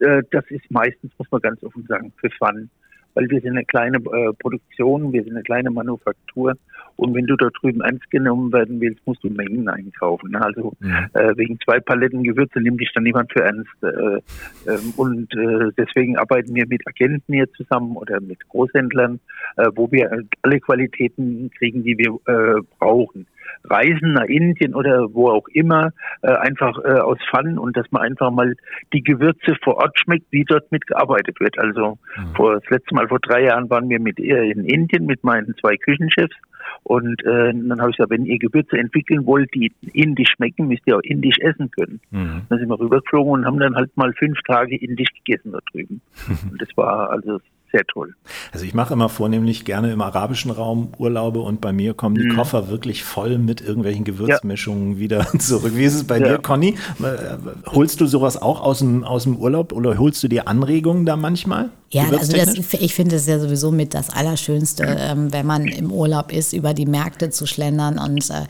äh, 0.00 0.22
das 0.30 0.44
ist 0.48 0.70
meistens, 0.70 1.12
muss 1.18 1.30
man 1.30 1.40
ganz 1.40 1.62
offen 1.62 1.84
sagen, 1.88 2.12
für 2.16 2.30
Fun. 2.30 2.70
Weil 3.14 3.28
wir 3.28 3.40
sind 3.40 3.52
eine 3.52 3.64
kleine 3.64 3.98
äh, 3.98 4.32
Produktion, 4.38 5.12
wir 5.12 5.22
sind 5.24 5.34
eine 5.34 5.42
kleine 5.42 5.70
Manufaktur 5.70 6.54
und 7.00 7.14
wenn 7.14 7.26
du 7.26 7.34
da 7.36 7.48
drüben 7.48 7.80
ernst 7.80 8.10
genommen 8.10 8.52
werden 8.52 8.78
willst, 8.78 9.00
musst 9.06 9.24
du 9.24 9.30
Mengen 9.30 9.66
einkaufen. 9.70 10.32
Ne? 10.32 10.42
Also 10.42 10.74
ja. 10.82 11.06
äh, 11.14 11.34
wegen 11.36 11.58
zwei 11.60 11.80
Paletten 11.80 12.22
Gewürze 12.22 12.60
nimmt 12.60 12.78
dich 12.78 12.92
dann 12.94 13.04
niemand 13.04 13.32
für 13.32 13.42
ernst. 13.42 13.70
Äh, 13.82 14.70
ähm, 14.70 14.92
und 14.96 15.32
äh, 15.34 15.70
deswegen 15.78 16.18
arbeiten 16.18 16.54
wir 16.54 16.66
mit 16.68 16.86
Agenten 16.86 17.32
hier 17.32 17.50
zusammen 17.52 17.96
oder 17.96 18.20
mit 18.20 18.46
Großhändlern, 18.50 19.18
äh, 19.56 19.70
wo 19.74 19.90
wir 19.90 20.10
alle 20.42 20.60
Qualitäten 20.60 21.50
kriegen, 21.56 21.82
die 21.84 21.96
wir 21.96 22.18
äh, 22.26 22.60
brauchen. 22.78 23.26
Reisen 23.64 24.14
nach 24.14 24.24
Indien 24.24 24.74
oder 24.74 25.12
wo 25.12 25.28
auch 25.28 25.46
immer, 25.52 25.90
äh, 26.22 26.32
einfach 26.32 26.78
äh, 26.84 27.00
aus 27.00 27.18
Fun 27.30 27.58
und 27.58 27.76
dass 27.76 27.90
man 27.90 28.02
einfach 28.02 28.30
mal 28.30 28.54
die 28.92 29.02
Gewürze 29.02 29.56
vor 29.62 29.76
Ort 29.76 29.98
schmeckt, 29.98 30.26
wie 30.30 30.44
dort 30.44 30.70
mitgearbeitet 30.72 31.40
wird. 31.40 31.58
Also 31.58 31.98
mhm. 32.16 32.34
vor 32.34 32.54
das 32.54 32.68
letzte 32.70 32.94
Mal 32.94 33.08
vor 33.08 33.20
drei 33.20 33.44
Jahren 33.44 33.68
waren 33.70 33.88
wir 33.88 34.00
mit 34.00 34.18
äh, 34.18 34.50
in 34.50 34.64
Indien 34.64 35.06
mit 35.06 35.24
meinen 35.24 35.54
zwei 35.60 35.76
Küchenchefs 35.76 36.36
und 36.82 37.22
äh, 37.24 37.52
dann 37.52 37.80
habe 37.80 37.90
ich 37.90 37.96
gesagt, 37.96 38.10
wenn 38.10 38.24
ihr 38.24 38.38
Gewürze 38.38 38.76
entwickeln 38.76 39.26
wollt, 39.26 39.52
die 39.54 39.72
indisch 39.92 40.30
schmecken, 40.36 40.68
müsst 40.68 40.82
ihr 40.86 40.96
auch 40.96 41.02
indisch 41.02 41.38
essen 41.40 41.70
können. 41.70 42.00
Mhm. 42.10 42.42
Dann 42.48 42.58
sind 42.58 42.68
wir 42.68 42.80
rübergeflogen 42.80 43.32
und 43.32 43.46
haben 43.46 43.58
dann 43.58 43.76
halt 43.76 43.96
mal 43.96 44.12
fünf 44.14 44.38
Tage 44.46 44.76
indisch 44.76 45.08
gegessen 45.24 45.52
da 45.52 45.58
drüben. 45.72 46.00
und 46.50 46.60
das 46.60 46.68
war 46.76 47.10
also 47.10 47.40
sehr 47.72 47.84
toll. 47.86 48.14
Also 48.52 48.64
ich 48.64 48.74
mache 48.74 48.94
immer 48.94 49.08
vornehmlich 49.08 49.64
gerne 49.64 49.92
im 49.92 50.00
arabischen 50.00 50.50
Raum 50.50 50.88
Urlaube 50.98 51.40
und 51.40 51.60
bei 51.60 51.72
mir 51.72 51.94
kommen 51.94 52.16
die 52.16 52.24
mhm. 52.24 52.36
Koffer 52.36 52.68
wirklich 52.68 53.04
voll 53.04 53.38
mit 53.38 53.60
irgendwelchen 53.60 54.04
Gewürzmischungen 54.04 54.94
ja. 54.94 54.98
wieder 54.98 55.26
zurück. 55.38 55.72
Wie 55.74 55.84
ist 55.84 55.94
es 55.94 56.04
bei 56.04 56.18
ja. 56.18 56.28
dir, 56.28 56.38
Conny? 56.38 56.76
Äh, 57.02 57.36
holst 57.66 58.00
du 58.00 58.06
sowas 58.06 58.40
auch 58.40 58.60
aus 58.60 58.78
dem, 58.78 59.04
aus 59.04 59.24
dem 59.24 59.36
Urlaub 59.36 59.72
oder 59.72 59.98
holst 59.98 60.22
du 60.22 60.28
dir 60.28 60.48
Anregungen 60.48 61.06
da 61.06 61.16
manchmal? 61.16 61.70
Ja, 61.92 62.04
also 62.04 62.32
das, 62.32 62.54
ich 62.54 62.94
finde 62.94 63.16
es 63.16 63.26
ja 63.26 63.40
sowieso 63.40 63.72
mit 63.72 63.94
das 63.94 64.10
Allerschönste, 64.10 64.84
ähm, 64.84 65.32
wenn 65.32 65.44
man 65.44 65.66
im 65.66 65.90
Urlaub 65.90 66.32
ist, 66.32 66.52
über 66.52 66.72
die 66.72 66.86
Märkte 66.86 67.30
zu 67.30 67.46
schlendern 67.46 67.98
und 67.98 68.30
äh, 68.30 68.44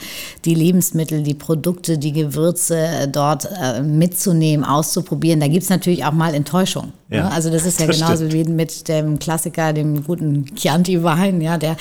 die 0.45 0.55
Lebensmittel, 0.55 1.23
die 1.23 1.33
Produkte, 1.33 1.97
die 1.97 2.13
Gewürze 2.13 2.77
äh, 2.77 3.09
dort 3.09 3.49
äh, 3.59 3.81
mitzunehmen, 3.83 4.63
auszuprobieren. 4.63 5.41
Da 5.41 5.49
gibt 5.49 5.63
es 5.63 5.71
natürlich 5.71 6.05
auch 6.05 6.13
mal 6.13 6.35
Enttäuschung. 6.35 6.93
Ja, 7.09 7.25
ne? 7.25 7.33
Also 7.33 7.49
das 7.49 7.65
ist 7.65 7.81
ja 7.81 7.87
das 7.87 7.99
genauso 7.99 8.27
stimmt. 8.27 8.49
wie 8.49 8.53
mit 8.53 8.89
dem 8.89 9.10
Klassiker, 9.19 9.73
dem 9.73 10.05
guten 10.05 10.47
Chianti-Wein, 10.55 11.41
ja, 11.41 11.59
der 11.59 11.77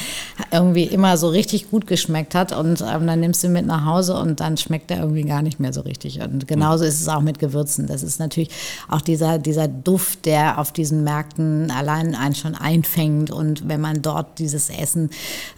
irgendwie 0.52 0.84
immer 0.84 1.18
so 1.18 1.30
richtig 1.30 1.70
gut 1.70 1.88
geschmeckt 1.88 2.36
hat 2.36 2.52
und 2.52 2.82
ähm, 2.82 3.08
dann 3.08 3.20
nimmst 3.20 3.44
du 3.44 3.50
mit 3.50 3.66
nach 3.66 3.86
Hause 3.86 4.16
und 4.16 4.40
dann 4.40 4.58
schmeckt 4.58 4.92
er 4.92 5.00
irgendwie 5.00 5.24
gar 5.24 5.42
nicht 5.42 5.60
mehr 5.60 5.74
so 5.74 5.82
richtig. 5.82 6.22
Und 6.22 6.48
genauso 6.48 6.84
ist 6.84 7.02
es 7.02 7.08
auch 7.08 7.22
mit 7.22 7.40
Gewürzen. 7.40 7.88
Das 7.88 8.04
ist 8.04 8.20
natürlich 8.20 8.50
auch 8.88 9.02
dieser, 9.02 9.38
dieser 9.38 9.68
Duft, 9.68 10.26
der 10.26 10.60
auf 10.60 10.72
diesen 10.72 11.04
Märkten 11.04 11.72
allein 11.72 12.16
einen 12.16 12.36
schon 12.36 12.56
einfängt. 12.56 13.32
Und 13.32 13.68
wenn 13.68 13.82
man 13.82 14.02
dort 14.02 14.40
dieses 14.40 14.70
Essen 14.70 15.10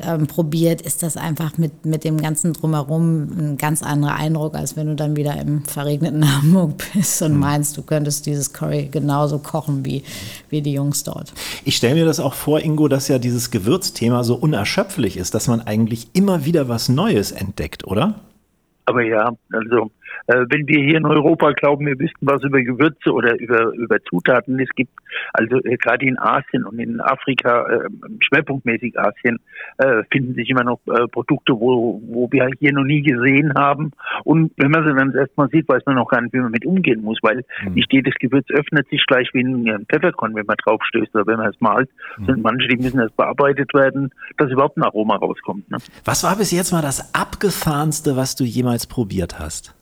ähm, 0.01 0.27
probiert, 0.27 0.81
ist 0.81 1.03
das 1.03 1.17
einfach 1.17 1.57
mit, 1.57 1.85
mit 1.85 2.03
dem 2.03 2.19
ganzen 2.19 2.53
Drumherum 2.53 3.23
ein 3.37 3.57
ganz 3.57 3.83
anderer 3.83 4.15
Eindruck, 4.15 4.55
als 4.55 4.75
wenn 4.75 4.87
du 4.87 4.95
dann 4.95 5.15
wieder 5.15 5.39
im 5.39 5.63
verregneten 5.65 6.37
Hamburg 6.37 6.83
bist 6.93 7.21
und 7.21 7.33
mhm. 7.33 7.39
meinst, 7.39 7.77
du 7.77 7.81
könntest 7.81 8.25
dieses 8.25 8.53
Curry 8.53 8.89
genauso 8.91 9.39
kochen 9.39 9.85
wie, 9.85 10.03
wie 10.49 10.61
die 10.61 10.73
Jungs 10.73 11.03
dort. 11.03 11.33
Ich 11.63 11.75
stelle 11.75 11.95
mir 11.95 12.05
das 12.05 12.19
auch 12.19 12.33
vor, 12.33 12.59
Ingo, 12.61 12.87
dass 12.87 13.07
ja 13.07 13.19
dieses 13.19 13.51
Gewürzthema 13.51 14.23
so 14.23 14.35
unerschöpflich 14.35 15.17
ist, 15.17 15.35
dass 15.35 15.47
man 15.47 15.61
eigentlich 15.61 16.09
immer 16.13 16.45
wieder 16.45 16.67
was 16.69 16.89
Neues 16.89 17.31
entdeckt, 17.31 17.85
oder? 17.85 18.15
Aber 18.85 19.03
ja, 19.03 19.31
also 19.51 19.91
wenn 20.49 20.67
wir 20.67 20.83
hier 20.83 20.97
in 20.97 21.05
Europa 21.05 21.51
glauben, 21.51 21.85
wir 21.85 21.99
wüssten 21.99 22.25
was 22.25 22.43
über 22.43 22.61
Gewürze 22.61 23.11
oder 23.11 23.39
über, 23.39 23.73
über 23.73 23.97
Zutaten, 24.03 24.59
es 24.59 24.69
gibt 24.75 24.91
also 25.33 25.57
äh, 25.63 25.77
gerade 25.77 26.05
in 26.05 26.17
Asien 26.19 26.65
und 26.65 26.79
in 26.79 27.01
Afrika, 27.01 27.65
äh, 27.67 27.89
schwerpunktmäßig 28.19 28.99
Asien, 28.99 29.39
äh, 29.77 30.03
finden 30.11 30.33
sich 30.35 30.49
immer 30.49 30.63
noch 30.63 30.79
äh, 30.87 31.07
Produkte, 31.07 31.53
wo, 31.53 32.01
wo 32.05 32.31
wir 32.31 32.49
hier 32.59 32.73
noch 32.73 32.83
nie 32.83 33.01
gesehen 33.01 33.53
haben. 33.55 33.91
Und 34.23 34.51
wenn 34.57 34.71
man 34.71 34.83
sie 34.83 34.95
dann 34.95 35.13
erstmal 35.15 35.49
sieht, 35.49 35.67
weiß 35.67 35.83
man 35.85 35.95
noch 35.95 36.09
gar 36.09 36.21
nicht, 36.21 36.33
wie 36.33 36.39
man 36.39 36.51
mit 36.51 36.65
umgehen 36.65 37.01
muss, 37.01 37.19
weil 37.21 37.43
mhm. 37.63 37.73
nicht 37.73 37.91
jedes 37.91 38.13
Gewürz 38.15 38.49
öffnet 38.49 38.87
sich 38.89 39.03
gleich 39.05 39.29
wie 39.33 39.43
ein 39.43 39.85
Pfefferkorn, 39.89 40.35
wenn 40.35 40.45
man 40.45 40.57
drauf 40.63 40.81
stößt 40.83 41.13
oder 41.15 41.27
wenn 41.27 41.37
man 41.37 41.49
es 41.49 41.59
malt. 41.61 41.89
Mhm. 42.17 42.25
Sind 42.25 42.43
manche, 42.43 42.67
die 42.67 42.77
müssen 42.77 42.99
erst 42.99 43.17
bearbeitet 43.17 43.73
werden, 43.73 44.11
dass 44.37 44.51
überhaupt 44.51 44.77
ein 44.77 44.83
Aroma 44.83 45.15
rauskommt. 45.15 45.69
Ne? 45.69 45.77
Was 46.05 46.23
war 46.23 46.35
bis 46.35 46.51
jetzt 46.51 46.71
mal 46.71 46.81
das 46.81 47.13
abgefahrenste, 47.13 48.15
was 48.15 48.35
du 48.35 48.43
jemals 48.43 48.87
probiert 48.87 49.39
hast? 49.39 49.75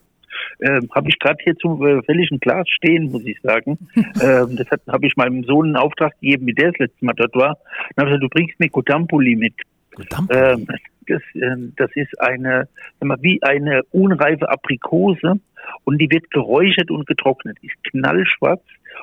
Äh, 0.59 0.81
habe 0.91 1.09
ich 1.09 1.19
gerade 1.19 1.37
hier 1.43 1.55
zum 1.57 1.85
äh, 1.85 2.01
fälligen 2.03 2.39
Glas 2.39 2.67
stehen, 2.69 3.11
muss 3.11 3.25
ich 3.25 3.39
sagen. 3.41 3.77
ähm, 3.95 4.57
das 4.57 4.67
habe 4.87 5.07
ich 5.07 5.15
meinem 5.15 5.43
Sohn 5.43 5.67
einen 5.67 5.75
Auftrag 5.77 6.19
gegeben, 6.19 6.47
wie 6.47 6.53
der 6.53 6.71
das 6.71 6.79
letzte 6.79 7.05
Mal 7.05 7.13
dort 7.13 7.35
war. 7.35 7.57
Dann 7.95 8.05
habe 8.05 8.15
ich 8.15 8.19
gesagt, 8.19 8.23
du 8.23 8.29
bringst 8.29 8.59
mir 8.59 8.69
Kodampoli 8.69 9.35
mit. 9.35 9.55
Kodampoli? 9.95 10.39
Ähm, 10.39 10.67
das, 11.07 11.21
äh, 11.33 11.55
das 11.75 11.89
ist 11.95 12.21
eine, 12.21 12.67
mal, 13.01 13.17
wie 13.21 13.41
eine 13.43 13.83
unreife 13.91 14.49
Aprikose 14.49 15.39
und 15.83 15.97
die 15.99 16.09
wird 16.09 16.29
geräuchert 16.31 16.91
und 16.91 17.07
getrocknet, 17.07 17.57
ist 17.61 17.75
knallschwarz 17.91 18.61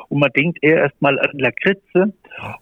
und 0.09 0.21
man 0.21 0.31
denkt 0.37 0.59
eher 0.63 0.79
erstmal 0.79 1.19
an 1.19 1.31
Lakritze 1.39 2.13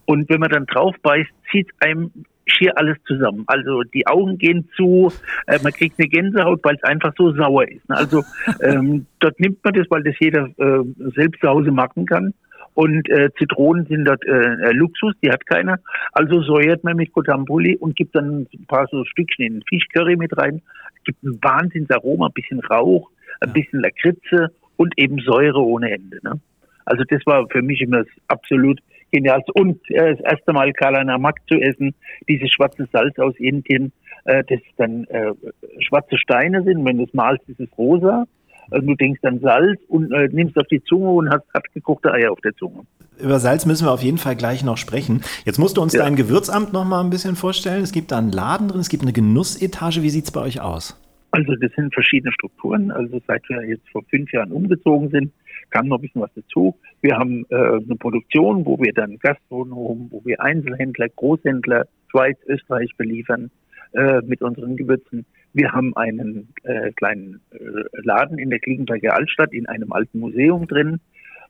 und 0.07 0.29
wenn 0.29 0.41
man 0.41 0.51
dann 0.51 0.67
drauf 0.67 0.95
beißt, 1.03 1.31
zieht 1.51 1.71
einem 1.81 2.11
schier 2.47 2.77
alles 2.77 2.97
zusammen. 3.07 3.45
Also 3.47 3.83
die 3.83 4.07
Augen 4.07 4.39
gehen 4.39 4.69
zu, 4.77 5.13
äh, 5.47 5.59
man 5.63 5.73
kriegt 5.73 5.99
eine 5.99 6.09
Gänsehaut, 6.09 6.61
weil 6.63 6.77
es 6.77 6.83
einfach 6.83 7.13
so 7.17 7.33
sauer 7.33 7.69
ist. 7.69 7.89
Ne? 7.89 7.97
Also 7.97 8.23
ähm, 8.63 9.07
dort 9.21 9.39
nimmt 9.41 9.65
man 9.65 9.75
das, 9.75 9.87
weil 9.91 10.03
das 10.03 10.15
jeder 10.21 10.49
äh, 10.59 10.85
selbst 11.15 11.41
zu 11.41 11.49
Hause 11.49 11.71
machen 11.71 12.07
kann. 12.07 12.35
Und 12.75 13.09
äh, 13.09 13.31
Zitronen 13.39 13.87
sind 13.87 14.05
dort 14.05 14.25
äh, 14.25 14.73
Luxus, 14.73 15.15
die 15.23 15.31
hat 15.31 15.47
keiner. 15.47 15.79
Also 16.13 16.43
säuert 16.43 16.83
man 16.83 16.97
mit 16.97 17.13
Kotambuli 17.13 17.77
und 17.77 17.95
gibt 17.95 18.17
dann 18.17 18.49
ein 18.53 18.67
paar 18.67 18.89
so 18.91 19.05
Stückchen 19.05 19.45
in 19.45 19.53
den 19.55 19.63
Fischcurry 19.69 20.17
mit 20.17 20.37
rein. 20.37 20.61
Es 20.97 21.05
gibt 21.05 21.23
ein 21.23 21.39
Wahnsinnsaroma, 21.41 22.27
ein 22.27 22.33
bisschen 22.33 22.61
Rauch, 22.61 23.11
ein 23.41 23.53
bisschen 23.53 23.81
Lakritze 23.81 24.51
und 24.77 24.93
eben 24.97 25.21
Säure 25.21 25.61
ohne 25.61 25.93
Ende. 25.93 26.19
Ne? 26.25 26.41
Also 26.85 27.05
das 27.09 27.25
war 27.27 27.47
für 27.49 27.63
mich 27.63 27.81
immer 27.81 27.99
das 27.99 28.09
absolut 28.27 28.81
genial. 29.15 29.43
Und 29.55 29.79
äh, 29.91 30.17
das 30.17 30.21
erste 30.21 30.53
Mal 30.53 30.73
Kalanamak 30.73 31.37
zu 31.49 31.55
essen, 31.55 31.95
dieses 32.29 32.51
schwarze 32.51 32.87
Salz 32.93 33.19
aus 33.19 33.35
Indien, 33.39 33.93
äh, 34.25 34.43
das 34.49 34.61
dann 34.77 35.05
äh, 35.05 35.33
schwarze 35.81 36.19
Steine 36.19 36.63
sind. 36.65 36.85
Wenn 36.85 36.99
du 36.99 37.05
es 37.05 37.15
malst, 37.15 37.49
ist 37.49 37.61
es 37.61 37.69
rosa. 37.79 38.25
Also 38.71 38.87
du 38.87 38.95
denkst 38.95 39.21
an 39.25 39.41
Salz 39.41 39.81
und 39.89 40.11
äh, 40.13 40.29
nimmst 40.33 40.57
auf 40.59 40.67
die 40.69 40.83
Zunge 40.85 41.11
und 41.11 41.31
hast 41.31 41.45
hart 41.53 41.73
gekochte 41.75 42.13
Eier 42.13 42.33
auf 42.33 42.41
der 42.41 42.55
Zunge. 42.55 42.81
Über 43.23 43.39
Salz 43.39 43.67
müssen 43.67 43.87
wir 43.87 43.93
auf 43.93 44.03
jeden 44.03 44.19
Fall 44.19 44.37
gleich 44.37 44.65
noch 44.65 44.79
sprechen. 44.79 45.23
Jetzt 45.45 45.59
musst 45.59 45.77
du 45.77 45.83
uns 45.83 45.93
ja. 45.93 46.03
dein 46.03 46.17
Gewürzamt 46.17 46.73
noch 46.73 46.85
mal 46.85 47.03
ein 47.03 47.11
bisschen 47.11 47.37
vorstellen. 47.37 47.83
Es 47.83 47.93
gibt 47.93 48.11
da 48.11 48.19
einen 48.19 48.33
Laden 48.33 48.69
drin, 48.69 48.81
es 48.81 48.89
gibt 48.89 49.03
eine 49.03 49.13
Genussetage. 49.13 50.03
Wie 50.03 50.11
sieht 50.11 50.25
es 50.25 50.33
bei 50.33 50.41
euch 50.41 50.61
aus? 50.61 51.01
Also 51.31 51.55
das 51.57 51.71
sind 51.77 51.93
verschiedene 51.93 52.33
Strukturen. 52.33 52.91
Also 52.91 53.21
seit 53.27 53.43
wir 53.49 53.63
jetzt 53.69 53.89
vor 53.91 54.03
fünf 54.09 54.33
Jahren 54.33 54.51
umgezogen 54.51 55.11
sind, 55.11 55.33
kam 55.71 55.89
noch 55.89 55.99
ein 55.99 56.03
bisschen 56.03 56.23
was 56.23 56.33
dazu. 56.35 56.77
Wir 57.01 57.17
haben 57.17 57.45
äh, 57.51 57.55
eine 57.55 57.97
Produktion, 57.99 58.65
wo 58.65 58.79
wir 58.79 58.93
dann 58.93 59.19
Gastronomen, 59.19 60.09
wo 60.11 60.23
wir 60.25 60.41
Einzelhändler, 60.41 61.09
Großhändler, 61.09 61.87
Schweiz, 62.11 62.39
Österreich 62.47 62.91
beliefern 62.97 63.51
äh, 63.93 64.21
mit 64.23 64.43
unseren 64.43 64.77
Gewürzen. 64.77 65.27
Wir 65.53 65.73
haben 65.73 65.97
einen 65.97 66.49
äh, 66.65 66.91
kleinen 66.93 67.41
äh, 67.53 67.59
Laden 68.03 68.39
in 68.39 68.51
der 68.51 68.59
Klingenberger 68.59 69.15
Altstadt 69.15 69.53
in 69.53 69.67
einem 69.67 69.93
alten 69.93 70.19
Museum 70.19 70.67
drin, 70.67 71.01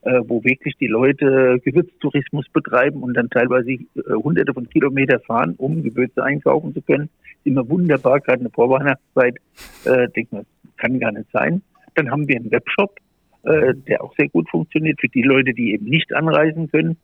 äh, 0.03 0.21
wo 0.27 0.45
wirklich 0.45 0.75
die 0.77 0.87
Leute 0.87 1.59
Gewürztourismus 1.65 2.47
betreiben 2.51 3.03
und 3.03 3.15
dann 3.15 3.31
teilweise 3.31 3.73
äh, 3.73 3.81
hunderte 4.13 4.53
von 4.53 4.69
Kilometer 4.69 5.21
fahren, 5.21 5.55
um 5.57 5.83
Gewürze 5.83 6.23
einkaufen 6.23 6.75
zu 6.75 6.83
können. 6.83 7.09
Immer 7.45 7.69
wunderbar, 7.69 8.21
gerade 8.21 8.41
in 8.41 8.45
der 8.45 8.53
Vorweihnachtszeit. 8.53 9.37
Äh, 9.85 10.09
denkt 10.11 10.33
man, 10.33 10.45
kann 10.77 10.99
gar 10.99 11.13
nicht 11.13 11.31
sein. 11.33 11.63
Dann 11.95 12.11
haben 12.11 12.29
wir 12.29 12.37
einen 12.37 12.51
Webshop, 12.51 12.97
äh, 13.45 13.75
der 13.75 14.03
auch 14.03 14.15
sehr 14.17 14.29
gut 14.29 14.49
funktioniert 14.51 15.01
für 15.01 15.09
die 15.09 15.23
Leute, 15.23 15.53
die 15.55 15.73
eben 15.73 15.87
nicht 15.87 16.13
anreisen 16.15 16.71
können. 16.71 16.97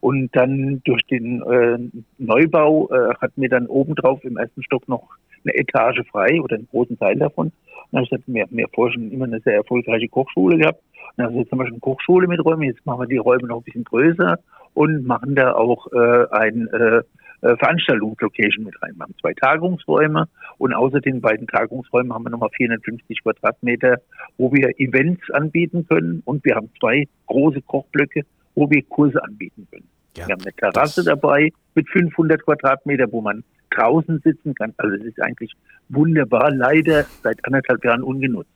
Und 0.00 0.34
dann 0.34 0.80
durch 0.84 1.02
den 1.02 1.42
äh, 1.42 1.78
Neubau 2.18 2.88
äh, 2.90 3.14
hatten 3.20 3.42
wir 3.42 3.48
dann 3.48 3.66
obendrauf 3.66 4.22
im 4.24 4.36
ersten 4.36 4.62
Stock 4.62 4.88
noch 4.88 5.08
eine 5.44 5.54
Etage 5.54 6.02
frei 6.10 6.40
oder 6.40 6.56
einen 6.56 6.68
großen 6.68 6.98
Teil 6.98 7.16
davon. 7.16 7.46
Und 7.46 7.52
dann 7.92 7.98
habe 7.98 8.04
ich 8.04 8.10
gesagt, 8.10 8.24
wir, 8.26 8.46
wir 8.50 8.64
haben 8.64 8.72
vorher 8.74 8.94
schon 8.94 9.10
immer 9.10 9.24
eine 9.24 9.40
sehr 9.40 9.54
erfolgreiche 9.54 10.08
Kochschule 10.08 10.58
gehabt. 10.58 10.80
Und 10.80 11.12
dann 11.16 11.26
haben 11.26 11.34
wir 11.34 11.40
jetzt 11.40 11.50
zum 11.50 11.58
Beispiel 11.58 11.74
eine 11.74 11.80
Kochschule 11.80 12.28
mit 12.28 12.44
Räumen. 12.44 12.62
Jetzt 12.62 12.84
machen 12.86 13.00
wir 13.00 13.06
die 13.06 13.16
Räume 13.16 13.48
noch 13.48 13.58
ein 13.58 13.64
bisschen 13.64 13.84
größer 13.84 14.38
und 14.74 15.06
machen 15.06 15.34
da 15.34 15.54
auch 15.54 15.90
äh, 15.92 16.26
ein 16.30 16.68
äh, 16.68 17.02
äh, 17.40 17.56
Veranstaltungslocation 17.56 18.64
mit 18.64 18.80
rein. 18.82 18.94
Wir 18.96 19.04
haben 19.04 19.14
zwei 19.20 19.32
Tagungsräume 19.34 20.28
und 20.58 20.74
außer 20.74 21.00
den 21.00 21.20
beiden 21.20 21.46
Tagungsräumen 21.46 22.12
haben 22.12 22.24
wir 22.24 22.30
nochmal 22.30 22.50
450 22.56 23.22
Quadratmeter, 23.22 24.00
wo 24.36 24.52
wir 24.52 24.78
Events 24.80 25.30
anbieten 25.30 25.86
können 25.88 26.22
und 26.24 26.44
wir 26.44 26.56
haben 26.56 26.70
zwei 26.80 27.06
große 27.26 27.62
Kochblöcke, 27.62 28.22
wo 28.54 28.68
wir 28.70 28.82
Kurse 28.82 29.22
anbieten 29.22 29.66
können. 29.70 29.88
Ja, 30.16 30.26
wir 30.26 30.34
haben 30.34 30.42
eine 30.42 30.52
Terrasse 30.54 31.04
dabei 31.04 31.52
mit 31.74 31.88
500 31.90 32.42
Quadratmeter, 32.44 33.10
wo 33.12 33.20
man 33.20 33.44
draußen 33.70 34.20
sitzen 34.24 34.54
kann. 34.54 34.74
Also 34.76 34.96
es 34.96 35.04
ist 35.04 35.22
eigentlich 35.22 35.52
wunderbar, 35.88 36.50
leider 36.50 37.04
seit 37.22 37.44
anderthalb 37.44 37.84
Jahren 37.84 38.02
ungenutzt. 38.02 38.50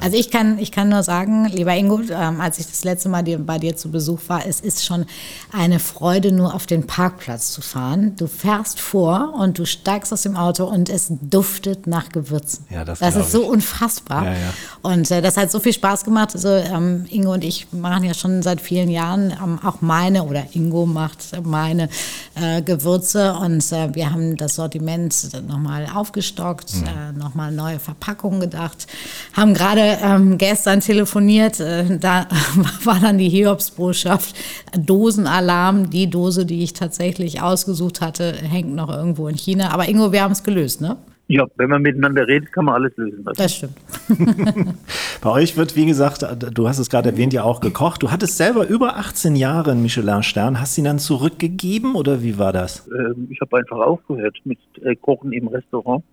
Also 0.00 0.16
ich 0.16 0.30
kann, 0.30 0.58
ich 0.58 0.70
kann 0.70 0.88
nur 0.88 1.02
sagen, 1.02 1.46
lieber 1.46 1.74
Ingo, 1.74 2.00
ähm, 2.10 2.40
als 2.40 2.58
ich 2.58 2.66
das 2.66 2.84
letzte 2.84 3.08
Mal 3.08 3.22
dir, 3.22 3.38
bei 3.38 3.58
dir 3.58 3.76
zu 3.76 3.90
Besuch 3.90 4.20
war, 4.28 4.46
es 4.46 4.60
ist 4.60 4.84
schon 4.84 5.06
eine 5.52 5.78
Freude, 5.78 6.32
nur 6.32 6.54
auf 6.54 6.66
den 6.66 6.86
Parkplatz 6.86 7.52
zu 7.52 7.62
fahren. 7.62 8.14
Du 8.16 8.26
fährst 8.26 8.80
vor 8.80 9.34
und 9.38 9.58
du 9.58 9.64
steigst 9.64 10.12
aus 10.12 10.22
dem 10.22 10.36
Auto 10.36 10.64
und 10.64 10.88
es 10.88 11.08
duftet 11.10 11.86
nach 11.86 12.10
Gewürzen. 12.10 12.66
Ja, 12.70 12.84
das, 12.84 12.98
das 12.98 13.16
ist 13.16 13.32
so 13.32 13.46
unfassbar. 13.46 14.24
Ja, 14.24 14.32
ja. 14.32 14.54
Und 14.82 15.10
äh, 15.10 15.22
das 15.22 15.36
hat 15.36 15.50
so 15.50 15.60
viel 15.60 15.72
Spaß 15.72 16.04
gemacht. 16.04 16.34
Also 16.34 16.48
ähm, 16.48 17.06
Ingo 17.08 17.32
und 17.32 17.44
ich 17.44 17.72
machen 17.72 18.04
ja 18.04 18.14
schon 18.14 18.42
seit 18.42 18.60
vielen 18.60 18.90
Jahren 18.90 19.30
ähm, 19.30 19.58
auch 19.64 19.80
meine 19.80 20.24
oder 20.24 20.44
Ingo 20.52 20.86
macht 20.86 21.40
meine 21.44 21.88
äh, 22.34 22.62
Gewürze 22.62 23.34
und 23.34 23.72
äh, 23.72 23.94
wir 23.94 24.10
haben 24.10 24.36
das 24.36 24.56
Sortiment 24.56 25.14
nochmal 25.46 25.88
aufgestockt, 25.94 26.74
mhm. 26.74 26.84
Äh, 26.84 27.12
nochmal 27.12 27.52
neue 27.52 27.78
Verpackungen 27.78 28.40
gedacht, 28.40 28.86
haben 29.32 29.53
gerade 29.54 29.98
ähm, 30.02 30.38
gestern 30.38 30.80
telefoniert, 30.80 31.60
äh, 31.60 31.98
da 31.98 32.26
war 32.84 33.00
dann 33.00 33.18
die 33.18 33.28
Hiobsbotschaft, 33.28 34.34
Dosenalarm, 34.78 35.90
die 35.90 36.10
Dose, 36.10 36.46
die 36.46 36.62
ich 36.62 36.72
tatsächlich 36.72 37.40
ausgesucht 37.40 38.00
hatte, 38.00 38.32
hängt 38.34 38.74
noch 38.74 38.90
irgendwo 38.90 39.28
in 39.28 39.36
China. 39.36 39.70
Aber 39.70 39.88
Ingo, 39.88 40.12
wir 40.12 40.22
haben 40.22 40.32
es 40.32 40.42
gelöst, 40.42 40.80
ne? 40.80 40.96
Ja, 41.26 41.46
wenn 41.56 41.70
man 41.70 41.80
miteinander 41.80 42.28
redet, 42.28 42.52
kann 42.52 42.66
man 42.66 42.74
alles 42.74 42.94
lösen. 42.96 43.24
Das 43.36 43.54
stimmt. 43.54 43.76
Bei 45.22 45.30
euch 45.30 45.56
wird, 45.56 45.74
wie 45.74 45.86
gesagt, 45.86 46.26
du 46.52 46.68
hast 46.68 46.78
es 46.78 46.90
gerade 46.90 47.10
erwähnt, 47.10 47.32
ja 47.32 47.44
auch 47.44 47.60
gekocht. 47.60 48.02
Du 48.02 48.10
hattest 48.10 48.36
selber 48.36 48.66
über 48.68 48.96
18 48.98 49.34
Jahre 49.34 49.70
einen 49.70 49.80
Michelin-Stern. 49.80 50.60
Hast 50.60 50.76
du 50.76 50.82
ihn 50.82 50.84
dann 50.84 50.98
zurückgegeben 50.98 51.94
oder 51.94 52.22
wie 52.22 52.38
war 52.38 52.52
das? 52.52 52.86
Ähm, 52.88 53.28
ich 53.30 53.40
habe 53.40 53.56
einfach 53.56 53.78
aufgehört 53.78 54.36
mit 54.44 54.58
äh, 54.82 54.94
Kochen 54.96 55.32
im 55.32 55.48
Restaurant. 55.48 56.04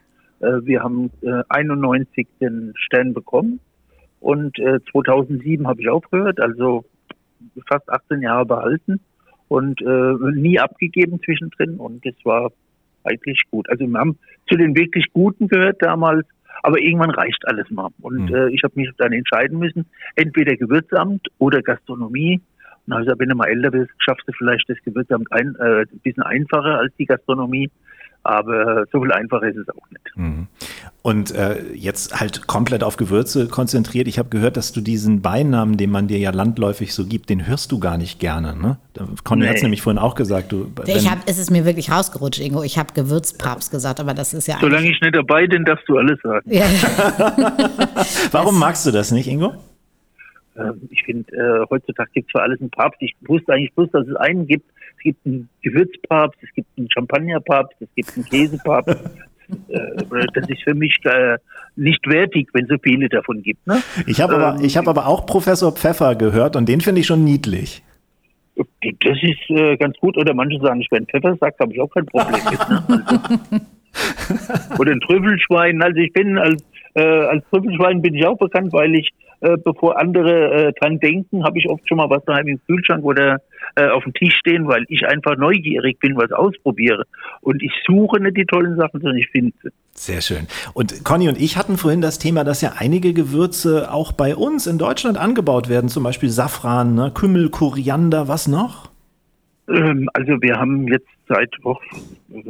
Äh, 0.41 0.65
wir 0.65 0.83
haben 0.83 1.11
91 1.49 2.27
äh, 2.27 2.45
den 2.45 2.73
Stern 2.75 3.13
bekommen 3.13 3.59
und 4.19 4.57
2007 4.91 5.63
äh, 5.63 5.67
habe 5.67 5.81
ich 5.81 5.89
aufgehört, 5.89 6.39
also 6.39 6.85
fast 7.67 7.89
18 7.89 8.21
Jahre 8.21 8.45
behalten 8.45 8.99
und 9.47 9.81
nie 9.81 10.59
abgegeben 10.59 11.19
zwischendrin 11.25 11.77
und 11.77 12.05
das 12.05 12.13
war 12.23 12.51
eigentlich 13.03 13.41
gut. 13.49 13.69
Also 13.69 13.85
wir 13.87 13.99
haben 13.99 14.17
zu 14.47 14.55
den 14.55 14.75
wirklich 14.77 15.07
Guten 15.11 15.47
gehört 15.47 15.81
damals, 15.81 16.25
aber 16.63 16.79
irgendwann 16.79 17.11
reicht 17.11 17.47
alles 17.47 17.69
mal. 17.69 17.89
Und 18.01 18.29
mhm. 18.29 18.35
äh, 18.35 18.49
ich 18.49 18.63
habe 18.63 18.73
mich 18.75 18.89
dann 18.97 19.11
entscheiden 19.11 19.59
müssen, 19.59 19.85
entweder 20.15 20.55
Gewürzamt 20.55 21.27
oder 21.37 21.61
Gastronomie. 21.61 22.41
Und 22.87 22.93
also 22.93 23.13
wenn 23.17 23.29
du 23.29 23.35
mal 23.35 23.49
älter 23.49 23.71
bist, 23.71 23.91
schaffst 23.97 24.27
du 24.27 24.33
vielleicht 24.33 24.69
das 24.69 24.77
Gewürzamt 24.83 25.31
ein, 25.31 25.55
äh, 25.59 25.81
ein 25.81 25.99
bisschen 26.03 26.23
einfacher 26.23 26.79
als 26.79 26.93
die 26.97 27.05
Gastronomie. 27.05 27.69
Aber 28.23 28.85
so 28.91 29.01
viel 29.01 29.11
einfacher 29.11 29.47
ist 29.47 29.57
es 29.57 29.69
auch 29.69 29.89
nicht. 29.89 30.15
Mhm. 30.15 30.47
Und 31.01 31.33
äh, 31.33 31.63
jetzt 31.73 32.19
halt 32.19 32.45
komplett 32.45 32.83
auf 32.83 32.95
Gewürze 32.95 33.47
konzentriert. 33.47 34.07
Ich 34.07 34.19
habe 34.19 34.29
gehört, 34.29 34.57
dass 34.57 34.71
du 34.71 34.81
diesen 34.81 35.23
Beinamen, 35.23 35.77
den 35.77 35.89
man 35.89 36.07
dir 36.07 36.19
ja 36.19 36.29
landläufig 36.29 36.93
so 36.93 37.07
gibt, 37.07 37.31
den 37.31 37.47
hörst 37.47 37.71
du 37.71 37.79
gar 37.79 37.97
nicht 37.97 38.19
gerne. 38.19 38.55
Ne? 38.55 38.77
Conny 39.23 39.43
nee. 39.43 39.49
hat 39.49 39.55
es 39.55 39.63
nämlich 39.63 39.81
vorhin 39.81 39.97
auch 39.97 40.13
gesagt. 40.13 40.51
Du, 40.51 40.71
ich 40.85 41.09
hab, 41.09 41.27
es 41.27 41.39
ist 41.39 41.49
mir 41.49 41.65
wirklich 41.65 41.91
rausgerutscht, 41.91 42.39
Ingo. 42.39 42.61
Ich 42.61 42.77
habe 42.77 42.93
Gewürzpapst 42.93 43.71
gesagt, 43.71 43.99
aber 43.99 44.13
das 44.13 44.35
ist 44.35 44.47
ja. 44.47 44.57
Solange 44.61 44.91
ich 44.91 45.01
nicht 45.01 45.15
dabei 45.15 45.47
bin, 45.47 45.65
darfst 45.65 45.89
du 45.89 45.97
alles 45.97 46.19
sagen. 46.21 46.47
Ja. 46.51 46.65
Warum 48.31 48.59
magst 48.59 48.85
du 48.85 48.91
das 48.91 49.11
nicht, 49.11 49.27
Ingo? 49.27 49.53
Ähm, 50.55 50.81
ich 50.91 51.03
finde, 51.03 51.31
äh, 51.35 51.65
heutzutage 51.69 52.11
gibt 52.13 52.27
es 52.27 52.31
für 52.31 52.43
alles 52.43 52.59
einen 52.59 52.69
Papst. 52.69 53.01
Ich 53.01 53.15
wusste 53.21 53.53
eigentlich 53.53 53.73
bloß, 53.73 53.89
dass 53.91 54.07
es 54.07 54.15
einen 54.17 54.45
gibt, 54.45 54.69
es 55.01 55.03
gibt 55.03 55.25
einen 55.25 55.49
Gewürzpapst, 55.63 56.37
es 56.43 56.53
gibt 56.53 56.67
einen 56.77 56.87
Champagnerpapst, 56.91 57.75
es 57.79 57.89
gibt 57.95 58.15
einen 58.15 58.25
Käsepapst. 58.25 58.89
äh, 59.69 60.27
das 60.33 60.47
ist 60.47 60.63
für 60.63 60.75
mich 60.75 60.95
äh, 61.05 61.37
nicht 61.75 62.05
wertig, 62.07 62.49
wenn 62.53 62.65
es 62.65 62.69
so 62.69 62.75
viele 62.83 63.09
davon 63.09 63.41
gibt. 63.41 63.65
Ne? 63.65 63.81
Ich 64.05 64.21
habe 64.21 64.35
aber, 64.35 64.59
Ähm, 64.59 64.65
ich 64.65 64.77
hab 64.77 64.87
aber 64.87 65.07
auch 65.07 65.25
Professor 65.25 65.71
Pfeffer 65.71 66.15
gehört 66.15 66.55
und 66.55 66.69
den 66.69 66.81
finde 66.81 67.01
ich 67.01 67.07
schon 67.07 67.23
niedlich. 67.23 67.81
Das 68.55 69.17
ist 69.23 69.49
äh, 69.49 69.75
ganz 69.77 69.97
gut. 69.97 70.17
Oder 70.17 70.35
manche 70.35 70.59
sagen, 70.59 70.81
ich 70.81 70.89
bin 70.89 71.07
Pfeffer 71.07 71.35
sagt, 71.37 71.59
habe 71.59 71.73
ich 71.73 71.81
auch 71.81 71.89
kein 71.89 72.05
Problem 72.05 72.43
mit. 72.43 72.69
Ne? 72.69 72.83
Also, 72.87 74.77
oder 74.79 74.91
ein 74.91 74.99
Trüffelschwein. 74.99 75.81
Also 75.81 75.97
ich 75.97 76.13
bin 76.13 76.37
als, 76.37 76.63
äh, 76.93 77.01
als 77.01 77.43
Trüffelschwein 77.49 78.01
bin 78.01 78.15
ich 78.15 78.25
auch 78.25 78.37
bekannt, 78.37 78.73
weil 78.73 78.95
ich, 78.95 79.09
äh, 79.41 79.57
bevor 79.57 79.99
andere 79.99 80.67
äh, 80.67 80.73
dran 80.73 80.99
denken, 80.99 81.43
habe 81.43 81.57
ich 81.57 81.69
oft 81.69 81.87
schon 81.87 81.97
mal 81.97 82.09
was 82.09 82.23
daheim 82.25 82.47
im 82.47 82.59
Kühlschrank 82.67 83.03
oder 83.03 83.41
äh, 83.75 83.87
auf 83.87 84.03
dem 84.03 84.13
Tisch 84.13 84.35
stehen, 84.35 84.67
weil 84.67 84.85
ich 84.89 85.05
einfach 85.07 85.37
neugierig 85.37 85.99
bin, 85.99 86.15
was 86.17 86.31
ausprobiere. 86.31 87.03
Und 87.41 87.63
ich 87.63 87.71
suche 87.85 88.19
nicht 88.21 88.37
die 88.37 88.45
tollen 88.45 88.75
Sachen, 88.75 88.99
sondern 89.01 89.17
ich 89.17 89.29
finde 89.29 89.53
sie. 89.63 89.69
Sehr 89.93 90.21
schön. 90.21 90.47
Und 90.73 91.03
Conny 91.03 91.27
und 91.27 91.39
ich 91.39 91.57
hatten 91.57 91.77
vorhin 91.77 92.01
das 92.01 92.17
Thema, 92.17 92.43
dass 92.43 92.61
ja 92.61 92.73
einige 92.77 93.13
Gewürze 93.13 93.91
auch 93.91 94.11
bei 94.11 94.35
uns 94.35 94.67
in 94.67 94.77
Deutschland 94.77 95.17
angebaut 95.17 95.69
werden, 95.69 95.89
zum 95.89 96.03
Beispiel 96.03 96.29
Safran, 96.29 96.95
ne? 96.95 97.11
Kümmel, 97.13 97.49
Koriander, 97.49 98.27
was 98.27 98.47
noch? 98.47 98.89
Ähm, 99.69 100.09
also 100.13 100.41
wir 100.41 100.57
haben 100.57 100.87
jetzt 100.87 101.07
seit 101.27 101.53
oh, 101.63 101.77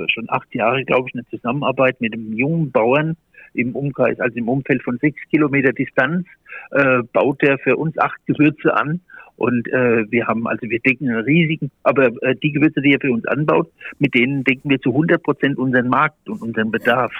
schon 0.07 0.25
acht 0.29 0.53
Jahre, 0.53 0.83
glaube 0.85 1.09
ich, 1.09 1.15
eine 1.15 1.25
Zusammenarbeit 1.29 1.99
mit 1.99 2.13
einem 2.13 2.33
jungen 2.33 2.71
Bauern 2.71 3.17
im 3.53 3.75
Umkreis, 3.75 4.19
also 4.19 4.37
im 4.37 4.47
Umfeld 4.47 4.83
von 4.83 4.97
sechs 4.97 5.19
Kilometer 5.29 5.71
Distanz, 5.73 6.25
äh, 6.71 7.03
baut 7.13 7.41
der 7.41 7.57
für 7.59 7.75
uns 7.75 7.97
acht 7.97 8.19
Gewürze 8.25 8.75
an. 8.75 9.01
Und 9.37 9.67
äh, 9.69 10.05
wir 10.11 10.27
haben, 10.27 10.47
also 10.47 10.69
wir 10.69 10.79
decken 10.79 11.09
einen 11.09 11.23
riesigen, 11.23 11.71
aber 11.81 12.11
äh, 12.21 12.35
die 12.35 12.51
Gewürze, 12.51 12.79
die 12.79 12.93
er 12.93 12.99
für 12.99 13.11
uns 13.11 13.25
anbaut, 13.25 13.71
mit 13.97 14.13
denen 14.13 14.43
decken 14.43 14.69
wir 14.69 14.79
zu 14.79 14.89
100 14.89 15.23
Prozent 15.23 15.57
unseren 15.57 15.87
Markt 15.87 16.29
und 16.29 16.43
unseren 16.43 16.69
Bedarf. 16.69 17.11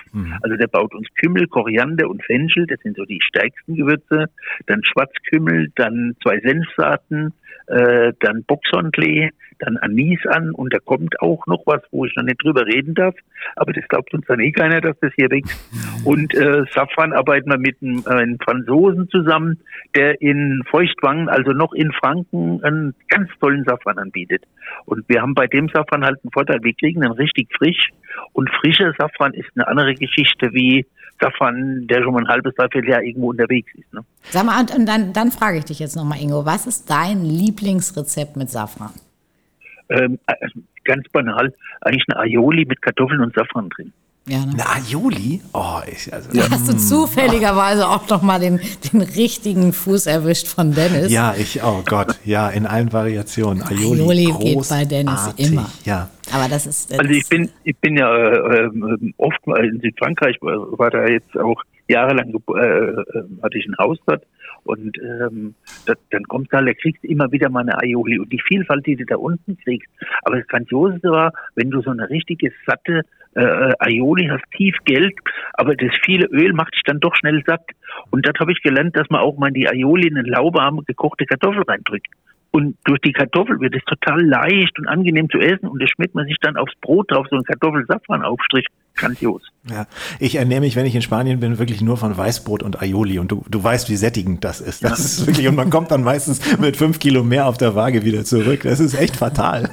Also 0.44 0.56
der 0.56 0.68
baut 0.68 0.94
uns 0.94 1.08
Kümmel, 1.20 1.48
Koriander 1.48 2.08
und 2.08 2.24
Fenchel, 2.24 2.68
das 2.68 2.80
sind 2.82 2.96
so 2.96 3.06
die 3.06 3.20
stärksten 3.22 3.76
Gewürze, 3.76 4.26
dann 4.68 4.84
Schwarzkümmel, 4.84 5.72
dann 5.76 6.16
zwei 6.22 6.40
Senfsaaten, 6.42 7.34
äh, 7.68 8.14
dann 8.20 8.44
Boxhornklee, 8.44 9.32
dann 9.62 9.78
Anis 9.78 10.20
an 10.28 10.52
und 10.52 10.74
da 10.74 10.80
kommt 10.80 11.22
auch 11.22 11.46
noch 11.48 11.64
was, 11.66 11.82
wo 11.92 12.06
ich 12.06 12.16
noch 12.16 12.24
nicht 12.24 12.44
drüber 12.44 12.66
reden 12.66 12.94
darf, 12.96 13.16
aber 13.56 13.74
das 13.74 13.88
glaubt 13.88 14.14
uns 14.14 14.26
dann 14.28 14.40
eh 14.40 14.52
keiner, 14.52 14.82
dass 14.82 15.00
das 15.00 15.14
hier 15.16 15.30
wächst. 15.30 15.58
Und 16.06 16.34
äh, 16.34 16.64
Safran 16.74 17.14
arbeiten 17.14 17.52
wir 17.52 17.60
mit 17.60 17.78
einem, 17.82 18.04
äh, 18.08 18.10
einem 18.10 18.40
Franzosen 18.40 19.08
zusammen, 19.10 19.41
der 19.96 20.22
in 20.22 20.62
Feuchtwangen, 20.70 21.30
also 21.30 21.52
noch 21.52 21.74
in 21.74 21.92
Franken, 21.94 22.64
einen 22.64 22.96
ganz 23.10 23.30
tollen 23.40 23.64
Safran 23.66 23.98
anbietet. 23.98 24.44
Und 24.86 25.08
wir 25.10 25.22
haben 25.22 25.34
bei 25.34 25.48
dem 25.48 25.70
Safran 25.70 26.04
halt 26.04 26.20
einen 26.24 26.32
Vorteil, 26.32 26.60
wir 26.64 26.74
kriegen 26.74 27.02
den 27.02 27.12
richtig 27.12 27.50
frisch 27.58 27.90
und 28.34 28.50
frischer 28.62 28.94
Safran 28.98 29.34
ist 29.34 29.50
eine 29.56 29.68
andere 29.68 29.94
Geschichte 29.94 30.54
wie 30.54 30.86
Safran, 31.20 31.88
der 31.88 32.02
schon 32.04 32.14
mal 32.14 32.22
ein 32.22 32.28
halbes, 32.28 32.54
dreiviertel 32.56 32.90
Jahr 32.90 33.04
irgendwo 33.04 33.30
unterwegs 33.30 33.72
ist. 33.76 33.94
Ne? 33.94 34.02
Sag 34.24 34.46
mal, 34.46 34.60
und, 34.60 34.74
und 34.76 34.86
dann, 34.86 35.14
dann 35.14 35.32
frage 35.32 35.60
ich 35.60 35.66
dich 35.66 35.80
jetzt 35.80 35.96
nochmal, 35.96 36.20
Ingo, 36.20 36.46
was 36.46 36.68
ist 36.68 36.90
dein 36.90 37.24
Lieblingsrezept 37.24 38.36
mit 38.38 38.50
Safran? 38.50 38.92
Ähm, 39.90 40.20
äh, 40.28 40.48
ganz 40.84 41.08
banal, 41.10 41.54
eigentlich 41.82 42.06
eine 42.10 42.22
Aioli 42.22 42.66
mit 42.66 42.82
Kartoffeln 42.82 43.22
und 43.22 43.36
Safran 43.36 43.70
drin. 43.70 43.94
Ja, 44.28 44.46
ne? 44.46 44.54
Eine 44.54 44.70
Aioli? 44.70 45.42
Oh, 45.52 45.80
ich, 45.92 46.14
also, 46.14 46.30
Da 46.32 46.50
hast 46.52 46.72
du 46.72 46.78
zufälligerweise 46.78 47.88
auch 47.88 48.08
noch 48.08 48.22
mal 48.22 48.40
den, 48.40 48.60
den 48.94 49.02
richtigen 49.02 49.74
Fuß 49.74 50.06
erwischt 50.06 50.48
von 50.48 50.74
Dennis. 50.74 51.12
Ja, 51.12 51.34
ich, 51.36 51.64
oh 51.64 51.82
Gott, 51.86 52.20
ja, 52.24 52.50
in 52.50 52.68
allen 52.68 52.94
Variationen. 52.94 53.64
Aioli, 53.64 54.02
Aioli 54.02 54.26
geht 54.40 54.70
bei 54.70 54.86
Dennis 54.86 55.34
immer. 55.38 55.70
Ja. 55.86 56.10
Aber 56.32 56.48
das 56.48 56.68
ist. 56.68 56.98
Also 56.98 57.12
ich 57.12 57.28
bin, 57.28 57.50
ich 57.64 57.76
bin 57.78 57.98
ja 57.98 58.14
äh, 58.14 58.70
oft 59.18 59.48
mal 59.48 59.66
in 59.66 59.80
Südfrankreich, 59.82 60.38
war, 60.42 60.92
da 60.92 61.08
jetzt 61.08 61.36
auch 61.38 61.62
jahrelang, 61.88 62.30
äh, 62.30 62.62
äh, 62.62 63.04
hatte 63.42 63.58
ich 63.58 63.66
ein 63.66 63.76
Haus 63.80 63.98
dort 64.06 64.24
und 64.64 64.98
ähm, 65.00 65.56
da, 65.88 65.94
dann 66.12 66.24
kommt 66.26 66.54
da, 66.54 66.62
da 66.62 66.74
kriegst 66.74 67.04
du 67.04 67.08
immer 67.08 67.32
wieder 67.32 67.50
mal 67.50 67.62
eine 67.62 67.78
Aioli 67.82 68.20
und 68.20 68.32
die 68.32 68.42
Vielfalt, 68.48 68.86
die 68.86 68.96
du 68.96 69.06
da 69.06 69.16
unten 69.16 69.58
kriegst. 69.58 69.90
Aber 70.22 70.38
das 70.38 70.48
Grandioseste 70.48 71.10
war, 71.10 71.34
wenn 71.56 71.72
du 71.72 71.82
so 71.82 71.90
eine 71.90 72.10
richtige 72.10 72.52
satte 72.66 73.02
äh, 73.36 73.74
Aioli 73.80 74.28
hast, 74.28 74.44
tief 74.56 74.76
gelb, 74.86 75.18
aber 75.54 75.76
das 75.76 75.92
viele 76.04 76.28
Öl 76.28 76.54
macht 76.54 76.76
dich 76.76 76.84
dann 76.86 77.00
doch 77.00 77.16
schnell 77.16 77.44
satt. 77.46 77.64
Und 78.10 78.26
das 78.26 78.34
habe 78.40 78.52
ich 78.52 78.62
gelernt, 78.62 78.96
dass 78.96 79.10
man 79.10 79.22
auch 79.22 79.38
mal 79.38 79.48
in 79.48 79.54
die 79.54 79.68
Aioli 79.68 80.10
eine 80.10 80.24
lauwarme 80.24 80.84
gekochte 80.84 81.26
Kartoffel 81.26 81.64
reindrückt. 81.64 82.08
Und 82.52 82.76
durch 82.84 83.00
die 83.00 83.14
Kartoffel 83.14 83.60
wird 83.62 83.74
es 83.76 83.84
total 83.86 84.22
leicht 84.26 84.78
und 84.78 84.88
angenehm 84.88 85.30
zu 85.30 85.40
essen 85.40 85.68
und 85.68 85.82
das 85.82 85.90
schmeckt 85.90 86.16
man 86.16 86.26
sich 86.28 86.38
dann 86.42 86.58
aufs 86.58 86.74
Brot 86.82 87.10
drauf, 87.12 87.26
so 87.30 87.38
ein 87.38 87.44
Kartoffelsafranaufstrich. 87.44 88.66
Grandios. 88.94 89.42
Ja, 89.70 89.88
ich 90.20 90.36
ernähre 90.36 90.60
mich, 90.60 90.76
wenn 90.76 90.86
ich 90.86 90.94
in 90.94 91.02
Spanien 91.02 91.40
bin, 91.40 91.60
wirklich 91.60 91.82
nur 91.82 91.96
von 91.96 92.16
Weißbrot 92.18 92.62
und 92.62 92.82
Aioli 92.82 93.20
und 93.20 93.32
du, 93.32 93.42
du 93.50 93.64
weißt, 93.64 93.90
wie 93.90 93.96
sättigend 93.96 94.44
das 94.44 94.60
ist. 94.60 94.84
Das 94.84 95.00
ist 95.00 95.26
wirklich, 95.28 95.48
und 95.48 95.56
man 95.56 95.70
kommt 95.70 95.92
dann 95.92 96.04
meistens 96.04 96.42
mit 96.60 96.76
fünf 96.76 97.00
Kilo 97.00 97.24
mehr 97.24 97.48
auf 97.48 97.58
der 97.58 97.74
Waage 97.74 98.04
wieder 98.04 98.26
zurück. 98.26 98.62
Das 98.64 98.82
ist 98.82 99.00
echt 99.00 99.16
fatal. 99.16 99.70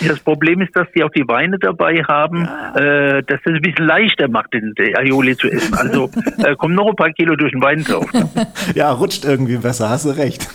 Ja, 0.00 0.08
das 0.10 0.20
Problem 0.20 0.60
ist, 0.60 0.76
dass 0.76 0.86
die 0.94 1.02
auch 1.02 1.10
die 1.10 1.26
Weine 1.26 1.58
dabei 1.58 1.96
haben, 2.06 2.44
äh, 2.76 3.22
dass 3.24 3.40
das 3.44 3.54
ein 3.54 3.60
bisschen 3.60 3.86
leichter 3.86 4.28
macht, 4.28 4.54
den 4.54 4.72
Aioli 4.96 5.36
zu 5.36 5.48
essen. 5.50 5.74
Also 5.74 6.08
äh, 6.38 6.54
kommen 6.54 6.76
noch 6.76 6.86
ein 6.90 6.94
paar 6.96 7.10
Kilo 7.10 7.34
durch 7.34 7.50
den 7.50 7.60
Wein 7.60 7.82
drauf. 7.82 8.06
Ja, 8.74 8.92
rutscht 8.92 9.24
irgendwie 9.24 9.56
besser, 9.56 9.88
hast 9.88 10.04
du 10.04 10.10
recht. 10.10 10.46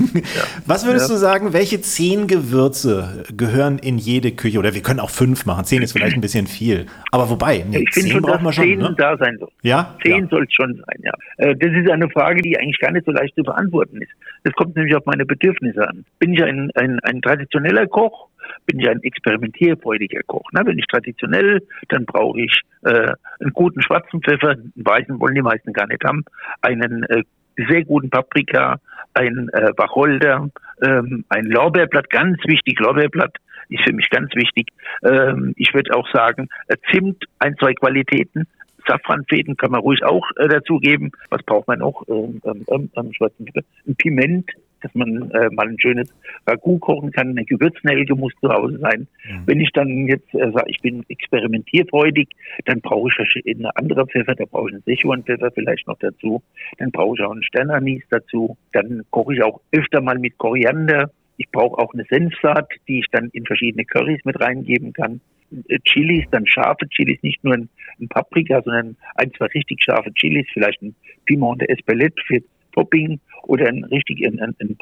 Was 0.65 0.85
würdest 0.85 1.09
Ja. 1.09 1.15
du 1.15 1.19
sagen, 1.19 1.32
welche 1.41 1.81
zehn 1.81 2.27
Gewürze 2.27 3.25
gehören 3.35 3.79
in 3.79 3.97
jede 3.97 4.31
Küche? 4.31 4.59
Oder 4.59 4.73
wir 4.73 4.81
können 4.81 4.99
auch 4.99 5.09
fünf 5.09 5.45
machen. 5.45 5.65
Zehn 5.65 5.81
ist 5.81 5.93
vielleicht 5.93 6.15
ein 6.15 6.21
bisschen 6.21 6.47
viel. 6.47 6.85
Aber 7.11 7.29
wobei, 7.29 7.65
nee, 7.67 7.79
Ich 7.79 7.93
finde 7.93 8.09
zehn 8.09 8.11
schon, 8.11 8.21
braucht 8.21 8.35
dass 8.35 8.41
man 8.43 8.53
schon. 8.53 8.63
zehn 8.65 8.79
Ne? 8.79 8.95
da 8.97 9.17
sein 9.17 9.37
soll. 9.39 9.49
Ja? 9.63 9.95
Zehn 10.03 10.23
ja. 10.23 10.29
soll 10.29 10.43
es 10.43 10.53
schon 10.53 10.75
sein, 10.75 10.99
ja. 11.03 11.13
Äh, 11.37 11.55
Das 11.55 11.71
ist 11.71 11.89
eine 11.89 12.09
Frage, 12.09 12.41
die 12.41 12.57
eigentlich 12.57 12.79
gar 12.79 12.91
nicht 12.91 13.05
so 13.05 13.11
leicht 13.11 13.35
zu 13.35 13.43
beantworten 13.43 14.01
ist. 14.01 14.11
Das 14.43 14.53
kommt 14.53 14.75
nämlich 14.75 14.95
auf 14.95 15.05
meine 15.05 15.25
Bedürfnisse 15.25 15.87
an. 15.87 16.05
Bin 16.19 16.33
ich 16.33 16.43
ein, 16.43 16.69
ein, 16.75 16.99
ein 17.03 17.21
traditioneller 17.21 17.87
Koch? 17.87 18.27
Bin 18.65 18.79
ich 18.79 18.89
ein 18.89 19.01
experimentierfreudiger 19.03 20.21
Koch? 20.27 20.43
Na, 20.51 20.63
bin 20.63 20.77
ich 20.77 20.85
traditionell, 20.87 21.61
dann 21.89 22.05
brauche 22.05 22.39
ich 22.41 22.61
äh, 22.83 23.11
einen 23.39 23.53
guten 23.53 23.81
schwarzen 23.81 24.21
Pfeffer, 24.21 24.49
einen 24.51 24.71
weißen 24.75 25.19
wollen 25.19 25.35
die 25.35 25.41
meisten 25.41 25.73
gar 25.73 25.87
nicht 25.87 26.03
haben, 26.03 26.23
einen 26.61 27.03
äh, 27.03 27.23
sehr 27.69 27.83
guten 27.85 28.09
Paprika, 28.09 28.79
ein 29.13 29.49
äh, 29.53 29.71
Wacholder, 29.77 30.49
ähm, 30.81 31.25
ein 31.29 31.45
Lorbeerblatt, 31.45 32.09
ganz 32.09 32.37
wichtig, 32.45 32.79
Lorbeerblatt 32.79 33.37
ist 33.69 33.83
für 33.83 33.93
mich 33.93 34.09
ganz 34.09 34.33
wichtig. 34.35 34.67
Ähm, 35.03 35.53
ich 35.57 35.73
würde 35.73 35.95
auch 35.95 36.07
sagen, 36.11 36.49
äh, 36.67 36.75
Zimt, 36.91 37.23
ein, 37.39 37.55
zwei 37.57 37.73
Qualitäten, 37.73 38.47
Safranfäden 38.87 39.55
kann 39.57 39.71
man 39.71 39.81
ruhig 39.81 40.03
auch 40.03 40.25
äh, 40.37 40.47
dazugeben. 40.47 41.11
Was 41.29 41.43
braucht 41.43 41.67
man 41.67 41.79
noch? 41.79 42.03
Ähm, 42.07 42.41
ähm, 42.45 42.65
ähm, 42.69 42.89
ähm, 42.95 43.13
schwarzen. 43.13 43.47
Ein 43.87 43.95
Piment, 43.95 44.51
dass 44.83 44.93
man 44.93 45.31
äh, 45.31 45.49
mal 45.51 45.67
ein 45.67 45.79
schönes 45.79 46.13
Ragout 46.45 46.79
kochen 46.79 47.11
kann. 47.11 47.29
Eine 47.29 47.45
Gewürznelke 47.45 48.15
muss 48.15 48.33
zu 48.41 48.49
Hause 48.49 48.77
sein. 48.79 49.07
Wenn 49.45 49.61
ich 49.61 49.71
dann 49.71 50.07
jetzt 50.07 50.31
äh, 50.33 50.51
sage, 50.51 50.65
ich 50.67 50.81
bin 50.81 51.03
experimentierfreudig, 51.07 52.29
dann 52.65 52.81
brauche 52.81 53.07
ich 53.07 53.15
verschiedene 53.15 53.75
andere 53.75 54.05
Pfeffer. 54.05 54.35
Da 54.35 54.45
brauche 54.45 54.69
ich 54.69 54.75
einen 54.75 54.83
Sichuan-Pfeffer 54.85 55.51
vielleicht 55.51 55.87
noch 55.87 55.97
dazu. 55.99 56.43
Dann 56.77 56.91
brauche 56.91 57.15
ich 57.15 57.23
auch 57.23 57.31
einen 57.31 57.43
Sternanis 57.43 58.03
dazu. 58.09 58.57
Dann 58.73 59.03
koche 59.09 59.33
ich 59.35 59.43
auch 59.43 59.61
öfter 59.71 60.01
mal 60.01 60.19
mit 60.19 60.37
Koriander. 60.37 61.11
Ich 61.37 61.49
brauche 61.49 61.77
auch 61.79 61.93
eine 61.93 62.05
Senfsaat, 62.09 62.69
die 62.87 62.99
ich 62.99 63.07
dann 63.11 63.29
in 63.31 63.45
verschiedene 63.45 63.85
Currys 63.85 64.23
mit 64.25 64.39
reingeben 64.39 64.93
kann. 64.93 65.21
Äh, 65.69 65.79
Chilis, 65.85 66.25
dann 66.31 66.45
scharfe 66.45 66.87
Chilis, 66.89 67.21
nicht 67.23 67.43
nur 67.43 67.53
ein, 67.53 67.69
ein 67.99 68.07
Paprika, 68.09 68.61
sondern 68.61 68.97
ein, 69.15 69.31
zwei 69.33 69.45
richtig 69.47 69.81
scharfe 69.83 70.13
Chilis, 70.13 70.45
vielleicht 70.53 70.81
ein 70.81 70.95
Piment 71.25 71.61
de 71.61 71.69
Espelette 71.69 72.21
für 72.27 72.41
Topping 72.73 73.19
oder 73.43 73.67
ein 73.67 73.83
richtig 73.85 74.25
ein, 74.25 74.39
ein, 74.39 74.55
ein 74.59 74.75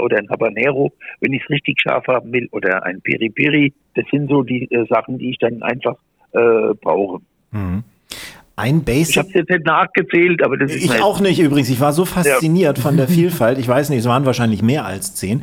oder 0.00 0.18
ein 0.18 0.28
Habanero, 0.28 0.92
wenn 1.20 1.32
ich 1.32 1.42
es 1.42 1.50
richtig 1.50 1.80
scharf 1.80 2.06
haben 2.06 2.32
will, 2.32 2.48
oder 2.52 2.84
ein 2.84 3.00
Piri 3.00 3.30
Piri. 3.30 3.72
Das 3.94 4.04
sind 4.10 4.28
so 4.30 4.42
die 4.42 4.70
äh, 4.70 4.86
Sachen, 4.88 5.18
die 5.18 5.30
ich 5.30 5.38
dann 5.38 5.62
einfach 5.62 5.96
äh, 6.32 6.74
brauche. 6.80 7.20
Ein 8.58 8.78
Ich 8.78 8.84
Basic. 8.84 9.16
habe 9.18 9.28
jetzt 9.34 9.50
nicht 9.50 9.66
nachgezählt, 9.66 10.42
aber 10.42 10.56
das 10.56 10.72
ist 10.74 10.84
Ich 10.84 10.90
mir- 10.92 11.04
auch 11.04 11.20
nicht 11.20 11.38
übrigens. 11.40 11.68
Ich 11.70 11.80
war 11.80 11.92
so 11.92 12.04
fasziniert 12.04 12.78
von 12.78 12.96
der 12.96 13.06
Vielfalt. 13.08 13.58
Ich 13.58 13.68
weiß 13.68 13.90
nicht, 13.90 13.98
es 14.00 14.06
waren 14.06 14.24
wahrscheinlich 14.24 14.62
mehr 14.62 14.84
als 14.86 15.14
zehn. 15.14 15.42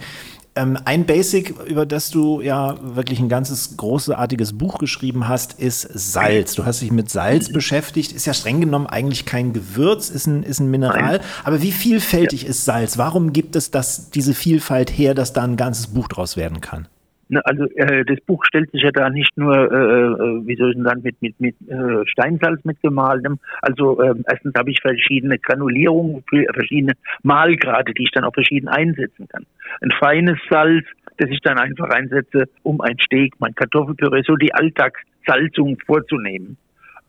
Ähm, 0.56 0.78
ein 0.86 1.06
Basic, 1.06 1.56
über 1.66 1.86
das 1.86 2.12
du 2.12 2.40
ja 2.42 2.78
wirklich 2.82 3.20
ein 3.20 3.30
ganzes 3.30 3.76
großartiges 3.76 4.56
Buch 4.56 4.78
geschrieben 4.78 5.28
hast, 5.28 5.54
ist 5.54 5.82
Salz. 5.82 6.54
Du 6.54 6.66
hast 6.66 6.82
dich 6.82 6.92
mit 6.92 7.10
Salz 7.10 7.52
beschäftigt. 7.52 8.12
Ist 8.12 8.26
ja 8.26 8.34
streng 8.34 8.60
genommen 8.60 8.86
eigentlich 8.86 9.26
kein 9.26 9.54
Gewürz, 9.54 10.10
ist 10.10 10.28
ein, 10.28 10.44
ist 10.44 10.60
ein 10.60 10.70
Mineral. 10.70 11.22
Aber 11.44 11.64
wie 11.64 11.72
vielfältig 11.72 12.46
ist 12.46 12.66
Salz? 12.66 13.00
Warum 13.00 13.34
gibt 13.34 13.56
es 13.56 13.72
das, 13.72 14.12
diese 14.12 14.36
Vielfalt 14.36 14.92
her, 14.92 15.16
dass 15.16 15.34
da 15.34 15.42
ein 15.42 15.58
ganzes 15.58 15.88
Buch 15.88 16.08
draus 16.08 16.38
werden 16.38 16.62
kann? 16.62 16.88
Also 17.44 17.66
äh, 17.76 18.04
das 18.06 18.20
Buch 18.22 18.44
stellt 18.46 18.72
sich 18.72 18.84
ja 18.84 18.92
da 18.92 19.10
nicht 19.10 19.36
nur, 19.38 19.56
äh, 19.56 19.76
äh, 19.76 20.48
wie 20.48 20.56
soll 20.56 20.72
ich 20.76 20.84
sagen, 20.84 21.02
mit, 21.04 21.22
mit, 21.22 21.40
mit 21.40 21.56
äh, 21.70 22.06
Steinsalz 22.06 22.64
mit 22.66 22.82
gemahlenem. 22.82 23.40
Also 23.62 24.02
ähm, 24.02 24.24
erstens 24.30 24.54
habe 24.58 24.72
ich 24.72 24.82
verschiedene 24.82 25.40
Granulierungen, 25.40 26.24
für 26.30 26.46
verschiedene 26.54 26.94
Mahlgrade, 27.24 27.94
die 27.94 28.04
ich 28.04 28.12
dann 28.12 28.24
auch 28.24 28.34
verschieden 28.34 28.68
einsetzen 28.68 29.28
kann. 29.30 29.46
Ein 29.82 29.92
feines 30.00 30.38
Salz, 30.50 30.86
das 31.18 31.30
ich 31.30 31.40
dann 31.42 31.58
einfach 31.58 31.90
einsetze, 31.90 32.46
um 32.64 32.82
ein 32.82 32.98
Steak, 33.00 33.34
mein 33.40 33.56
Kartoffelpüree, 33.56 34.24
so 34.26 34.36
die 34.36 34.54
Alltagssalzung 34.54 35.78
vorzunehmen. 35.86 36.58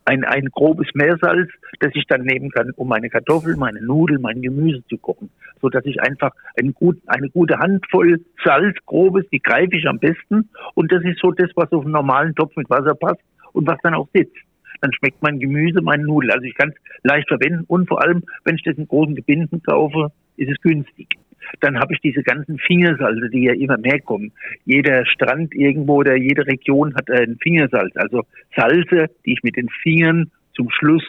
Ein, 0.05 0.23
ein 0.23 0.45
grobes 0.51 0.87
Meersalz, 0.93 1.49
das 1.79 1.91
ich 1.95 2.05
dann 2.07 2.21
nehmen 2.21 2.51
kann, 2.51 2.71
um 2.75 2.87
meine 2.87 3.09
Kartoffeln, 3.09 3.59
meine 3.59 3.81
Nudeln, 3.81 4.21
mein 4.21 4.41
Gemüse 4.41 4.83
zu 4.87 4.97
kochen. 4.97 5.29
So 5.61 5.69
dass 5.69 5.85
ich 5.85 6.01
einfach 6.01 6.31
ein 6.59 6.73
gut, 6.73 6.97
eine 7.07 7.29
gute 7.29 7.57
Handvoll 7.57 8.21
Salz, 8.43 8.77
grobes, 8.85 9.25
die 9.31 9.39
greife 9.39 9.75
ich 9.75 9.87
am 9.87 9.99
besten. 9.99 10.49
Und 10.75 10.91
das 10.91 11.03
ist 11.03 11.19
so 11.19 11.31
das, 11.31 11.49
was 11.55 11.71
auf 11.71 11.83
einen 11.83 11.93
normalen 11.93 12.35
Topf 12.35 12.55
mit 12.55 12.69
Wasser 12.69 12.95
passt 12.95 13.21
und 13.53 13.67
was 13.67 13.79
dann 13.83 13.95
auch 13.95 14.07
sitzt. 14.13 14.37
Dann 14.81 14.93
schmeckt 14.93 15.21
mein 15.21 15.39
Gemüse, 15.39 15.81
meine 15.81 16.03
Nudeln. 16.03 16.31
Also 16.31 16.45
ich 16.45 16.55
kann 16.55 16.69
es 16.69 16.75
leicht 17.03 17.27
verwenden 17.27 17.63
und 17.67 17.87
vor 17.87 18.03
allem, 18.03 18.23
wenn 18.43 18.55
ich 18.55 18.63
das 18.63 18.77
in 18.77 18.87
großen 18.87 19.15
Gebinden 19.15 19.63
kaufe, 19.63 20.11
ist 20.37 20.51
es 20.51 20.61
günstig 20.61 21.17
dann 21.59 21.79
habe 21.79 21.93
ich 21.93 21.99
diese 22.01 22.23
ganzen 22.23 22.57
Fingersalze, 22.59 23.29
die 23.29 23.43
ja 23.43 23.53
immer 23.53 23.77
mehr 23.77 23.99
kommen. 23.99 24.31
Jeder 24.65 25.05
Strand 25.05 25.53
irgendwo 25.53 25.97
oder 25.97 26.15
jede 26.15 26.45
Region 26.45 26.93
hat 26.95 27.09
ein 27.09 27.37
Fingersalz, 27.41 27.95
also 27.95 28.23
Salze, 28.55 29.07
die 29.25 29.33
ich 29.33 29.43
mit 29.43 29.55
den 29.55 29.69
Fingern 29.83 30.31
zum 30.53 30.69
Schluss 30.71 31.03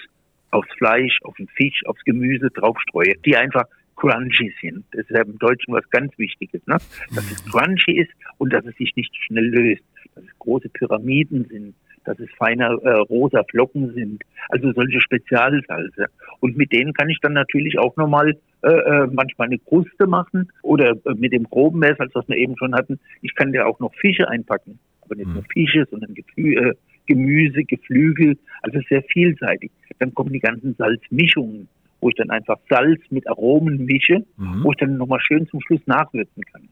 aufs 0.50 0.72
Fleisch, 0.78 1.18
auf 1.22 1.34
den 1.36 1.48
Fisch, 1.48 1.82
aufs 1.86 2.02
Gemüse 2.04 2.50
draufstreue, 2.50 3.14
die 3.24 3.36
einfach 3.36 3.64
crunchy 3.96 4.52
sind. 4.60 4.84
Das 4.92 5.02
ist 5.02 5.10
ja 5.10 5.22
im 5.22 5.38
Deutschen 5.38 5.74
was 5.74 5.88
ganz 5.90 6.16
Wichtiges, 6.18 6.64
ne? 6.66 6.76
dass 7.14 7.30
es 7.30 7.44
crunchy 7.50 8.00
ist 8.00 8.10
und 8.38 8.52
dass 8.52 8.64
es 8.64 8.76
sich 8.76 8.94
nicht 8.94 9.14
schnell 9.26 9.46
löst, 9.46 9.82
dass 10.14 10.24
es 10.24 10.38
große 10.38 10.68
Pyramiden 10.68 11.46
sind, 11.50 11.74
dass 12.04 12.18
es 12.20 12.30
feine 12.38 12.78
äh, 12.84 12.90
rosa 12.90 13.42
Flocken 13.50 13.92
sind, 13.94 14.22
also 14.48 14.72
solche 14.72 15.00
Spezialsalze. 15.00 16.06
Und 16.40 16.56
mit 16.56 16.72
denen 16.72 16.92
kann 16.92 17.10
ich 17.10 17.18
dann 17.20 17.32
natürlich 17.32 17.78
auch 17.78 17.96
nochmal 17.96 18.36
äh, 18.66 19.04
äh, 19.04 19.06
manchmal 19.12 19.46
eine 19.46 19.58
Kruste 19.58 20.08
machen 20.08 20.50
oder 20.62 20.96
äh, 21.04 21.14
mit 21.14 21.32
dem 21.32 21.44
groben 21.44 21.78
Messer, 21.78 22.00
als 22.00 22.14
was 22.16 22.28
wir 22.28 22.36
eben 22.36 22.56
schon 22.58 22.74
hatten. 22.74 22.98
Ich 23.22 23.32
kann 23.36 23.52
dir 23.52 23.64
auch 23.64 23.78
noch 23.78 23.94
Fische 23.94 24.28
einpacken, 24.28 24.80
aber 25.02 25.14
nicht 25.14 25.28
mhm. 25.28 25.34
nur 25.34 25.44
Fische, 25.44 25.86
sondern 25.88 26.14
Geflü 26.14 26.54
äh, 26.54 26.74
Gemüse, 27.06 27.62
Geflügel, 27.62 28.36
also 28.62 28.80
sehr 28.88 29.04
vielseitig. 29.04 29.70
Dann 30.00 30.12
kommen 30.14 30.32
die 30.32 30.40
ganzen 30.40 30.74
Salzmischungen, 30.74 31.68
wo 32.00 32.08
ich 32.08 32.16
dann 32.16 32.30
einfach 32.30 32.58
Salz 32.68 33.00
mit 33.10 33.28
Aromen 33.28 33.84
mische, 33.84 34.24
mhm. 34.36 34.64
wo 34.64 34.72
ich 34.72 34.78
dann 34.78 34.96
nochmal 34.96 35.20
schön 35.20 35.46
zum 35.46 35.60
Schluss 35.60 35.86
nachwürzen 35.86 36.42
kann. 36.52 36.68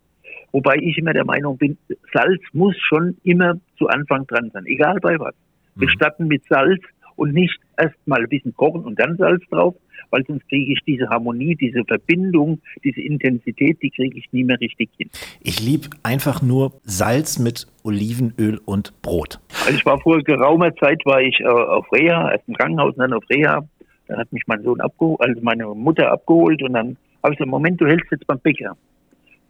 Wobei 0.50 0.74
ich 0.80 0.98
immer 0.98 1.12
der 1.12 1.24
Meinung 1.24 1.58
bin, 1.58 1.78
Salz 2.12 2.42
muss 2.52 2.76
schon 2.78 3.16
immer 3.22 3.60
zu 3.78 3.86
Anfang 3.86 4.26
dran 4.26 4.50
sein, 4.52 4.66
egal 4.66 4.98
bei 5.00 5.16
was. 5.20 5.34
Wir 5.76 5.86
mhm. 5.86 5.92
starten 5.92 6.26
mit 6.26 6.44
Salz 6.48 6.82
und 7.16 7.34
nicht 7.34 7.58
erst 7.76 7.96
mal 8.06 8.20
ein 8.20 8.28
bisschen 8.28 8.54
kochen 8.54 8.84
und 8.84 8.98
dann 8.98 9.16
Salz 9.16 9.42
drauf, 9.50 9.74
weil 10.10 10.24
sonst 10.26 10.48
kriege 10.48 10.72
ich 10.72 10.80
diese 10.86 11.08
Harmonie, 11.08 11.56
diese 11.56 11.84
Verbindung, 11.84 12.60
diese 12.84 13.00
Intensität, 13.00 13.78
die 13.82 13.90
kriege 13.90 14.18
ich 14.18 14.32
nie 14.32 14.44
mehr 14.44 14.60
richtig 14.60 14.90
hin. 14.96 15.10
Ich 15.40 15.60
liebe 15.60 15.88
einfach 16.02 16.42
nur 16.42 16.72
Salz 16.84 17.38
mit 17.38 17.66
Olivenöl 17.82 18.60
und 18.64 19.00
Brot. 19.02 19.40
Also 19.64 19.76
ich 19.76 19.84
war 19.84 20.00
vor 20.00 20.22
geraumer 20.22 20.74
Zeit 20.76 21.04
war 21.04 21.20
ich 21.20 21.40
äh, 21.40 21.46
auf 21.46 21.90
Reha, 21.92 22.30
erst 22.32 22.48
im 22.48 22.54
Krankenhaus 22.54 22.94
und 22.94 23.00
dann 23.00 23.12
auf 23.12 23.24
Reha. 23.30 23.66
Dann 24.06 24.18
hat 24.18 24.32
mich 24.32 24.42
mein 24.46 24.62
Sohn 24.62 24.80
abgeholt, 24.80 25.20
also 25.20 25.40
meine 25.42 25.66
Mutter 25.66 26.10
abgeholt 26.10 26.62
und 26.62 26.74
dann 26.74 26.96
habe 27.22 27.32
ich 27.32 27.38
gesagt, 27.38 27.50
Moment, 27.50 27.80
du 27.80 27.86
hältst 27.86 28.10
jetzt 28.10 28.26
beim 28.26 28.38
Bäcker 28.40 28.76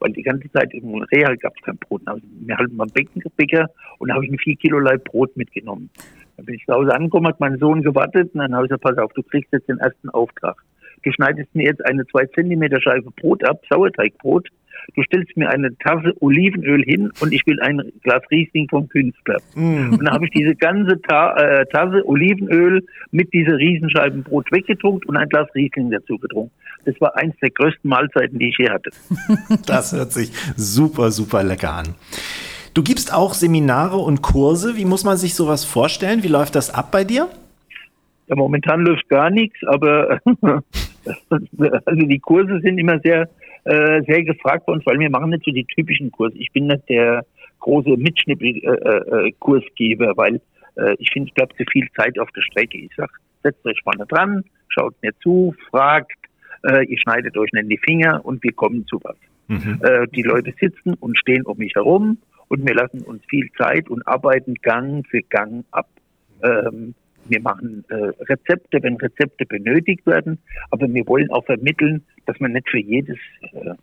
weil 0.05 0.13
die 0.13 0.23
ganze 0.23 0.53
Zeit 0.53 0.75
im 0.75 0.95
Real 1.15 1.35
gab 1.39 1.55
es 1.57 1.63
kein 1.65 1.79
Brot. 1.79 2.03
Dann 2.05 2.17
habe 2.17 2.21
ich 2.27 2.47
mir 2.47 2.59
halt 2.59 2.73
mal 2.75 2.87
Bäcker 3.37 3.71
und 3.99 4.13
habe 4.13 4.27
ich 4.27 4.31
ein 4.31 4.39
vier 4.39 4.57
Kilo 4.57 4.79
Leib 4.79 5.03
Brot 5.05 5.35
mitgenommen. 5.35 5.89
Dann 6.37 6.45
bin 6.45 6.57
ich 6.57 6.67
zu 6.67 6.75
Hause 6.75 6.95
angekommen, 6.95 7.29
hat 7.29 7.41
mein 7.41 7.59
Sohn 7.59 7.81
gewartet 7.81 8.31
und 8.35 8.41
dann 8.41 8.55
habe 8.55 8.67
ich 8.67 8.69
gesagt, 8.69 8.85
pass 8.85 8.99
auf, 8.99 9.15
du 9.15 9.23
kriegst 9.23 9.51
jetzt 9.53 9.67
den 9.67 9.79
ersten 9.79 10.11
Auftrag. 10.11 10.63
Du 11.05 11.11
schneidest 11.11 11.55
mir 11.55 11.65
jetzt 11.65 11.85
eine 11.87 12.07
zwei 12.09 12.27
Zentimeter 12.27 12.83
Scheibe 12.83 13.11
Brot 13.13 13.49
ab, 13.49 13.63
Sauerteigbrot. 13.71 14.49
Du 14.95 15.03
stellst 15.03 15.37
mir 15.37 15.49
eine 15.49 15.77
Tasse 15.79 16.15
Olivenöl 16.21 16.83
hin 16.83 17.11
und 17.21 17.33
ich 17.33 17.47
will 17.47 17.61
ein 17.61 17.83
Glas 18.03 18.23
Riesling 18.31 18.69
vom 18.69 18.89
Künstler. 18.89 19.39
Mm. 19.55 19.93
Und 19.93 20.05
dann 20.05 20.11
habe 20.11 20.27
ich 20.27 20.31
diese 20.31 20.55
ganze 20.55 21.01
Ta 21.03 21.35
äh, 21.37 21.67
Tasse 21.67 22.07
Olivenöl 22.07 22.85
mit 23.11 23.33
dieser 23.33 23.57
Riesenscheiben 23.57 24.23
Brot 24.23 24.51
weggetrunken 24.53 25.09
und 25.09 25.17
ein 25.17 25.29
Glas 25.29 25.49
Riesling 25.55 25.91
dazu 25.91 26.19
getrunken. 26.19 26.53
Das 26.85 27.01
war 27.01 27.17
eins 27.17 27.35
der 27.41 27.51
größten 27.51 27.89
Mahlzeiten, 27.89 28.39
die 28.39 28.51
ich 28.51 28.59
je 28.59 28.71
hatte. 28.71 28.91
das 29.67 29.93
hört 29.93 30.13
sich 30.13 30.31
super, 30.57 31.11
super 31.11 31.43
lecker 31.43 31.73
an. 31.73 31.95
Du 32.75 32.83
gibst 32.83 33.15
auch 33.15 33.35
Seminare 33.35 33.97
und 33.97 34.21
Kurse. 34.21 34.77
Wie 34.77 34.85
muss 34.85 35.05
man 35.05 35.17
sich 35.17 35.35
sowas 35.35 35.65
vorstellen? 35.65 36.23
Wie 36.23 36.29
läuft 36.29 36.57
das 36.57 36.75
ab 36.75 36.91
bei 36.91 37.05
dir? 37.05 37.29
Ja, 38.27 38.37
momentan 38.37 38.81
läuft 38.81 39.09
gar 39.09 39.31
nichts, 39.31 39.57
aber 39.67 40.21
also 41.85 42.07
die 42.07 42.19
Kurse 42.19 42.61
sind 42.61 42.79
immer 42.79 42.99
sehr, 43.01 43.29
äh, 43.65 44.03
sehr 44.07 44.25
gefragt 44.25 44.67
bei 44.67 44.73
uns, 44.73 44.85
weil 44.87 44.99
wir 44.99 45.11
machen 45.11 45.31
nicht 45.31 45.45
so 45.45 45.51
die 45.51 45.65
typischen 45.65 46.11
Kurse. 46.13 46.37
Ich 46.39 46.51
bin 46.53 46.67
nicht 46.67 46.89
der 46.89 47.25
große 47.61 47.97
Mitschnippel-Kursgeber, 47.97 50.07
äh, 50.07 50.11
äh, 50.11 50.17
weil 50.17 50.41
äh, 50.77 50.95
ich 50.99 51.11
finde, 51.13 51.31
es 51.31 51.35
bleibt 51.35 51.57
zu 51.57 51.65
viel 51.71 51.89
Zeit 51.97 52.19
auf 52.19 52.31
der 52.33 52.43
Strecke. 52.43 52.79
Ich 52.79 52.95
sage, 52.97 53.13
setzt 53.43 53.65
euch 53.65 53.81
vorne 53.83 54.07
dran, 54.07 54.45
schaut 54.69 54.95
mir 55.03 55.13
zu, 55.23 55.55
fragt, 55.71 56.13
äh, 56.63 56.85
ihr 56.87 56.99
schneidet 56.99 57.37
euch 57.37 57.51
in 57.53 57.69
die 57.69 57.79
Finger 57.79 58.25
und 58.25 58.43
wir 58.43 58.53
kommen 58.53 58.87
zu 58.87 59.01
was. 59.03 59.17
Mhm. 59.49 59.81
Äh, 59.83 60.07
die 60.09 60.23
Leute 60.23 60.55
sitzen 60.59 60.95
und 60.95 61.19
stehen 61.19 61.43
um 61.43 61.59
mich 61.59 61.75
herum 61.75 62.19
und 62.49 62.67
wir 62.67 62.75
lassen 62.75 63.03
uns 63.03 63.23
viel 63.29 63.51
Zeit 63.59 63.89
und 63.89 64.07
arbeiten 64.07 64.55
Gang 64.63 65.07
für 65.09 65.21
Gang 65.23 65.65
ab. 65.71 65.89
Ähm, 66.43 66.95
wir 67.27 67.41
machen 67.41 67.85
äh, 67.89 67.95
Rezepte, 68.25 68.83
wenn 68.83 68.97
Rezepte 68.97 69.47
benötigt 69.47 70.07
werden, 70.07 70.39
aber 70.71 70.93
wir 70.93 71.07
wollen 71.07 71.31
auch 71.31 71.45
vermitteln, 71.45 72.05
dass 72.27 72.39
man 72.41 72.53
nicht 72.53 72.69
für 72.69 72.81
jedes 72.81 73.19
äh, 73.41 73.75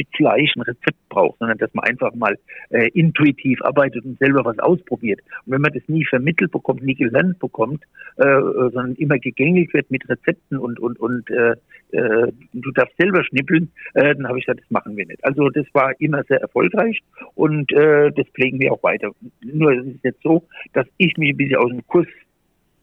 Stück 0.00 0.08
Fleisch 0.16 0.52
ein 0.56 0.62
Rezept 0.62 1.08
braucht, 1.08 1.38
sondern 1.38 1.58
dass 1.58 1.72
man 1.74 1.84
einfach 1.84 2.14
mal 2.14 2.38
äh, 2.70 2.88
intuitiv 2.94 3.62
arbeitet 3.62 4.04
und 4.04 4.18
selber 4.18 4.44
was 4.44 4.58
ausprobiert. 4.58 5.20
Und 5.44 5.52
wenn 5.52 5.60
man 5.60 5.72
das 5.72 5.82
nie 5.88 6.04
vermittelt 6.04 6.50
bekommt, 6.50 6.82
nie 6.82 6.94
gelernt 6.94 7.38
bekommt, 7.38 7.84
äh, 8.16 8.24
äh 8.24 8.70
sondern 8.72 8.94
immer 8.96 9.18
gegängelt 9.18 9.72
wird 9.74 9.90
mit 9.90 10.08
Rezepten 10.08 10.58
und 10.58 10.78
und 10.80 10.98
und 10.98 11.28
äh, 11.30 11.54
äh, 11.92 12.32
du 12.52 12.70
darfst 12.72 12.96
selber 12.98 13.24
schnippeln, 13.24 13.70
äh, 13.94 14.14
dann 14.14 14.28
habe 14.28 14.38
ich 14.38 14.46
gesagt, 14.46 14.60
das 14.60 14.70
machen 14.70 14.96
wir 14.96 15.06
nicht. 15.06 15.24
Also 15.24 15.48
das 15.48 15.66
war 15.72 15.92
immer 16.00 16.22
sehr 16.24 16.40
erfolgreich 16.40 17.00
und 17.34 17.72
äh, 17.72 18.10
das 18.12 18.26
pflegen 18.28 18.60
wir 18.60 18.72
auch 18.72 18.82
weiter. 18.82 19.10
Nur 19.42 19.72
es 19.72 19.86
ist 19.86 20.04
jetzt 20.04 20.22
so, 20.22 20.46
dass 20.72 20.86
ich 20.98 21.16
mich 21.16 21.30
ein 21.30 21.36
bisschen 21.36 21.56
aus 21.56 21.70
dem 21.70 21.86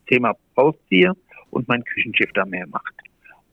Kursthema 0.08 0.36
rausziehe 0.58 1.14
und 1.52 1.68
mein 1.68 1.84
Küchenchef 1.84 2.32
da 2.34 2.46
mehr 2.46 2.68
macht. 2.68 2.94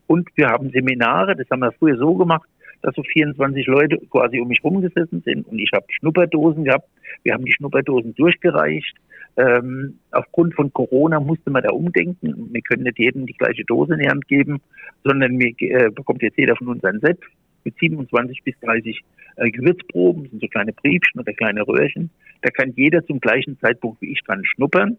Und 0.07 0.29
wir 0.37 0.49
haben 0.49 0.71
Seminare, 0.71 1.35
das 1.37 1.49
haben 1.51 1.61
wir 1.61 1.73
früher 1.73 1.97
so 1.97 2.15
gemacht, 2.15 2.49
dass 2.83 2.95
so 2.95 3.03
24 3.03 3.67
Leute 3.67 3.99
quasi 4.11 4.41
um 4.41 4.49
mich 4.49 4.63
rumgesessen 4.63 5.23
sind 5.25 5.49
und 5.49 5.59
ich 5.59 5.71
habe 5.73 5.87
Schnupperdosen 5.89 6.65
gehabt. 6.65 6.89
Wir 7.23 7.33
haben 7.33 7.45
die 7.45 7.53
Schnupperdosen 7.53 8.15
durchgereicht. 8.15 8.95
Ähm, 9.37 9.99
aufgrund 10.13 10.55
von 10.55 10.73
Corona 10.73 11.19
musste 11.19 11.51
man 11.51 11.63
da 11.63 11.71
umdenken. 11.71 12.51
Wir 12.53 12.61
können 12.61 12.85
nicht 12.85 12.99
jedem 12.99 13.27
die 13.27 13.33
gleiche 13.33 13.65
Dose 13.65 13.95
in 13.95 14.01
die 14.01 14.09
Hand 14.09 14.29
geben, 14.29 14.61
sondern 15.03 15.35
mir 15.35 15.53
äh, 15.59 15.91
bekommt 15.91 16.23
jetzt 16.23 16.39
jeder 16.39 16.57
von 16.57 16.69
uns 16.69 16.85
ein 16.85 17.01
Set 17.01 17.19
mit 17.65 17.75
27 17.79 18.43
bis 18.45 18.55
30 18.61 19.03
äh, 19.37 19.51
Gewürzproben, 19.51 20.25
das 20.25 20.31
sind 20.33 20.43
so 20.43 20.49
kleine 20.49 20.75
Briefchen 20.75 21.21
oder 21.21 21.33
kleine 21.33 21.67
Röhrchen. 21.67 22.11
Da 22.43 22.51
kann 22.51 22.75
jeder 22.77 23.05
zum 23.07 23.19
gleichen 23.19 23.59
Zeitpunkt 23.61 24.03
wie 24.03 24.13
ich 24.13 24.21
dran 24.23 24.45
schnuppern. 24.45 24.99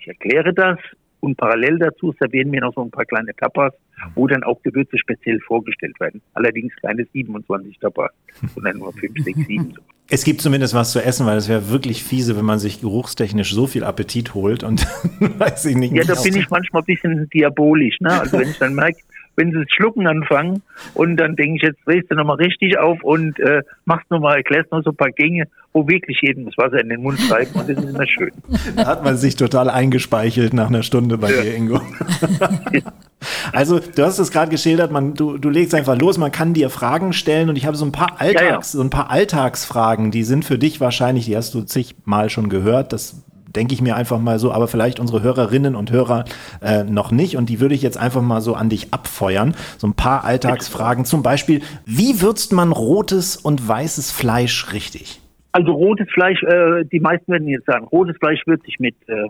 Ich 0.00 0.08
erkläre 0.08 0.52
das 0.54 0.78
und 1.20 1.36
parallel 1.36 1.78
dazu 1.78 2.14
servieren 2.18 2.50
wir 2.52 2.62
noch 2.62 2.74
so 2.74 2.82
ein 2.82 2.90
paar 2.90 3.04
kleine 3.04 3.34
Tapas, 3.36 3.72
wo 4.14 4.26
dann 4.26 4.42
auch 4.42 4.60
Gewürze 4.62 4.98
speziell 4.98 5.38
vorgestellt 5.40 5.98
werden. 6.00 6.22
Allerdings 6.34 6.72
keine 6.80 7.06
27 7.12 7.78
Tapas, 7.78 8.10
sondern 8.54 8.78
nur 8.78 8.92
5, 8.92 9.22
6, 9.22 9.46
7. 9.46 9.74
Es 10.12 10.24
gibt 10.24 10.40
zumindest 10.40 10.74
was 10.74 10.90
zu 10.90 11.04
essen, 11.04 11.26
weil 11.26 11.36
es 11.36 11.48
wäre 11.48 11.70
wirklich 11.70 12.02
fiese, 12.02 12.36
wenn 12.36 12.44
man 12.44 12.58
sich 12.58 12.80
geruchstechnisch 12.80 13.54
so 13.54 13.66
viel 13.66 13.84
Appetit 13.84 14.34
holt 14.34 14.64
und 14.64 14.84
weiß 15.20 15.66
ich 15.66 15.76
nicht. 15.76 15.94
Ja, 15.94 16.02
da 16.02 16.20
bin 16.20 16.34
ich 16.34 16.50
manchmal 16.50 16.82
ein 16.82 16.86
bisschen 16.86 17.28
diabolisch. 17.28 18.00
Ne? 18.00 18.18
Also 18.20 18.38
wenn 18.38 18.48
ich 18.48 18.58
dann 18.58 18.74
merke, 18.74 18.98
wenn 19.40 19.52
sie 19.52 19.58
das 19.58 19.72
Schlucken 19.74 20.06
anfangen 20.06 20.62
und 20.92 21.16
dann 21.16 21.34
denke 21.34 21.56
ich, 21.56 21.62
jetzt 21.62 21.78
drehst 21.86 22.10
du 22.10 22.14
nochmal 22.14 22.36
richtig 22.36 22.78
auf 22.78 23.02
und 23.02 23.40
äh, 23.40 23.62
machst 23.86 24.10
nochmal, 24.10 24.36
erklärst 24.36 24.70
noch 24.70 24.84
so 24.84 24.90
ein 24.90 24.96
paar 24.96 25.10
Gänge, 25.10 25.44
wo 25.72 25.88
wirklich 25.88 26.18
jedem 26.20 26.44
das 26.44 26.58
Wasser 26.58 26.80
in 26.80 26.90
den 26.90 27.02
Mund 27.02 27.18
treibt 27.26 27.54
und 27.54 27.68
das 27.68 27.78
ist 27.78 27.88
immer 27.88 28.06
schön. 28.06 28.32
Da 28.76 28.86
hat 28.86 29.02
man 29.02 29.16
sich 29.16 29.36
total 29.36 29.70
eingespeichelt 29.70 30.52
nach 30.52 30.68
einer 30.68 30.82
Stunde 30.82 31.16
bei 31.16 31.32
ja. 31.32 31.42
dir, 31.42 31.54
Ingo. 31.54 31.80
Also, 33.52 33.80
du 33.80 34.02
hast 34.02 34.18
es 34.18 34.30
gerade 34.30 34.50
geschildert, 34.50 34.90
man, 34.90 35.14
du, 35.14 35.36
du 35.36 35.50
legst 35.50 35.74
einfach 35.74 35.98
los, 35.98 36.16
man 36.16 36.32
kann 36.32 36.54
dir 36.54 36.70
Fragen 36.70 37.12
stellen 37.12 37.50
und 37.50 37.56
ich 37.56 37.66
habe 37.66 37.76
so 37.76 37.84
ein 37.84 37.92
paar 37.92 38.18
Alltags, 38.18 38.42
ja, 38.42 38.50
ja. 38.50 38.62
so 38.62 38.80
ein 38.80 38.88
paar 38.88 39.10
Alltagsfragen, 39.10 40.10
die 40.10 40.24
sind 40.24 40.44
für 40.44 40.58
dich 40.58 40.80
wahrscheinlich, 40.80 41.26
die 41.26 41.36
hast 41.36 41.52
du 41.54 41.62
zigmal 41.62 42.30
schon 42.30 42.48
gehört, 42.48 42.92
das 42.94 43.22
denke 43.54 43.74
ich 43.74 43.82
mir 43.82 43.96
einfach 43.96 44.18
mal 44.18 44.38
so, 44.38 44.52
aber 44.52 44.68
vielleicht 44.68 45.00
unsere 45.00 45.22
Hörerinnen 45.22 45.74
und 45.74 45.90
Hörer 45.90 46.24
äh, 46.62 46.84
noch 46.84 47.10
nicht. 47.10 47.36
Und 47.36 47.48
die 47.48 47.60
würde 47.60 47.74
ich 47.74 47.82
jetzt 47.82 47.98
einfach 47.98 48.22
mal 48.22 48.40
so 48.40 48.54
an 48.54 48.68
dich 48.68 48.92
abfeuern. 48.92 49.54
So 49.78 49.86
ein 49.86 49.94
paar 49.94 50.24
Alltagsfragen. 50.24 51.04
Zum 51.04 51.22
Beispiel, 51.22 51.62
wie 51.84 52.22
würzt 52.22 52.52
man 52.52 52.72
rotes 52.72 53.36
und 53.36 53.66
weißes 53.66 54.12
Fleisch 54.12 54.72
richtig? 54.72 55.20
Also 55.52 55.72
rotes 55.72 56.08
Fleisch, 56.12 56.42
äh, 56.44 56.84
die 56.84 57.00
meisten 57.00 57.32
werden 57.32 57.48
jetzt 57.48 57.66
sagen, 57.66 57.86
rotes 57.86 58.16
Fleisch 58.18 58.40
würze 58.46 58.64
ich 58.66 58.78
mit 58.78 58.94
äh, 59.08 59.26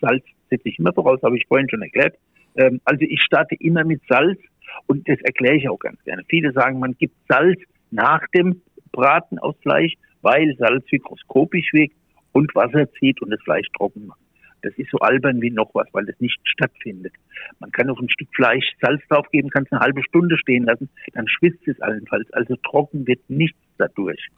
Salz, 0.00 0.24
setze 0.48 0.68
ich 0.68 0.78
immer 0.78 0.92
voraus, 0.92 1.20
habe 1.22 1.36
ich 1.36 1.46
vorhin 1.46 1.68
schon 1.68 1.82
erklärt. 1.82 2.16
Ähm, 2.56 2.80
also 2.84 3.02
ich 3.02 3.20
starte 3.22 3.56
immer 3.56 3.84
mit 3.84 4.00
Salz 4.08 4.40
und 4.86 5.06
das 5.08 5.20
erkläre 5.20 5.56
ich 5.56 5.68
auch 5.68 5.78
ganz 5.78 6.02
gerne. 6.04 6.22
Viele 6.28 6.52
sagen, 6.52 6.78
man 6.78 6.96
gibt 6.98 7.14
Salz 7.28 7.60
nach 7.90 8.22
dem 8.34 8.62
Braten 8.92 9.38
aus 9.38 9.54
Fleisch, 9.60 9.94
weil 10.22 10.56
Salz 10.58 10.84
mikroskopisch 10.90 11.72
wirkt 11.72 11.94
und 12.32 12.54
Wasser 12.54 12.90
zieht 12.92 13.20
und 13.22 13.30
das 13.30 13.40
Fleisch 13.42 13.66
trocken 13.76 14.06
macht. 14.06 14.20
Das 14.62 14.74
ist 14.74 14.90
so 14.90 14.98
albern 14.98 15.40
wie 15.40 15.50
noch 15.50 15.70
was, 15.74 15.88
weil 15.92 16.04
das 16.04 16.20
nicht 16.20 16.38
stattfindet. 16.44 17.14
Man 17.60 17.72
kann 17.72 17.88
auf 17.88 17.98
ein 17.98 18.10
Stück 18.10 18.28
Fleisch 18.34 18.66
Salz 18.80 19.02
draufgeben, 19.08 19.50
kann 19.50 19.64
es 19.64 19.72
eine 19.72 19.80
halbe 19.80 20.02
Stunde 20.02 20.36
stehen 20.36 20.64
lassen, 20.64 20.90
dann 21.14 21.26
schwitzt 21.28 21.66
es 21.66 21.80
allenfalls. 21.80 22.30
Also 22.32 22.56
trocken 22.56 23.06
wird 23.06 23.20
nichts 23.28 23.58
dadurch. 23.78 24.28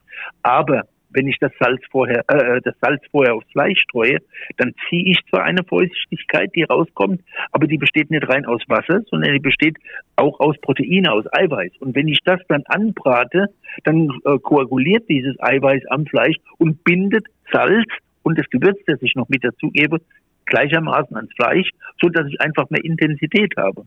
Aber 0.42 0.84
wenn 1.14 1.28
ich 1.28 1.38
das 1.38 1.52
Salz 1.60 1.82
vorher, 1.90 2.24
äh, 2.28 2.60
das 2.62 2.74
Salz 2.80 3.02
vorher 3.10 3.34
aufs 3.34 3.50
Fleisch 3.52 3.80
streue, 3.80 4.18
dann 4.56 4.74
ziehe 4.88 5.10
ich 5.10 5.18
zwar 5.28 5.44
eine 5.44 5.62
Feuchtigkeit, 5.64 6.50
die 6.54 6.62
rauskommt, 6.62 7.20
aber 7.50 7.66
die 7.66 7.78
besteht 7.78 8.10
nicht 8.10 8.28
rein 8.28 8.46
aus 8.46 8.62
Wasser, 8.68 9.02
sondern 9.10 9.32
die 9.32 9.40
besteht 9.40 9.76
auch 10.16 10.40
aus 10.40 10.58
Proteine, 10.60 11.12
aus 11.12 11.26
Eiweiß. 11.32 11.72
Und 11.80 11.94
wenn 11.94 12.08
ich 12.08 12.20
das 12.24 12.40
dann 12.48 12.62
anbrate, 12.66 13.48
dann 13.84 14.08
äh, 14.24 14.38
koaguliert 14.38 15.08
dieses 15.08 15.38
Eiweiß 15.40 15.82
am 15.88 16.06
Fleisch 16.06 16.36
und 16.58 16.82
bindet 16.84 17.26
Salz 17.52 17.86
und 18.22 18.38
das 18.38 18.48
Gewürz, 18.50 18.78
das 18.86 19.00
ich 19.02 19.14
noch 19.14 19.28
mit 19.28 19.44
dazugebe, 19.44 20.00
gleichermaßen 20.46 21.16
ans 21.16 21.32
Fleisch, 21.34 21.70
so 22.00 22.08
dass 22.08 22.26
ich 22.26 22.40
einfach 22.40 22.68
mehr 22.70 22.84
Intensität 22.84 23.54
habe. 23.56 23.84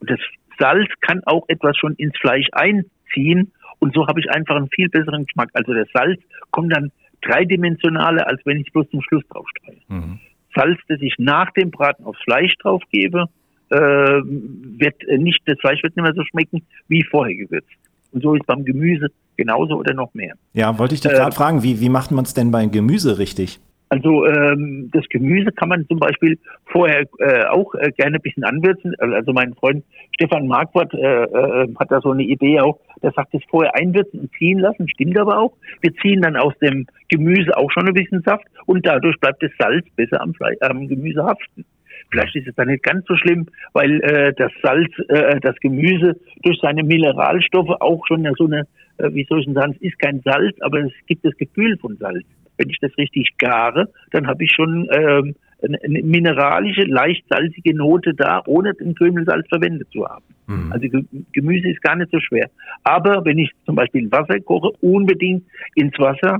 Und 0.00 0.10
das 0.10 0.20
Salz 0.58 0.88
kann 1.00 1.22
auch 1.24 1.44
etwas 1.48 1.76
schon 1.76 1.94
ins 1.94 2.16
Fleisch 2.18 2.48
einziehen 2.52 3.52
und 3.78 3.94
so 3.94 4.06
habe 4.06 4.20
ich 4.20 4.30
einfach 4.30 4.56
einen 4.56 4.68
viel 4.68 4.88
besseren 4.88 5.26
Geschmack. 5.26 5.50
Also 5.52 5.74
das 5.74 5.88
Salz 5.92 6.20
kommt 6.50 6.74
dann 6.74 6.90
dreidimensionaler, 7.22 8.26
als 8.26 8.40
wenn 8.44 8.60
ich 8.60 8.72
bloß 8.72 8.88
zum 8.90 9.02
Schluss 9.02 9.26
drauf 9.28 9.46
streue. 9.56 9.76
Mhm. 9.88 10.20
Salz, 10.54 10.80
das 10.88 11.00
ich 11.00 11.14
nach 11.18 11.50
dem 11.52 11.70
Braten 11.70 12.04
aufs 12.04 12.22
Fleisch 12.22 12.54
drauf 12.58 12.82
gebe, 12.90 13.26
äh, 13.70 13.76
wird 13.76 15.02
nicht, 15.18 15.40
das 15.46 15.58
Fleisch 15.60 15.82
wird 15.82 15.96
nicht 15.96 16.04
mehr 16.04 16.14
so 16.14 16.24
schmecken 16.24 16.62
wie 16.88 17.02
vorher 17.04 17.34
gewürzt. 17.34 17.68
Und 18.12 18.22
so 18.22 18.34
ist 18.34 18.46
beim 18.46 18.64
Gemüse 18.64 19.08
genauso 19.36 19.76
oder 19.76 19.94
noch 19.94 20.12
mehr. 20.14 20.34
Ja, 20.52 20.78
wollte 20.78 20.94
ich 20.94 21.00
dich 21.00 21.12
gerade 21.12 21.30
äh, 21.30 21.34
fragen, 21.34 21.62
wie, 21.62 21.80
wie 21.80 21.88
macht 21.88 22.10
man 22.10 22.24
es 22.24 22.34
denn 22.34 22.50
beim 22.50 22.70
Gemüse 22.70 23.18
richtig? 23.18 23.60
Also 23.90 24.26
ähm, 24.26 24.90
das 24.92 25.04
Gemüse 25.08 25.52
kann 25.52 25.68
man 25.68 25.86
zum 25.86 26.00
Beispiel 26.00 26.38
vorher 26.66 27.04
äh, 27.20 27.44
auch 27.44 27.74
äh, 27.74 27.92
gerne 27.92 28.16
ein 28.16 28.22
bisschen 28.22 28.42
anwürzen. 28.42 28.94
Also 28.98 29.32
mein 29.32 29.54
Freund 29.54 29.84
Stefan 30.16 30.48
Marquardt 30.48 30.92
äh, 30.94 31.24
äh, 31.24 31.68
hat 31.78 31.92
da 31.92 32.00
so 32.00 32.10
eine 32.10 32.24
Idee 32.24 32.60
auch, 32.60 32.80
der 33.02 33.12
sagt, 33.12 33.34
es 33.34 33.42
vorher 33.48 33.74
einwürzen 33.76 34.20
und 34.20 34.32
ziehen 34.36 34.58
lassen, 34.58 34.88
stimmt 34.88 35.16
aber 35.18 35.38
auch. 35.38 35.52
Wir 35.80 35.94
ziehen 35.96 36.22
dann 36.22 36.36
aus 36.36 36.54
dem 36.60 36.86
Gemüse 37.08 37.56
auch 37.56 37.70
schon 37.70 37.86
ein 37.86 37.94
bisschen 37.94 38.22
Saft 38.22 38.44
und 38.66 38.84
dadurch 38.84 39.18
bleibt 39.20 39.42
das 39.42 39.52
Salz 39.58 39.86
besser 39.94 40.20
am, 40.20 40.34
Fle 40.34 40.56
am 40.60 40.88
Gemüse 40.88 41.22
haften. 41.22 41.64
Vielleicht 42.10 42.36
ist 42.36 42.48
es 42.48 42.54
dann 42.54 42.68
nicht 42.68 42.82
ganz 42.82 43.04
so 43.06 43.16
schlimm, 43.16 43.46
weil 43.72 44.00
äh, 44.02 44.32
das 44.36 44.52
Salz, 44.62 44.92
äh, 45.08 45.38
das 45.40 45.56
Gemüse 45.56 46.16
durch 46.42 46.58
seine 46.60 46.82
Mineralstoffe 46.82 47.80
auch 47.80 48.04
schon 48.06 48.28
so 48.36 48.46
eine, 48.46 48.66
wie 48.98 49.26
soll 49.28 49.40
ich 49.40 49.46
denn 49.46 49.54
sagen, 49.54 49.76
es 49.76 49.82
ist 49.82 49.98
kein 49.98 50.20
Salz, 50.24 50.56
aber 50.60 50.80
es 50.80 50.92
gibt 51.06 51.24
das 51.24 51.36
Gefühl 51.36 51.76
von 51.78 51.96
Salz 51.96 52.24
wenn 52.56 52.70
ich 52.70 52.78
das 52.80 52.96
richtig 52.98 53.36
gare, 53.38 53.88
dann 54.10 54.26
habe 54.26 54.44
ich 54.44 54.52
schon 54.52 54.88
ähm, 54.92 55.34
eine, 55.62 55.78
eine 55.82 56.02
mineralische, 56.02 56.82
leicht 56.82 57.24
salzige 57.28 57.74
Note 57.74 58.14
da, 58.14 58.42
ohne 58.46 58.74
den 58.74 58.94
Krümelsalz 58.94 59.46
verwendet 59.48 59.88
zu 59.92 60.06
haben. 60.06 60.24
Mhm. 60.46 60.72
Also 60.72 60.88
Gemüse 61.32 61.68
ist 61.68 61.82
gar 61.82 61.96
nicht 61.96 62.10
so 62.10 62.20
schwer. 62.20 62.50
Aber 62.82 63.24
wenn 63.24 63.38
ich 63.38 63.50
zum 63.64 63.76
Beispiel 63.76 64.10
Wasser 64.10 64.40
koche, 64.40 64.70
unbedingt 64.80 65.44
ins 65.74 65.98
Wasser 65.98 66.38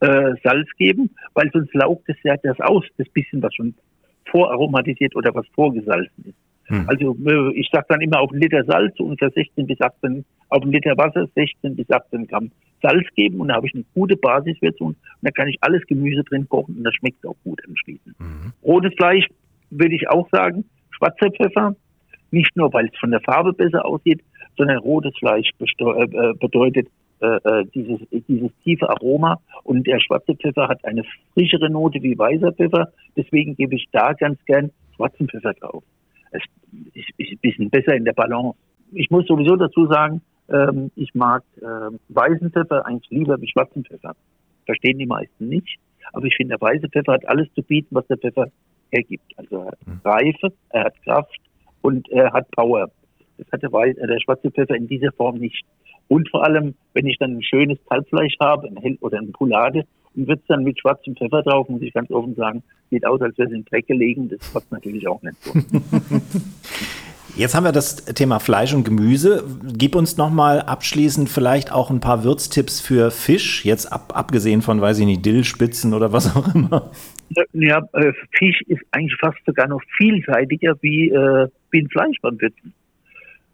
äh, 0.00 0.34
Salz 0.44 0.68
geben, 0.76 1.10
weil 1.34 1.50
sonst 1.52 1.74
laugt 1.74 2.08
es 2.08 2.16
ja 2.22 2.36
das 2.42 2.60
aus, 2.60 2.84
das 2.98 3.08
bisschen, 3.08 3.42
was 3.42 3.54
schon 3.54 3.74
voraromatisiert 4.30 5.16
oder 5.16 5.34
was 5.34 5.46
vorgesalzen 5.54 6.24
ist. 6.26 6.47
Mhm. 6.68 6.84
Also 6.86 7.16
äh, 7.26 7.52
ich 7.58 7.68
sage 7.72 7.86
dann 7.88 8.00
immer 8.00 8.20
auf 8.20 8.30
einen 8.30 8.40
Liter 8.40 8.64
Salz 8.64 8.98
ungefähr 9.00 9.30
16 9.30 9.66
bis 9.66 9.80
18, 9.80 10.24
auf 10.48 10.62
einen 10.62 10.72
Liter 10.72 10.96
Wasser 10.96 11.26
16 11.34 11.76
bis 11.76 11.90
18 11.90 12.26
Gramm 12.26 12.50
Salz 12.82 13.06
geben 13.16 13.40
und 13.40 13.48
da 13.48 13.56
habe 13.56 13.66
ich 13.66 13.74
eine 13.74 13.84
gute 13.94 14.16
Basisversion 14.16 14.90
und 14.90 14.96
da 15.22 15.30
kann 15.30 15.48
ich 15.48 15.56
alles 15.60 15.82
Gemüse 15.86 16.22
drin 16.24 16.48
kochen 16.48 16.76
und 16.76 16.84
das 16.84 16.94
schmeckt 16.94 17.26
auch 17.26 17.36
gut 17.44 17.60
anschließend. 17.66 18.18
Mhm. 18.20 18.52
Rotes 18.62 18.94
Fleisch 18.96 19.26
würde 19.70 19.94
ich 19.94 20.08
auch 20.08 20.28
sagen, 20.30 20.64
schwarzer 20.90 21.30
Pfeffer, 21.30 21.74
nicht 22.30 22.56
nur 22.56 22.72
weil 22.72 22.86
es 22.86 22.98
von 22.98 23.10
der 23.10 23.20
Farbe 23.20 23.52
besser 23.52 23.84
aussieht, 23.84 24.22
sondern 24.56 24.78
rotes 24.78 25.16
Fleisch 25.18 25.50
äh, 25.60 25.84
äh, 25.84 26.34
bedeutet 26.34 26.88
äh, 27.20 27.26
äh, 27.26 27.64
dieses, 27.74 28.00
dieses 28.28 28.50
tiefe 28.62 28.88
Aroma 28.88 29.40
und 29.64 29.86
der 29.86 29.98
schwarze 30.00 30.34
Pfeffer 30.36 30.68
hat 30.68 30.84
eine 30.84 31.02
frischere 31.34 31.68
Note 31.70 32.02
wie 32.02 32.16
weißer 32.16 32.52
Pfeffer, 32.52 32.92
deswegen 33.16 33.56
gebe 33.56 33.74
ich 33.74 33.86
da 33.90 34.12
ganz 34.12 34.38
gern 34.46 34.70
schwarzen 34.94 35.28
Pfeffer 35.28 35.54
drauf. 35.54 35.82
Es 36.30 36.42
ist, 36.94 37.08
ist 37.16 37.32
ein 37.32 37.38
bisschen 37.38 37.70
besser 37.70 37.94
in 37.94 38.04
der 38.04 38.12
Balance. 38.12 38.56
Ich 38.92 39.10
muss 39.10 39.26
sowieso 39.26 39.56
dazu 39.56 39.86
sagen, 39.86 40.20
ähm, 40.48 40.90
ich 40.96 41.14
mag 41.14 41.42
ähm, 41.62 41.98
weißen 42.08 42.50
Pfeffer 42.50 42.86
eigentlich 42.86 43.10
lieber 43.10 43.40
wie 43.40 43.48
schwarzen 43.48 43.84
Pfeffer. 43.84 44.14
Verstehen 44.66 44.98
die 44.98 45.06
meisten 45.06 45.48
nicht. 45.48 45.78
Aber 46.12 46.26
ich 46.26 46.36
finde, 46.36 46.56
der 46.56 46.66
weiße 46.66 46.88
Pfeffer 46.88 47.12
hat 47.12 47.28
alles 47.28 47.48
zu 47.54 47.62
bieten, 47.62 47.94
was 47.94 48.06
der 48.06 48.18
Pfeffer 48.18 48.50
hergibt. 48.90 49.30
Also 49.36 49.56
er 49.56 49.66
hat 49.66 49.78
hm. 49.84 50.00
Reife, 50.04 50.52
er 50.70 50.84
hat 50.84 51.02
Kraft 51.02 51.40
und 51.82 52.08
er 52.10 52.32
hat 52.32 52.50
Power. 52.52 52.90
Das 53.36 53.46
hat 53.52 53.62
der, 53.62 53.72
Weiß, 53.72 53.96
äh, 53.96 54.06
der 54.06 54.20
schwarze 54.20 54.50
Pfeffer 54.50 54.74
in 54.74 54.88
dieser 54.88 55.12
Form 55.12 55.36
nicht. 55.36 55.64
Und 56.08 56.28
vor 56.30 56.44
allem, 56.44 56.74
wenn 56.94 57.06
ich 57.06 57.18
dann 57.18 57.36
ein 57.36 57.42
schönes 57.42 57.78
Kalbfleisch 57.88 58.34
habe, 58.40 58.66
ein 58.68 58.76
Hell 58.78 58.96
oder 59.00 59.18
eine 59.18 59.28
Poulade, 59.28 59.84
es 60.26 60.46
dann 60.48 60.64
mit 60.64 60.80
schwarzem 60.80 61.14
Pfeffer 61.16 61.42
drauf, 61.42 61.68
muss 61.68 61.82
ich 61.82 61.92
ganz 61.92 62.10
offen 62.10 62.34
sagen, 62.34 62.62
sieht 62.90 63.06
aus, 63.06 63.20
als 63.20 63.36
wäre 63.38 63.48
es 63.48 63.54
in 63.54 63.64
Dreck 63.64 63.86
gelegen. 63.86 64.28
Das 64.28 64.52
passt 64.52 64.72
natürlich 64.72 65.06
auch 65.06 65.22
nicht 65.22 65.36
so. 65.42 65.52
Jetzt 67.36 67.54
haben 67.54 67.62
wir 67.62 67.70
das 67.70 68.04
Thema 68.04 68.40
Fleisch 68.40 68.74
und 68.74 68.82
Gemüse. 68.82 69.44
Gib 69.72 69.94
uns 69.94 70.16
nochmal 70.16 70.60
abschließend 70.60 71.28
vielleicht 71.28 71.70
auch 71.70 71.88
ein 71.88 72.00
paar 72.00 72.24
Würztipps 72.24 72.80
für 72.80 73.12
Fisch, 73.12 73.64
jetzt 73.64 73.92
ab, 73.92 74.12
abgesehen 74.12 74.60
von, 74.60 74.80
weiß 74.80 74.98
ich 74.98 75.06
nicht, 75.06 75.24
Dillspitzen 75.24 75.94
oder 75.94 76.12
was 76.12 76.34
auch 76.34 76.52
immer. 76.52 76.90
Ja, 77.52 77.80
äh, 77.92 78.12
Fisch 78.36 78.60
ist 78.66 78.82
eigentlich 78.90 79.16
fast 79.20 79.38
sogar 79.46 79.68
noch 79.68 79.80
vielseitiger 79.98 80.74
wie, 80.80 81.10
äh, 81.10 81.48
wie 81.70 81.80
ein 81.80 81.88
Fleisch 81.88 82.16
beim 82.22 82.40
Würzen. 82.40 82.74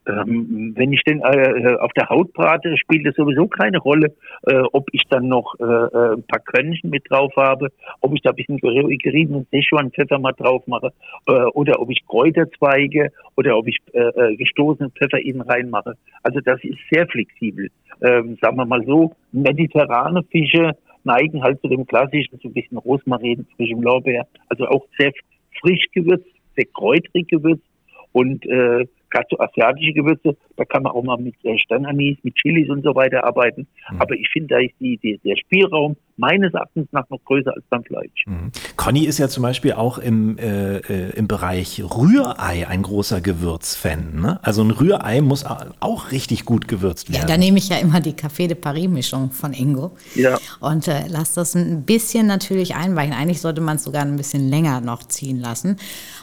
Ähm, 0.06 0.74
wenn 0.76 0.92
ich 0.92 1.02
den 1.04 1.20
äh, 1.20 1.76
auf 1.80 1.92
der 1.92 2.08
Haut 2.10 2.32
brate, 2.34 2.76
spielt 2.76 3.06
es 3.06 3.14
sowieso 3.16 3.46
keine 3.46 3.78
Rolle, 3.78 4.14
äh, 4.42 4.62
ob 4.72 4.86
ich 4.92 5.02
dann 5.08 5.28
noch 5.28 5.54
äh, 5.58 5.64
äh 5.64 6.14
ein 6.14 6.22
paar 6.24 6.40
Körnchen 6.40 6.90
mit 6.90 7.10
drauf 7.10 7.32
habe, 7.36 7.68
ob 8.00 8.14
ich 8.14 8.20
da 8.20 8.30
ein 8.30 8.36
bisschen 8.36 8.58
geriebenen 8.58 9.46
Szechuan-Pfeffer 9.46 10.18
mal 10.18 10.32
drauf 10.32 10.66
mache, 10.66 10.92
äh, 11.26 11.32
oder 11.54 11.80
ob 11.80 11.90
ich 11.90 12.06
Kräuterzweige 12.06 13.12
oder 13.36 13.56
ob 13.56 13.66
ich 13.66 13.78
äh, 13.92 14.00
äh 14.00 14.36
gestoßenen 14.36 14.92
Pfeffer 14.92 15.18
innen 15.18 15.40
reinmache. 15.40 15.94
Also 16.22 16.40
das 16.40 16.62
ist 16.64 16.78
sehr 16.90 17.06
flexibel. 17.06 17.70
Ähm, 18.02 18.36
sagen 18.42 18.56
wir 18.56 18.66
mal 18.66 18.84
so, 18.84 19.12
mediterrane 19.32 20.22
Fische 20.24 20.72
neigen 21.04 21.42
halt 21.42 21.60
zu 21.60 21.68
dem 21.68 21.86
klassischen, 21.86 22.38
so 22.42 22.48
ein 22.48 22.54
bisschen 22.54 22.78
Rosmarin, 22.78 23.46
frischem 23.56 23.82
Lorbeer, 23.82 24.26
also 24.48 24.66
auch 24.66 24.86
sehr 24.98 25.12
frisch 25.60 25.86
gewürzt, 25.92 26.26
sehr 26.56 26.66
kräutrig 26.74 27.28
gewürzt 27.28 27.64
und 28.12 28.44
äh, 28.46 28.86
gerade 29.10 29.26
so 29.30 29.38
asiatische 29.38 29.92
Gewürze, 29.92 30.36
da 30.56 30.64
kann 30.64 30.82
man 30.82 30.92
auch 30.92 31.02
mal 31.02 31.18
mit 31.18 31.34
äh, 31.44 31.58
Sternanis, 31.58 32.18
mit 32.22 32.34
Chilis 32.36 32.68
und 32.68 32.82
so 32.82 32.94
weiter 32.94 33.24
arbeiten. 33.24 33.66
Mhm. 33.90 34.00
Aber 34.00 34.14
ich 34.14 34.28
finde, 34.30 34.54
da 34.54 34.60
ist 34.60 34.74
die, 34.80 34.98
die, 34.98 35.18
der 35.24 35.36
Spielraum 35.36 35.96
meines 36.16 36.54
Erachtens 36.54 36.86
nach 36.92 37.08
noch 37.10 37.22
größer 37.24 37.52
als 37.52 37.64
beim 37.70 37.82
Fleisch. 37.84 38.24
Mhm. 38.26 38.52
Conny 38.76 39.04
ist 39.04 39.18
ja 39.18 39.28
zum 39.28 39.42
Beispiel 39.42 39.72
auch 39.72 39.98
im, 39.98 40.38
äh, 40.38 40.76
äh, 40.78 41.10
im 41.16 41.26
Bereich 41.26 41.82
Rührei 41.82 42.68
ein 42.68 42.82
großer 42.82 43.20
Gewürzfan. 43.20 44.20
Ne? 44.20 44.38
Also 44.42 44.62
ein 44.62 44.70
Rührei 44.70 45.20
muss 45.20 45.44
auch 45.44 46.12
richtig 46.12 46.44
gut 46.44 46.68
gewürzt 46.68 47.10
werden. 47.10 47.22
Ja, 47.22 47.26
da 47.26 47.36
nehme 47.36 47.58
ich 47.58 47.68
ja 47.68 47.78
immer 47.78 48.00
die 48.00 48.12
Café 48.12 48.46
de 48.46 48.54
Paris 48.54 48.88
Mischung 48.88 49.30
von 49.30 49.52
Ingo. 49.52 49.96
Ja. 50.14 50.38
Und 50.60 50.88
äh, 50.88 51.06
lasse 51.08 51.36
das 51.36 51.54
ein 51.54 51.82
bisschen 51.84 52.26
natürlich 52.26 52.74
einweichen. 52.74 53.12
Eigentlich 53.12 53.40
sollte 53.40 53.60
man 53.60 53.76
es 53.76 53.84
sogar 53.84 54.02
ein 54.02 54.16
bisschen 54.16 54.48
länger 54.48 54.80
noch 54.80 55.02
ziehen 55.04 55.40
lassen. 55.40 55.76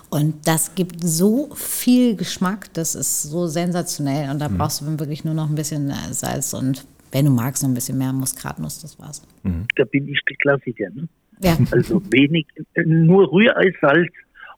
Und 0.09 0.45
das 0.45 0.75
gibt 0.75 0.97
so 1.01 1.49
viel 1.55 2.17
Geschmack, 2.17 2.73
das 2.81 2.95
ist 2.95 3.23
so 3.23 3.47
sensationell. 3.47 4.29
Und 4.29 4.39
da 4.39 4.49
mhm. 4.49 4.57
brauchst 4.57 4.81
du 4.81 4.99
wirklich 4.99 5.23
nur 5.23 5.33
noch 5.33 5.49
ein 5.49 5.55
bisschen 5.55 5.89
äh, 5.89 6.13
Salz 6.13 6.53
und 6.53 6.85
wenn 7.11 7.25
du 7.25 7.31
magst, 7.31 7.61
noch 7.61 7.69
ein 7.69 7.75
bisschen 7.75 7.97
mehr 7.97 8.13
Muskatnuss, 8.13 8.81
das 8.81 8.97
war's. 8.97 9.21
Mhm. 9.43 9.65
Da 9.75 9.83
bin 9.85 10.07
ich 10.07 10.19
der 10.29 10.37
Klassiker. 10.37 10.89
Ne? 10.93 11.07
Ja. 11.41 11.57
Also 11.71 12.01
wenig, 12.11 12.47
nur 12.85 13.31
Rührei, 13.31 13.73
Salz 13.81 14.11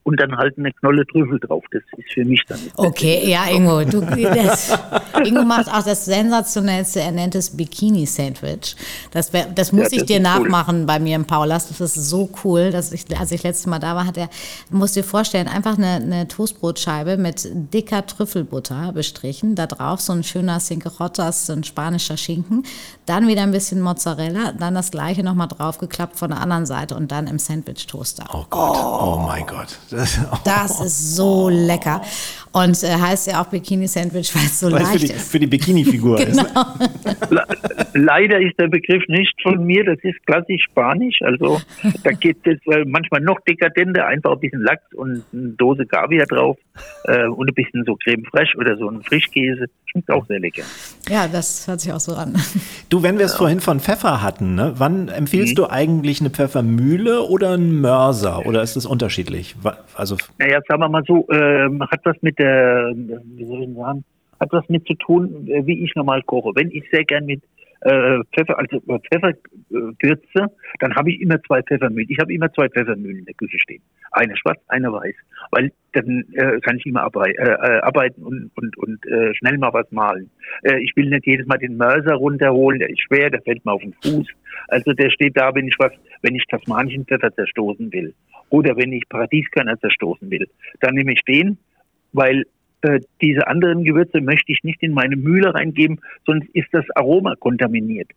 und 0.04 0.20
dann 0.20 0.36
halt 0.38 0.58
eine 0.58 0.72
Knolle 0.72 1.06
Trüffel 1.08 1.40
drauf. 1.40 1.64
Das 1.72 1.82
ist 1.98 2.14
für 2.14 2.26
mich 2.26 2.44
dann. 2.48 2.60
Okay, 2.76 3.30
ja, 3.30 3.46
Ingo. 3.50 3.84
Du, 3.86 4.02
das, 4.22 4.78
Ingo 5.24 5.44
macht 5.44 5.68
auch 5.70 5.84
das 5.84 6.06
sensationellste, 6.06 7.02
er 7.02 7.12
nennt 7.12 7.36
es 7.36 7.56
Bikini-Sandwich. 7.56 8.76
Das, 9.12 9.32
das 9.56 9.72
muss 9.72 9.92
ja, 9.92 10.00
ich 10.00 10.06
dir 10.06 10.20
nachmachen 10.20 10.82
cool. 10.82 10.86
bei 10.86 11.00
mir 11.00 11.16
im 11.16 11.26
Paulas. 11.26 11.70
Das 11.70 11.80
ist 11.80 11.96
so 11.96 12.30
cool, 12.44 12.72
dass 12.72 12.92
ich, 12.92 13.06
als 13.18 13.32
ich 13.32 13.44
letztes 13.44 13.66
Mal 13.66 13.80
da 13.80 13.96
war, 13.96 14.06
hat 14.06 14.18
er, 14.18 14.30
musst 14.70 14.96
dir 14.96 15.04
vorstellen, 15.04 15.48
einfach 15.48 15.78
eine, 15.78 15.96
eine 15.96 16.28
Toastbrotscheibe 16.28 17.18
mit 17.18 17.48
dicker 17.74 18.06
Trüffelbutter 18.06 18.92
bestrichen. 18.92 19.56
Da 19.56 19.68
drauf 19.68 20.02
so 20.02 20.14
ein 20.14 20.24
schöner 20.24 20.60
Cinquerotas, 20.60 21.46
so 21.46 21.54
ein 21.54 21.64
spanischer 21.64 22.18
Schinken. 22.18 22.64
Dann 23.06 23.28
wieder 23.28 23.44
ein 23.44 23.52
bisschen 23.52 23.80
Mozzarella. 23.80 24.52
Dann 24.52 24.76
das 24.76 24.92
gleiche 24.92 25.24
nochmal 25.24 25.48
draufgeklappt 25.48 26.18
von 26.18 26.32
der 26.32 26.42
anderen 26.42 26.66
Seite 26.66 26.96
und 26.96 27.12
dann 27.12 27.28
im 27.28 27.40
Sandwich-Toaster. 27.40 28.26
Oh 28.34 28.46
Gott, 28.50 28.78
oh, 28.78 29.14
oh 29.14 29.18
mein 29.26 29.46
Gott. 29.48 29.78
Das, 29.94 30.18
oh. 30.32 30.38
das 30.44 30.80
ist 30.80 31.16
so 31.16 31.50
lecker. 31.50 32.02
Und 32.54 32.84
äh, 32.84 32.88
heißt 32.88 33.28
ja 33.32 33.42
auch 33.42 33.48
Bikini-Sandwich, 33.48 34.34
weil 34.36 34.46
es 34.46 34.60
so 34.60 34.72
Weil 34.72 34.84
es 34.84 34.90
leicht 34.90 34.92
für 34.94 35.08
die, 35.08 35.14
ist. 35.14 35.32
für 35.32 35.40
die 35.40 35.48
Bikini-Figur 35.48 36.20
ist. 36.28 36.38
Genau. 36.38 36.66
Le- 37.32 37.46
Leider 37.96 38.40
ist 38.40 38.60
der 38.60 38.68
Begriff 38.70 39.04
nicht 39.08 39.34
von 39.44 39.64
mir, 39.66 39.84
das 39.86 39.98
ist 40.04 40.24
klassisch 40.26 40.64
Spanisch. 40.64 41.22
Also 41.22 41.62
da 42.04 42.12
geht 42.12 42.38
es 42.46 42.58
äh, 42.74 42.84
manchmal 42.86 43.22
noch 43.22 43.40
dekadenter, 43.42 44.06
einfach 44.08 44.32
ein 44.34 44.40
bisschen 44.40 44.62
Lachs 44.62 44.82
und 44.96 45.24
eine 45.32 45.50
Dose 45.50 45.86
Kaviar 45.86 46.26
drauf 46.26 46.58
äh, 47.06 47.26
und 47.28 47.50
ein 47.50 47.54
bisschen 47.54 47.84
so 47.86 47.96
Creme 47.96 48.24
fraiche 48.26 48.58
oder 48.58 48.78
so 48.78 48.90
ein 48.90 49.02
Frischkäse. 49.04 49.66
Schmeckt 49.86 50.10
auch 50.10 50.26
sehr 50.26 50.40
lecker. 50.40 50.64
Ja, 51.08 51.28
das 51.28 51.68
hört 51.68 51.82
sich 51.82 51.92
auch 51.94 52.00
so 52.00 52.14
an. 52.16 52.34
Du, 52.90 53.02
wenn 53.02 53.18
wir 53.18 53.26
es 53.26 53.34
vorhin 53.34 53.60
von 53.60 53.80
Pfeffer 53.80 54.22
hatten, 54.22 54.54
ne, 54.54 54.74
wann 54.78 55.08
empfiehlst 55.08 55.58
du 55.58 55.68
eigentlich 55.68 56.20
eine 56.22 56.30
Pfeffermühle 56.30 57.24
oder 57.24 57.54
einen 57.54 57.82
Mörser? 57.82 58.46
Oder 58.46 58.62
ist 58.62 58.76
das 58.76 58.86
unterschiedlich? 58.86 59.56
Also, 59.96 60.16
Naja, 60.38 60.60
sagen 60.68 60.82
wir 60.82 60.90
mal 60.90 61.04
so, 61.08 61.28
ähm, 61.32 61.82
hat 61.90 62.02
was 62.04 62.16
mit 62.22 62.38
der, 62.38 62.43
äh, 62.44 62.94
wie 63.38 63.46
soll 63.46 63.64
ich 63.64 63.76
sagen, 63.76 64.04
hat 64.40 64.52
was 64.52 64.68
mit 64.70 64.86
zu 64.86 64.94
tun, 64.96 65.48
äh, 65.48 65.66
wie 65.66 65.84
ich 65.84 65.96
normal 65.96 66.22
koche. 66.24 66.52
Wenn 66.56 66.72
ich 66.72 66.84
sehr 66.92 67.04
gern 67.06 67.26
mit 67.26 67.42
äh, 67.82 68.20
Pfeffer, 68.34 68.58
also 68.58 68.78
äh, 68.78 69.00
Pfeffer 69.00 69.30
äh, 69.30 69.36
würze, 69.72 70.52
dann 70.80 70.96
habe 70.96 71.12
ich 71.12 71.22
immer 71.22 71.42
zwei 71.44 71.62
Pfeffermühlen. 71.62 72.10
Ich 72.10 72.20
habe 72.20 72.34
immer 72.34 72.52
zwei 72.54 72.70
Pfeffermühlen 72.70 73.20
in 73.20 73.26
der 73.26 73.34
Küche 73.34 73.60
stehen. 73.60 73.82
Eine 74.12 74.38
schwarz, 74.38 74.60
eine 74.68 74.92
weiß. 74.92 75.16
Weil 75.52 75.72
dann 75.94 76.24
äh, 76.34 76.60
kann 76.62 76.78
ich 76.78 76.86
immer 76.86 77.02
arbei 77.02 77.32
äh, 77.32 77.44
äh, 77.44 77.80
arbeiten 77.82 78.24
und, 78.24 78.52
und, 78.56 78.78
und 78.78 79.06
äh, 79.08 79.34
schnell 79.36 79.58
mal 79.58 79.74
was 79.74 79.92
malen. 79.92 80.30
Äh, 80.64 80.80
ich 80.82 80.96
will 80.96 81.10
nicht 81.10 81.26
jedes 81.26 81.46
Mal 81.46 81.58
den 81.58 81.78
Mörser 81.78 82.16
runterholen, 82.16 82.80
der 82.80 82.90
ist 82.90 83.02
schwer, 83.02 83.30
der 83.30 83.42
fällt 83.42 83.66
mir 83.66 83.74
auf 83.74 83.82
den 83.82 83.94
Fuß. 84.02 84.28
Also 84.70 84.94
der 84.94 85.10
steht 85.10 85.36
da, 85.36 85.54
wenn 85.54 85.68
ich 85.68 85.76
was, 85.78 85.92
wenn 86.22 86.36
ich 86.36 86.46
tasmanischen 86.48 87.06
Pfeffer 87.06 87.34
zerstoßen 87.34 87.92
will. 87.92 88.14
Oder 88.50 88.78
wenn 88.78 88.94
ich 88.94 89.10
Paradieskörner 89.10 89.80
zerstoßen 89.80 90.30
will. 90.30 90.48
Dann 90.80 90.96
nehme 90.96 91.14
ich 91.14 91.22
den, 91.24 91.58
weil 92.14 92.46
äh, 92.84 93.00
diese 93.22 93.48
anderen 93.48 93.84
Gewürze 93.84 94.22
möchte 94.22 94.52
ich 94.52 94.64
nicht 94.64 94.82
in 94.84 94.94
meine 94.94 95.16
Mühle 95.16 95.54
reingeben, 95.54 96.00
sonst 96.26 96.48
ist 96.54 96.68
das 96.72 96.86
Aroma 96.96 97.36
kontaminiert. 97.36 98.10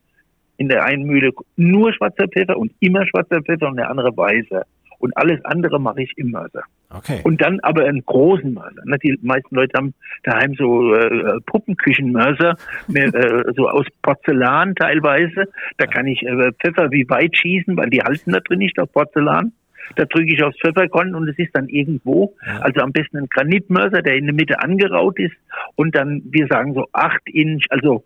In 0.59 0.68
der 0.68 0.84
einen 0.84 1.05
Mühle 1.05 1.32
nur 1.57 1.92
schwarzer 1.92 2.28
Pfeffer 2.28 2.57
und 2.57 2.72
immer 2.80 3.07
schwarzer 3.07 3.42
Pfeffer 3.42 3.68
und 3.68 3.76
der 3.76 3.90
andere 3.90 4.16
weißer. 4.16 4.64
Und 4.99 5.16
alles 5.16 5.44
andere 5.44 5.78
mache 5.78 6.03
ich 6.03 6.12
im 6.16 6.30
Mörser. 6.30 6.62
okay. 6.90 7.20
Und 7.22 7.42
dann 7.42 7.61
aber 7.61 7.84
einen 7.84 8.05
großen 8.05 8.55
Mörser. 8.55 8.82
ne? 8.84 8.99
Die 8.99 9.18
meisten 9.20 9.55
Leute 9.55 9.76
haben 9.76 9.94
daheim 10.24 10.55
so 10.55 10.94
äh, 10.94 11.38
Puppenküchenmörser, 11.44 12.57
äh, 12.94 13.53
so 13.57 13.68
aus 13.68 13.86
Porzellan 14.03 14.74
teilweise. 14.74 15.49
Da 15.76 15.86
kann 15.86 16.07
ich 16.07 16.22
äh, 16.22 16.51
Pfeffer 16.53 16.90
wie 16.90 17.09
weit 17.11 17.36
schießen, 17.36 17.76
weil 17.76 17.90
die 17.90 18.01
halten 18.01 18.32
da 18.32 18.40
drin 18.40 18.61
nicht 18.61 18.78
auf 18.80 18.90
Porzellan. 18.90 19.53
Da 19.95 20.05
drücke 20.05 20.32
ich 20.32 20.43
aufs 20.43 20.59
Pfefferkorn 20.59 21.14
und 21.14 21.28
es 21.28 21.39
ist 21.39 21.51
dann 21.55 21.68
irgendwo. 21.68 22.34
Also 22.61 22.80
am 22.80 22.93
besten 22.93 23.18
ein 23.18 23.28
Granitmörser, 23.28 24.03
der 24.03 24.16
in 24.16 24.26
der 24.26 24.34
Mitte 24.34 24.61
angeraut 24.61 25.18
ist 25.18 25.37
und 25.76 25.95
dann, 25.95 26.22
wir 26.30 26.47
sagen 26.49 26.74
so 26.74 26.87
acht 26.93 27.22
Inch, 27.26 27.64
also 27.70 28.05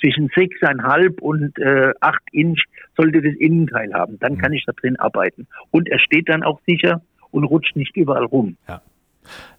zwischen 0.00 0.30
sechseinhalb 0.34 1.20
und 1.20 1.58
äh, 1.58 1.92
acht 2.00 2.22
Inch 2.32 2.62
sollte 2.96 3.20
das 3.20 3.34
Innenteil 3.34 3.92
haben. 3.92 4.18
Dann 4.20 4.38
kann 4.38 4.52
ich 4.52 4.64
da 4.64 4.72
drin 4.72 4.96
arbeiten. 4.96 5.48
Und 5.70 5.88
er 5.88 5.98
steht 5.98 6.28
dann 6.28 6.42
auch 6.42 6.60
sicher 6.66 7.02
und 7.30 7.44
rutscht 7.44 7.76
nicht 7.76 7.96
überall 7.96 8.24
rum. 8.24 8.56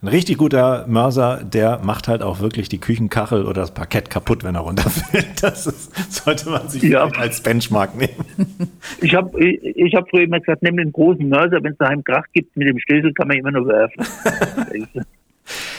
Ein 0.01 0.07
richtig 0.07 0.37
guter 0.37 0.85
Mörser, 0.87 1.43
der 1.43 1.79
macht 1.83 2.07
halt 2.07 2.21
auch 2.23 2.39
wirklich 2.39 2.69
die 2.69 2.79
Küchenkachel 2.79 3.43
oder 3.43 3.61
das 3.61 3.73
Parkett 3.73 4.09
kaputt, 4.09 4.43
wenn 4.43 4.55
er 4.55 4.61
runterfällt. 4.61 5.27
Das 5.41 5.67
ist, 5.67 5.91
sollte 6.13 6.49
man 6.49 6.67
sich 6.69 6.83
Ja. 6.83 7.05
als 7.09 7.41
Benchmark 7.41 7.95
nehmen. 7.95 8.13
Ich 9.01 9.13
habe 9.15 9.39
ich, 9.43 9.61
ich 9.63 9.95
hab 9.95 10.09
früher 10.09 10.23
immer 10.23 10.39
gesagt, 10.39 10.61
nimm 10.63 10.77
den 10.77 10.91
großen 10.91 11.27
Mörser, 11.27 11.63
wenn 11.63 11.73
es 11.73 11.77
daheim 11.77 12.03
Krach 12.03 12.25
gibt, 12.33 12.55
mit 12.57 12.67
dem 12.67 12.79
Stößel 12.79 13.13
kann 13.13 13.27
man 13.27 13.37
immer 13.37 13.51
nur 13.51 13.67
werfen. 13.67 14.05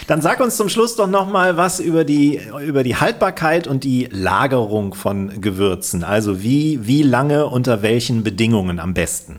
Dann 0.06 0.20
sag 0.20 0.40
uns 0.40 0.56
zum 0.56 0.68
Schluss 0.68 0.96
doch 0.96 1.06
noch 1.08 1.30
mal 1.30 1.56
was 1.56 1.78
über 1.78 2.04
die, 2.04 2.40
über 2.66 2.82
die 2.82 2.96
Haltbarkeit 2.96 3.68
und 3.68 3.84
die 3.84 4.08
Lagerung 4.10 4.94
von 4.94 5.40
Gewürzen. 5.40 6.02
Also 6.02 6.42
wie, 6.42 6.80
wie 6.86 7.02
lange 7.02 7.46
unter 7.46 7.82
welchen 7.82 8.24
Bedingungen 8.24 8.80
am 8.80 8.92
besten? 8.94 9.38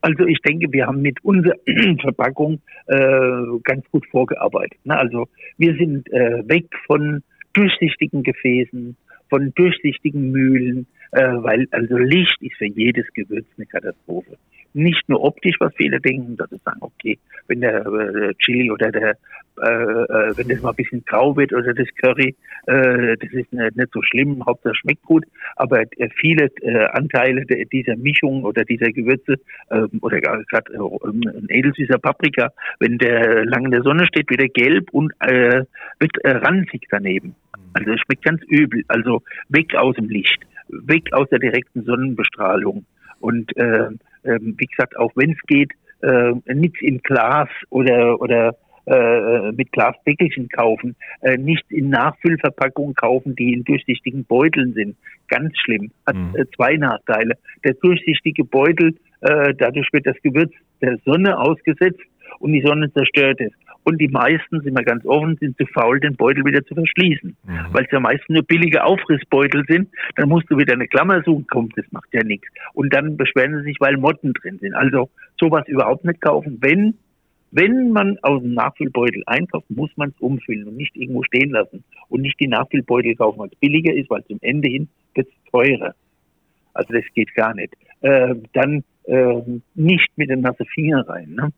Also 0.00 0.26
ich 0.26 0.38
denke, 0.40 0.72
wir 0.72 0.86
haben 0.86 1.02
mit 1.02 1.22
unserer 1.24 1.56
Verpackung 2.00 2.60
äh, 2.86 3.58
ganz 3.64 3.84
gut 3.90 4.06
vorgearbeitet. 4.06 4.78
Ne? 4.84 4.96
Also 4.96 5.28
wir 5.58 5.74
sind 5.76 6.10
äh, 6.12 6.48
weg 6.48 6.66
von 6.86 7.22
durchsichtigen 7.52 8.22
Gefäßen, 8.22 8.96
von 9.30 9.52
durchsichtigen 9.54 10.30
Mühlen, 10.30 10.86
äh, 11.12 11.22
weil 11.22 11.66
also 11.70 11.96
Licht 11.96 12.36
ist 12.40 12.56
für 12.56 12.66
jedes 12.66 13.06
Gewürz 13.14 13.46
eine 13.56 13.66
Katastrophe. 13.66 14.36
Nicht 14.76 15.08
nur 15.08 15.24
optisch, 15.24 15.56
was 15.58 15.72
viele 15.74 15.98
denken, 16.00 16.36
dass 16.36 16.50
sie 16.50 16.60
sagen, 16.62 16.80
okay, 16.82 17.18
wenn 17.48 17.62
der 17.62 17.86
äh, 17.86 18.34
Chili 18.34 18.70
oder 18.70 18.92
der, 18.92 19.16
äh, 19.62 19.66
äh, 19.66 20.36
wenn 20.36 20.48
das 20.48 20.60
mal 20.60 20.68
ein 20.68 20.76
bisschen 20.76 21.02
grau 21.06 21.34
wird 21.34 21.54
oder 21.54 21.72
das 21.72 21.88
Curry, 21.94 22.36
äh, 22.66 23.16
das 23.16 23.32
ist 23.32 23.50
nicht, 23.54 23.88
so 23.94 24.02
schlimm, 24.02 24.44
Hauptsache 24.44 24.74
schmeckt 24.74 25.02
gut, 25.04 25.24
aber 25.56 25.80
äh, 25.80 26.10
viele 26.20 26.50
Anteile 26.92 27.46
dieser 27.72 27.96
Mischung 27.96 28.44
oder 28.44 28.66
dieser 28.66 28.92
Gewürze 28.92 29.36
ähm, 29.70 29.88
oder 30.02 30.20
gerade 30.20 30.74
äh, 30.74 31.08
ein 31.08 31.46
edelsüßer 31.48 31.98
Paprika, 31.98 32.52
wenn 32.78 32.98
der 32.98 33.46
lang 33.46 33.64
in 33.64 33.70
der 33.70 33.82
Sonne 33.82 34.06
steht, 34.06 34.28
wird 34.28 34.42
er 34.42 34.48
gelb 34.48 34.90
und 34.92 35.14
wird 35.20 36.12
ranzig 36.22 36.86
daneben. 36.90 37.34
Also 37.72 37.92
es 37.92 38.00
schmeckt 38.00 38.24
ganz 38.24 38.42
übel. 38.48 38.84
Also 38.88 39.22
weg 39.48 39.74
aus 39.74 39.96
dem 39.96 40.10
Licht, 40.10 40.40
weg 40.68 41.12
aus 41.12 41.28
der 41.30 41.38
direkten 41.38 41.84
Sonnenbestrahlung. 41.84 42.84
Und 43.20 43.56
äh, 43.56 43.88
äh, 44.22 44.38
wie 44.40 44.66
gesagt, 44.66 44.96
auch 44.98 45.12
wenn 45.16 45.32
es 45.32 45.40
geht, 45.46 45.72
äh, 46.02 46.32
nichts 46.52 46.80
in 46.82 46.98
Glas 46.98 47.48
oder 47.70 48.20
oder 48.20 48.56
äh, 48.86 49.50
mit 49.52 49.72
Glasdeckelchen 49.72 50.48
kaufen, 50.48 50.94
äh, 51.22 51.36
nichts 51.36 51.68
in 51.70 51.90
Nachfüllverpackungen 51.90 52.94
kaufen, 52.94 53.34
die 53.34 53.52
in 53.52 53.64
durchsichtigen 53.64 54.24
Beuteln 54.24 54.74
sind. 54.74 54.96
Ganz 55.28 55.58
schlimm. 55.58 55.90
Hat 56.06 56.14
Mhm. 56.14 56.36
äh, 56.36 56.44
zwei 56.54 56.76
Nachteile. 56.76 57.34
Der 57.64 57.74
durchsichtige 57.74 58.44
Beutel, 58.44 58.94
äh, 59.22 59.54
dadurch 59.54 59.92
wird 59.92 60.06
das 60.06 60.16
Gewürz 60.22 60.52
der 60.80 60.98
Sonne 61.04 61.36
ausgesetzt 61.36 62.00
und 62.38 62.52
die 62.52 62.62
Sonne 62.62 62.92
zerstört 62.92 63.40
es. 63.40 63.52
Und 63.86 64.00
die 64.00 64.08
meisten, 64.08 64.62
sind 64.62 64.76
wir 64.76 64.84
ganz 64.84 65.06
offen, 65.06 65.36
sind 65.36 65.56
zu 65.58 65.64
faul, 65.66 66.00
den 66.00 66.16
Beutel 66.16 66.44
wieder 66.44 66.64
zu 66.64 66.74
verschließen. 66.74 67.36
Weil 67.70 67.84
es 67.84 67.92
ja 67.92 68.00
meistens 68.00 68.28
nur 68.28 68.42
billige 68.42 68.82
Aufrissbeutel 68.82 69.62
sind. 69.68 69.88
Dann 70.16 70.28
musst 70.28 70.50
du 70.50 70.58
wieder 70.58 70.72
eine 70.72 70.88
Klammer 70.88 71.22
suchen, 71.22 71.46
kommt, 71.46 71.78
das 71.78 71.84
macht 71.92 72.08
ja 72.12 72.24
nichts. 72.24 72.48
Und 72.74 72.92
dann 72.92 73.16
beschweren 73.16 73.58
sie 73.58 73.62
sich, 73.62 73.76
weil 73.78 73.96
Motten 73.96 74.32
drin 74.32 74.58
sind. 74.58 74.74
Also 74.74 75.08
sowas 75.40 75.68
überhaupt 75.68 76.04
nicht 76.04 76.20
kaufen. 76.20 76.58
Wenn, 76.60 76.94
wenn 77.52 77.92
man 77.92 78.18
aus 78.22 78.42
dem 78.42 78.54
Nachfüllbeutel 78.54 79.22
einkauft, 79.26 79.70
muss 79.70 79.90
man 79.94 80.08
es 80.08 80.18
umfüllen 80.18 80.66
und 80.66 80.76
nicht 80.76 80.96
irgendwo 80.96 81.22
stehen 81.22 81.50
lassen. 81.50 81.84
Und 82.08 82.22
nicht 82.22 82.40
die 82.40 82.48
Nachfüllbeutel 82.48 83.14
kaufen, 83.14 83.38
weil 83.38 83.50
es 83.52 83.58
billiger 83.60 83.94
ist, 83.94 84.10
weil 84.10 84.24
zum 84.24 84.38
Ende 84.42 84.68
hin 84.68 84.88
wird 85.14 85.28
es 85.28 85.50
teurer. 85.52 85.94
Also 86.74 86.92
das 86.92 87.04
geht 87.14 87.32
gar 87.36 87.54
nicht. 87.54 87.72
Äh, 88.00 88.34
dann 88.52 88.82
äh, 89.04 89.42
nicht 89.76 90.08
mit 90.16 90.28
den 90.28 90.40
nassen 90.40 90.66
Finger 90.74 91.08
rein. 91.08 91.36
Ne? 91.36 91.52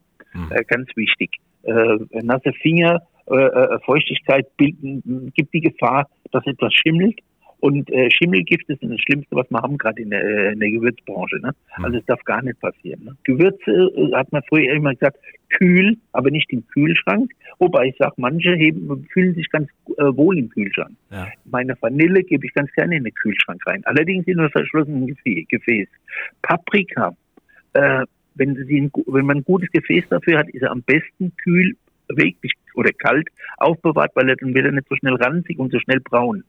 Äh, 0.50 0.62
ganz 0.64 0.94
wichtig. 0.94 1.38
Äh, 1.68 2.22
nasse 2.22 2.52
Finger, 2.62 3.02
äh, 3.30 3.34
äh, 3.36 3.78
Feuchtigkeit 3.84 4.46
bilden, 4.56 5.32
gibt 5.34 5.52
die 5.52 5.60
Gefahr, 5.60 6.08
dass 6.32 6.46
etwas 6.46 6.72
schimmelt. 6.74 7.18
Und 7.60 7.90
äh, 7.90 8.08
Schimmelgift 8.10 8.68
ist 8.68 8.82
das 8.82 9.00
Schlimmste, 9.00 9.34
was 9.34 9.50
wir 9.50 9.60
haben, 9.60 9.78
gerade 9.78 10.00
in 10.00 10.10
der, 10.10 10.22
äh, 10.22 10.52
in 10.52 10.60
der 10.60 10.70
Gewürzbranche. 10.70 11.40
Ne? 11.40 11.50
Also 11.82 11.98
es 11.98 12.04
darf 12.06 12.22
gar 12.24 12.40
nicht 12.40 12.60
passieren. 12.60 13.04
Ne? 13.04 13.16
Gewürze, 13.24 13.72
äh, 13.96 14.12
hat 14.14 14.30
man 14.30 14.42
früher 14.48 14.72
immer 14.72 14.94
gesagt, 14.94 15.18
kühl, 15.50 15.96
aber 16.12 16.30
nicht 16.30 16.52
im 16.52 16.64
Kühlschrank. 16.68 17.32
Wobei 17.58 17.86
ich 17.86 17.96
sage, 17.98 18.14
manche 18.16 18.54
heben, 18.54 19.04
fühlen 19.12 19.34
sich 19.34 19.50
ganz 19.50 19.68
äh, 19.96 20.02
wohl 20.16 20.38
im 20.38 20.48
Kühlschrank. 20.50 20.92
Ja. 21.10 21.26
Meine 21.46 21.74
Vanille 21.80 22.22
gebe 22.22 22.46
ich 22.46 22.54
ganz 22.54 22.70
gerne 22.72 22.96
in 22.96 23.02
den 23.04 23.14
Kühlschrank 23.14 23.60
rein. 23.66 23.82
Allerdings 23.86 24.26
in 24.28 24.38
einem 24.38 24.50
verschlossenen 24.50 25.08
Gefä- 25.08 25.46
Gefäß. 25.48 25.88
Paprika, 26.42 27.16
äh, 27.72 28.04
wenn, 28.38 28.56
ein, 28.56 28.90
wenn 29.06 29.26
man 29.26 29.38
ein 29.38 29.44
gutes 29.44 29.70
Gefäß 29.70 30.04
dafür 30.08 30.38
hat, 30.38 30.48
ist 30.50 30.62
er 30.62 30.70
am 30.70 30.82
besten 30.82 31.32
kühl, 31.36 31.76
wirklich 32.08 32.52
oder 32.74 32.90
kalt 32.92 33.28
aufbewahrt, 33.58 34.12
weil 34.14 34.28
er 34.30 34.36
dann 34.36 34.54
wird 34.54 34.64
er 34.64 34.72
nicht 34.72 34.88
so 34.88 34.96
schnell 34.96 35.14
ranzig 35.16 35.58
und 35.58 35.72
so 35.72 35.78
schnell 35.80 36.00
braun. 36.00 36.44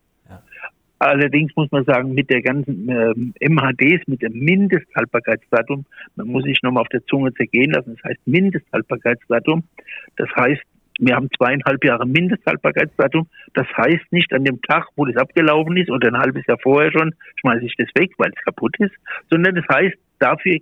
Allerdings 0.99 1.55
muss 1.55 1.71
man 1.71 1.85
sagen, 1.85 2.13
mit 2.13 2.29
der 2.29 2.41
ganzen 2.41 2.89
ähm, 2.89 3.33
MHDs, 3.39 4.05
mit 4.07 4.21
dem 4.21 4.33
Mindesthaltbarkeitsdatum, 4.33 5.85
man 6.17 6.27
muss 6.27 6.43
sich 6.43 6.61
nochmal 6.61 6.81
auf 6.81 6.89
der 6.89 7.05
Zunge 7.05 7.33
zergehen 7.33 7.71
lassen, 7.71 7.95
das 7.95 8.11
heißt 8.11 8.19
Mindesthaltbarkeitsdatum. 8.25 9.63
Das 10.17 10.27
heißt, 10.35 10.61
wir 10.99 11.15
haben 11.15 11.29
zweieinhalb 11.37 11.85
Jahre 11.85 12.05
Mindesthaltbarkeitsdatum. 12.05 13.27
Das 13.53 13.65
heißt 13.77 14.11
nicht 14.11 14.33
an 14.33 14.43
dem 14.43 14.61
Tag, 14.61 14.87
wo 14.97 15.05
das 15.05 15.15
abgelaufen 15.15 15.77
ist 15.77 15.89
oder 15.89 16.09
ein 16.09 16.17
halbes 16.17 16.45
Jahr 16.45 16.59
vorher 16.61 16.91
schon, 16.91 17.15
schmeiße 17.37 17.65
ich 17.65 17.75
das 17.77 17.87
weg, 17.95 18.11
weil 18.17 18.31
es 18.35 18.43
kaputt 18.43 18.75
ist, 18.79 18.93
sondern 19.29 19.55
das 19.55 19.65
heißt, 19.73 19.95
dafür 20.19 20.57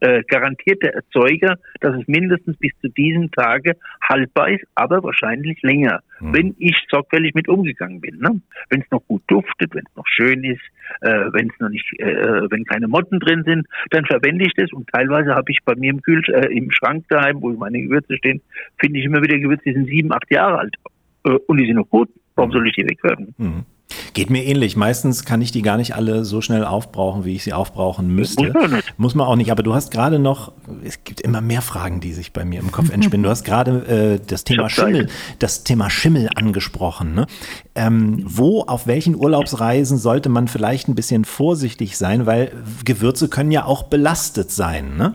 äh, 0.00 0.22
garantiert 0.24 0.82
der 0.82 0.94
Erzeuger, 0.94 1.56
dass 1.80 1.96
es 1.96 2.06
mindestens 2.08 2.56
bis 2.56 2.72
zu 2.80 2.88
diesem 2.88 3.30
Tage 3.30 3.76
haltbar 4.02 4.50
ist, 4.50 4.64
aber 4.74 5.02
wahrscheinlich 5.02 5.62
länger, 5.62 6.00
mhm. 6.20 6.34
wenn 6.34 6.54
ich 6.58 6.76
sorgfältig 6.90 7.34
mit 7.34 7.48
umgegangen 7.48 8.00
bin. 8.00 8.18
Ne? 8.18 8.40
Wenn 8.68 8.80
es 8.80 8.90
noch 8.90 9.06
gut 9.06 9.22
duftet, 9.26 9.74
wenn 9.74 9.84
es 9.88 9.96
noch 9.96 10.06
schön 10.06 10.44
ist, 10.44 10.62
äh, 11.02 11.32
wenn 11.32 11.50
es 11.50 11.60
noch 11.60 11.68
nicht, 11.68 11.86
äh, 12.00 12.50
wenn 12.50 12.64
keine 12.64 12.88
Motten 12.88 13.20
drin 13.20 13.44
sind, 13.44 13.66
dann 13.90 14.04
verwende 14.04 14.46
ich 14.46 14.54
das 14.54 14.72
und 14.72 14.88
teilweise 14.88 15.34
habe 15.34 15.50
ich 15.50 15.58
bei 15.64 15.74
mir 15.76 15.90
im 15.90 16.02
Kühl 16.02 16.22
äh, 16.28 16.46
im 16.56 16.70
Schrank 16.70 17.04
daheim, 17.08 17.40
wo 17.40 17.50
meine 17.52 17.80
Gewürze 17.80 18.16
stehen, 18.16 18.40
finde 18.78 18.98
ich 18.98 19.04
immer 19.04 19.22
wieder 19.22 19.38
Gewürze, 19.38 19.64
die 19.66 19.74
sind 19.74 19.86
sieben, 19.86 20.12
acht 20.12 20.30
Jahre 20.30 20.58
alt 20.58 20.76
äh, 21.24 21.30
und 21.30 21.58
die 21.58 21.66
sind 21.66 21.76
noch 21.76 21.88
gut. 21.88 22.08
Warum 22.34 22.52
soll 22.52 22.66
ich 22.68 22.74
die 22.74 22.88
wegwerfen? 22.88 23.34
Mhm. 23.36 23.64
Geht 24.12 24.30
mir 24.30 24.44
ähnlich. 24.44 24.76
Meistens 24.76 25.24
kann 25.24 25.40
ich 25.40 25.52
die 25.52 25.62
gar 25.62 25.76
nicht 25.76 25.94
alle 25.94 26.24
so 26.24 26.40
schnell 26.40 26.64
aufbrauchen, 26.64 27.24
wie 27.24 27.36
ich 27.36 27.44
sie 27.44 27.52
aufbrauchen 27.52 28.14
müsste. 28.14 28.52
Muss 28.96 29.14
man, 29.14 29.26
auch 29.26 29.36
nicht. 29.36 29.50
Aber 29.52 29.62
du 29.62 29.74
hast 29.74 29.92
gerade 29.92 30.18
noch, 30.18 30.52
es 30.84 31.04
gibt 31.04 31.20
immer 31.20 31.40
mehr 31.40 31.62
Fragen, 31.62 32.00
die 32.00 32.12
sich 32.12 32.32
bei 32.32 32.44
mir 32.44 32.60
im 32.60 32.72
Kopf 32.72 32.90
entspinnen. 32.92 33.22
Du 33.22 33.30
hast 33.30 33.44
gerade 33.44 34.18
äh, 34.20 34.26
das 34.26 34.44
Thema 34.44 34.68
Schimmel, 34.68 35.08
das 35.38 35.64
Thema 35.64 35.90
Schimmel 35.90 36.28
angesprochen. 36.34 37.14
Ne? 37.14 37.26
Ähm, 37.74 38.22
wo, 38.24 38.62
auf 38.62 38.86
welchen 38.86 39.14
Urlaubsreisen 39.14 39.98
sollte 39.98 40.28
man 40.28 40.48
vielleicht 40.48 40.88
ein 40.88 40.94
bisschen 40.94 41.24
vorsichtig 41.24 41.96
sein, 41.96 42.26
weil 42.26 42.52
Gewürze 42.84 43.28
können 43.28 43.52
ja 43.52 43.64
auch 43.64 43.84
belastet 43.84 44.50
sein. 44.50 44.96
Ne? 44.96 45.14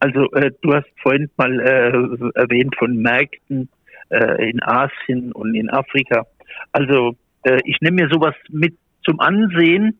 Also 0.00 0.28
äh, 0.32 0.50
du 0.62 0.74
hast 0.74 0.88
vorhin 1.00 1.30
mal 1.36 1.60
äh, 1.60 2.40
erwähnt 2.40 2.74
von 2.76 2.96
Märkten 2.96 3.68
äh, 4.08 4.50
in 4.50 4.60
Asien 4.62 5.30
und 5.32 5.54
in 5.54 5.70
Afrika. 5.70 6.26
Also 6.72 7.16
äh, 7.44 7.58
ich 7.64 7.80
nehme 7.80 8.02
mir 8.02 8.08
sowas 8.10 8.34
mit 8.48 8.76
zum 9.04 9.20
Ansehen, 9.20 9.98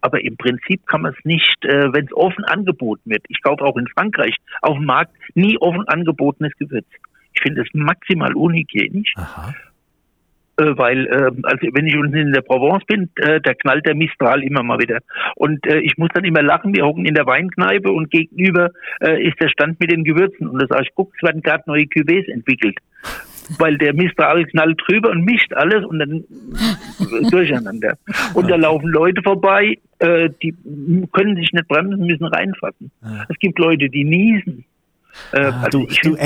aber 0.00 0.22
im 0.24 0.36
Prinzip 0.36 0.86
kann 0.86 1.02
man 1.02 1.14
es 1.16 1.24
nicht, 1.24 1.64
äh, 1.64 1.92
wenn 1.92 2.06
es 2.06 2.12
offen 2.14 2.44
angeboten 2.44 3.10
wird. 3.10 3.24
Ich 3.28 3.42
kaufe 3.42 3.64
auch 3.64 3.76
in 3.76 3.86
Frankreich 3.88 4.36
auf 4.62 4.76
dem 4.76 4.86
Markt 4.86 5.12
nie 5.34 5.58
offen 5.58 5.86
angebotenes 5.88 6.52
Gewürz. 6.58 6.86
Ich 7.34 7.42
finde 7.42 7.62
es 7.62 7.68
maximal 7.72 8.34
unhygienisch. 8.34 9.12
Aha. 9.16 9.54
Äh, 10.56 10.76
weil, 10.76 11.06
äh, 11.06 11.30
also 11.42 11.68
wenn 11.72 11.86
ich 11.86 11.96
unten 11.96 12.16
in 12.16 12.32
der 12.32 12.40
Provence 12.40 12.84
bin, 12.86 13.10
äh, 13.16 13.40
da 13.40 13.54
knallt 13.54 13.86
der 13.86 13.94
Mistral 13.94 14.42
immer 14.42 14.62
mal 14.62 14.78
wieder. 14.78 14.98
Und 15.36 15.66
äh, 15.66 15.80
ich 15.80 15.96
muss 15.96 16.10
dann 16.14 16.24
immer 16.24 16.42
lachen, 16.42 16.74
wir 16.74 16.84
hocken 16.84 17.04
in 17.04 17.14
der 17.14 17.26
Weinkneipe 17.26 17.90
und 17.90 18.10
gegenüber 18.10 18.70
äh, 19.00 19.22
ist 19.26 19.40
der 19.40 19.48
Stand 19.48 19.80
mit 19.80 19.92
den 19.92 20.04
Gewürzen. 20.04 20.48
Und 20.48 20.60
da 20.60 20.66
sage 20.66 20.84
ich, 20.84 20.94
guck, 20.94 21.12
es 21.16 21.22
werden 21.22 21.42
gerade 21.42 21.64
neue 21.66 21.84
Cuvées 21.84 22.30
entwickelt 22.30 22.78
weil 23.58 23.76
der 23.78 23.94
Mistral 23.94 24.44
knallt 24.46 24.80
drüber 24.86 25.10
und 25.10 25.24
mischt 25.24 25.52
alles 25.54 25.84
und 25.84 25.98
dann 25.98 26.24
durcheinander. 27.30 27.96
Und 28.34 28.50
da 28.50 28.56
laufen 28.56 28.88
Leute 28.88 29.22
vorbei, 29.22 29.78
äh, 29.98 30.30
die 30.42 30.54
können 31.12 31.36
sich 31.36 31.52
nicht 31.52 31.68
bremsen, 31.68 32.06
müssen 32.06 32.26
reinfassen. 32.26 32.90
Es 33.28 33.38
gibt 33.38 33.58
Leute, 33.58 33.88
die 33.88 34.04
niesen. 34.04 34.64
Äh, 35.32 35.40
ah, 35.40 35.62
also 35.64 35.80
du, 35.80 35.86
du, 36.02 36.16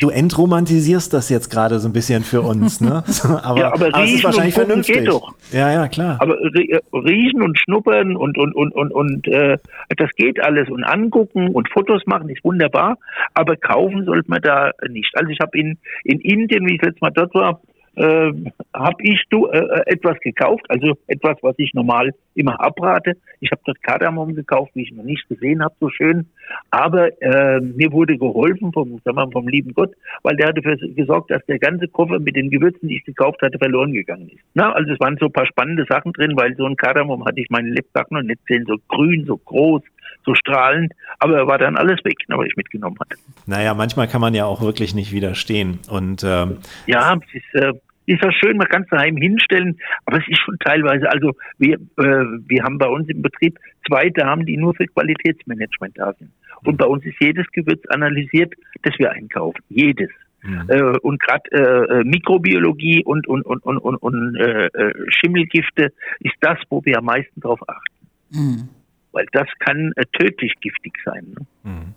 du, 0.00 0.10
entromantisierst 0.10 1.12
das 1.12 1.28
jetzt 1.28 1.50
gerade 1.50 1.78
so 1.78 1.88
ein 1.88 1.92
bisschen 1.92 2.22
für 2.22 2.42
uns, 2.42 2.80
ne? 2.80 3.02
aber, 3.42 3.58
ja, 3.58 3.72
aber, 3.72 3.86
aber 3.86 4.04
es 4.04 4.14
ist 4.14 4.24
wahrscheinlich 4.24 4.54
vernünftig. 4.54 4.96
Geht 4.96 5.08
doch. 5.08 5.34
Ja, 5.52 5.72
ja, 5.72 5.88
klar. 5.88 6.18
Aber 6.20 6.36
äh, 6.54 6.80
riechen 6.92 7.42
und 7.42 7.58
schnuppern 7.58 8.16
und 8.16 8.38
und 8.38 8.54
und 8.54 8.72
und 8.72 8.92
und 8.92 9.28
äh, 9.28 9.58
das 9.96 10.10
geht 10.16 10.40
alles 10.40 10.68
und 10.68 10.84
angucken 10.84 11.48
und 11.48 11.68
Fotos 11.70 12.02
machen 12.06 12.28
ist 12.28 12.44
wunderbar, 12.44 12.98
aber 13.34 13.56
kaufen 13.56 14.04
sollte 14.04 14.30
man 14.30 14.42
da 14.42 14.72
nicht. 14.88 15.10
Also 15.14 15.30
ich 15.30 15.40
habe 15.40 15.58
in 15.58 15.78
in 16.04 16.20
Indien, 16.20 16.66
wie 16.66 16.76
ich 16.76 16.82
letztes 16.82 17.00
Mal 17.00 17.10
dort 17.10 17.34
war, 17.34 17.60
äh, 17.96 18.32
habe 18.74 19.02
ich 19.02 19.22
du, 19.30 19.46
äh, 19.46 19.58
äh, 19.58 19.82
etwas 19.86 20.18
gekauft, 20.20 20.64
also 20.68 20.96
etwas, 21.06 21.36
was 21.42 21.54
ich 21.58 21.72
normal 21.74 22.12
immer 22.34 22.60
abrate. 22.60 23.14
Ich 23.40 23.50
habe 23.50 23.62
dort 23.64 23.82
Kardamom 23.82 24.34
gekauft, 24.34 24.72
wie 24.74 24.82
ich 24.82 24.92
noch 24.92 25.04
nicht 25.04 25.26
gesehen 25.28 25.62
habe, 25.62 25.74
so 25.80 25.88
schön. 25.88 26.26
Aber 26.70 27.10
äh, 27.22 27.60
mir 27.60 27.90
wurde 27.92 28.18
geholfen 28.18 28.72
vom, 28.72 29.00
sagen 29.04 29.16
wir, 29.16 29.30
vom 29.32 29.48
lieben 29.48 29.72
Gott, 29.72 29.94
weil 30.22 30.36
der 30.36 30.48
hat 30.48 30.58
dafür 30.58 30.76
gesorgt, 30.76 31.30
dass 31.30 31.44
der 31.46 31.58
ganze 31.58 31.88
Koffer 31.88 32.18
mit 32.18 32.36
den 32.36 32.50
Gewürzen, 32.50 32.88
die 32.88 32.98
ich 32.98 33.04
gekauft 33.04 33.40
hatte, 33.42 33.58
verloren 33.58 33.92
gegangen 33.92 34.28
ist. 34.28 34.44
Na, 34.54 34.72
also 34.72 34.92
es 34.92 35.00
waren 35.00 35.16
so 35.18 35.26
ein 35.26 35.32
paar 35.32 35.46
spannende 35.46 35.86
Sachen 35.88 36.12
drin, 36.12 36.32
weil 36.36 36.54
so 36.56 36.66
ein 36.66 36.76
Kardamom 36.76 37.24
hatte 37.24 37.40
ich 37.40 37.48
meine 37.50 37.70
Lebbacken 37.70 38.16
noch 38.16 38.22
nicht 38.22 38.44
gesehen, 38.46 38.66
so 38.68 38.76
grün, 38.88 39.24
so 39.26 39.38
groß, 39.38 39.82
so 40.26 40.34
strahlend, 40.34 40.92
aber 41.18 41.38
er 41.38 41.46
war 41.46 41.58
dann 41.58 41.76
alles 41.76 42.04
weg, 42.04 42.16
was 42.28 42.46
ich 42.46 42.56
mitgenommen 42.56 42.96
hatte. 43.00 43.16
Naja, 43.46 43.74
manchmal 43.74 44.08
kann 44.08 44.20
man 44.20 44.34
ja 44.34 44.44
auch 44.44 44.60
wirklich 44.60 44.94
nicht 44.94 45.12
widerstehen. 45.12 45.78
Und 45.88 46.24
ähm, 46.24 46.58
ja, 46.86 47.14
es 47.14 47.34
ist, 47.34 47.54
äh, 47.54 47.72
ist 48.06 48.22
ja 48.22 48.32
schön, 48.32 48.56
man 48.56 48.68
kann 48.68 48.82
es 48.82 48.88
daheim 48.88 49.16
hinstellen, 49.16 49.78
aber 50.04 50.18
es 50.18 50.28
ist 50.28 50.40
schon 50.40 50.58
teilweise, 50.58 51.10
also 51.10 51.32
wir, 51.58 51.74
äh, 51.74 52.24
wir 52.46 52.62
haben 52.62 52.78
bei 52.78 52.88
uns 52.88 53.08
im 53.08 53.22
Betrieb 53.22 53.58
zwei 53.86 54.10
Damen, 54.10 54.46
die 54.46 54.56
nur 54.56 54.74
für 54.74 54.86
Qualitätsmanagement 54.86 55.98
da 55.98 56.12
sind. 56.14 56.30
Und 56.64 56.78
bei 56.78 56.86
uns 56.86 57.04
ist 57.04 57.16
jedes 57.20 57.46
Gewürz 57.52 57.84
analysiert, 57.88 58.54
das 58.82 58.94
wir 58.98 59.10
einkaufen. 59.10 59.62
Jedes. 59.68 60.10
Mhm. 60.42 60.64
Äh, 60.68 60.98
und 60.98 61.20
gerade 61.20 61.50
äh, 61.50 62.00
äh, 62.00 62.04
Mikrobiologie 62.04 63.02
und, 63.04 63.26
und, 63.26 63.42
und, 63.42 63.62
und, 63.64 63.78
und, 63.78 63.96
und 63.96 64.36
äh, 64.36 64.66
äh, 64.66 64.94
Schimmelgifte 65.08 65.92
ist 66.20 66.34
das, 66.40 66.58
wo 66.70 66.84
wir 66.84 66.98
am 66.98 67.06
meisten 67.06 67.40
drauf 67.40 67.60
achten. 67.68 68.06
Mhm. 68.30 68.68
Weil 69.12 69.26
das 69.32 69.48
kann 69.58 69.92
äh, 69.96 70.04
tödlich 70.12 70.52
giftig 70.60 70.94
sein. 71.04 71.26
Ne? 71.34 71.46
Mhm. 71.64 71.94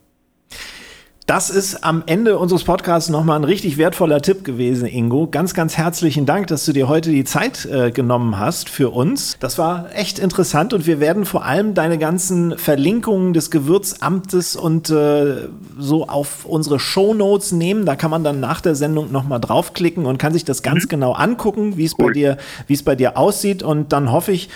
Das 1.30 1.52
ist 1.52 1.84
am 1.84 2.02
Ende 2.08 2.40
unseres 2.40 2.64
Podcasts 2.64 3.08
nochmal 3.08 3.36
ein 3.36 3.44
richtig 3.44 3.78
wertvoller 3.78 4.20
Tipp 4.20 4.44
gewesen, 4.44 4.88
Ingo. 4.88 5.28
Ganz, 5.28 5.54
ganz 5.54 5.78
herzlichen 5.78 6.26
Dank, 6.26 6.48
dass 6.48 6.66
du 6.66 6.74
dir 6.74 6.88
heute 6.88 7.12
die 7.12 7.24
Zeit 7.24 7.68
äh, 7.68 7.92
genommen 7.92 8.40
hast 8.40 8.68
für 8.68 8.90
uns. 8.90 9.38
Das 9.40 9.60
war 9.60 9.96
echt 9.96 10.18
interessant 10.18 10.74
und 10.74 10.88
wir 10.88 11.00
werden 11.00 11.26
vor 11.26 11.46
allem 11.46 11.76
deine 11.76 12.00
ganzen 12.00 12.58
Verlinkungen 12.58 13.34
des 13.34 13.52
Gewürzamtes 13.52 14.56
und 14.56 14.90
äh, 14.90 15.50
so 15.78 16.08
auf 16.08 16.46
unsere 16.46 16.80
Show 16.80 17.14
Notes 17.14 17.52
nehmen. 17.52 17.86
Da 17.86 17.96
kann 17.96 18.10
man 18.10 18.24
dann 18.24 18.40
nach 18.40 18.60
der 18.60 18.74
Sendung 18.74 19.12
nochmal 19.12 19.40
draufklicken 19.40 20.08
und 20.08 20.18
kann 20.18 20.34
sich 20.34 20.46
das 20.46 20.64
ganz 20.64 20.86
mhm. 20.86 20.90
genau 20.90 21.12
angucken, 21.12 21.78
wie 21.78 21.86
es 21.86 21.94
bei 21.94 22.10
dir, 22.10 22.38
wie 22.66 22.74
es 22.74 22.82
bei 22.82 22.96
dir 22.96 23.18
aussieht. 23.18 23.62
Und 23.62 23.94
dann 23.94 24.12
hoffe 24.12 24.32
ich, 24.32 24.50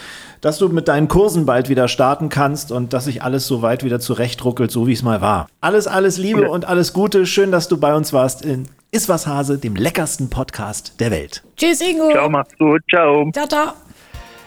dass 0.44 0.58
du 0.58 0.68
mit 0.68 0.90
deinen 0.90 1.08
Kursen 1.08 1.46
bald 1.46 1.70
wieder 1.70 1.88
starten 1.88 2.28
kannst 2.28 2.74
und 2.74 2.92
dass 2.92 3.06
sich 3.06 3.24
alles 3.24 3.48
so 3.48 3.62
weit 3.62 3.86
wieder 3.86 4.02
zurechtruckelt, 4.02 4.72
so 4.72 4.88
wie 4.88 4.92
es 4.92 5.02
mal 5.02 5.22
war. 5.22 5.48
Alles, 5.62 5.88
alles 5.88 6.18
Liebe 6.18 6.50
und 6.50 6.66
alles 6.66 6.92
Gute. 6.92 7.26
Schön, 7.26 7.50
dass 7.50 7.70
du 7.70 7.78
bei 7.78 7.96
uns 7.96 8.12
warst 8.12 8.44
in 8.44 8.68
Iswas 8.92 9.26
Hase, 9.26 9.58
dem 9.58 9.78
leckersten 9.78 10.30
Podcast 10.30 11.00
der 11.00 11.12
Welt. 11.12 11.44
Tschüss, 11.56 11.80
Ingo. 11.80 12.12
Ciao, 12.12 12.30
mach's 12.30 12.56
gut. 12.58 12.82
Ciao. 12.90 13.32
Ciao, 13.32 13.48
ciao. 13.48 13.74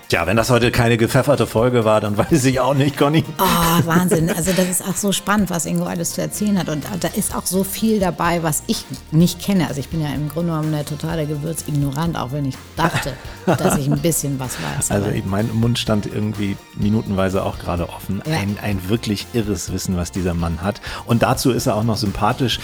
Tja, 0.08 0.24
wenn 0.24 0.36
das 0.36 0.50
heute 0.50 0.70
keine 0.70 0.96
gepfefferte 0.98 1.48
Folge 1.48 1.84
war, 1.84 2.00
dann 2.00 2.16
weiß 2.18 2.44
ich 2.44 2.60
auch 2.60 2.74
nicht, 2.74 2.96
Conny. 2.96 3.24
Oh, 3.38 3.86
Wahnsinn. 3.86 4.30
Also 4.30 4.52
das 4.52 4.68
ist 4.68 4.84
auch 4.86 4.94
so 4.94 5.10
spannend, 5.10 5.50
was 5.50 5.66
Ingo 5.66 5.84
alles 5.84 6.12
zu 6.12 6.20
erzählen 6.20 6.58
hat. 6.58 6.68
Und 6.68 6.84
da 7.00 7.08
ist 7.08 7.34
auch 7.34 7.44
so 7.44 7.64
viel 7.64 7.98
dabei, 7.98 8.44
was 8.44 8.62
ich 8.68 8.84
nicht 9.10 9.40
kenne. 9.40 9.66
Also 9.66 9.80
ich 9.80 9.88
bin 9.88 10.00
ja 10.00 10.08
im 10.10 10.28
Grunde 10.28 10.52
genommen 10.52 10.72
eine 10.72 10.84
totale 10.84 11.26
Gewürzignorant, 11.26 12.16
auch 12.16 12.30
wenn 12.30 12.44
ich 12.44 12.54
dachte, 12.76 13.14
dass 13.46 13.78
ich 13.78 13.90
ein 13.90 13.98
bisschen 14.00 14.38
was 14.38 14.56
weiß. 14.62 14.92
Also 14.92 15.08
mein 15.24 15.52
Mund 15.52 15.78
stand 15.78 16.06
irgendwie 16.06 16.56
minutenweise 16.76 17.42
auch 17.42 17.58
gerade 17.58 17.88
offen. 17.88 18.22
Ja. 18.26 18.36
Ein, 18.36 18.58
ein 18.62 18.88
wirklich 18.88 19.26
irres 19.32 19.72
Wissen, 19.72 19.96
was 19.96 20.12
dieser 20.12 20.34
Mann 20.34 20.62
hat. 20.62 20.80
Und 21.06 21.24
dazu 21.24 21.50
ist 21.50 21.66
er 21.66 21.74
auch 21.74 21.84
noch 21.84 21.96
sympathisch. 21.96 22.60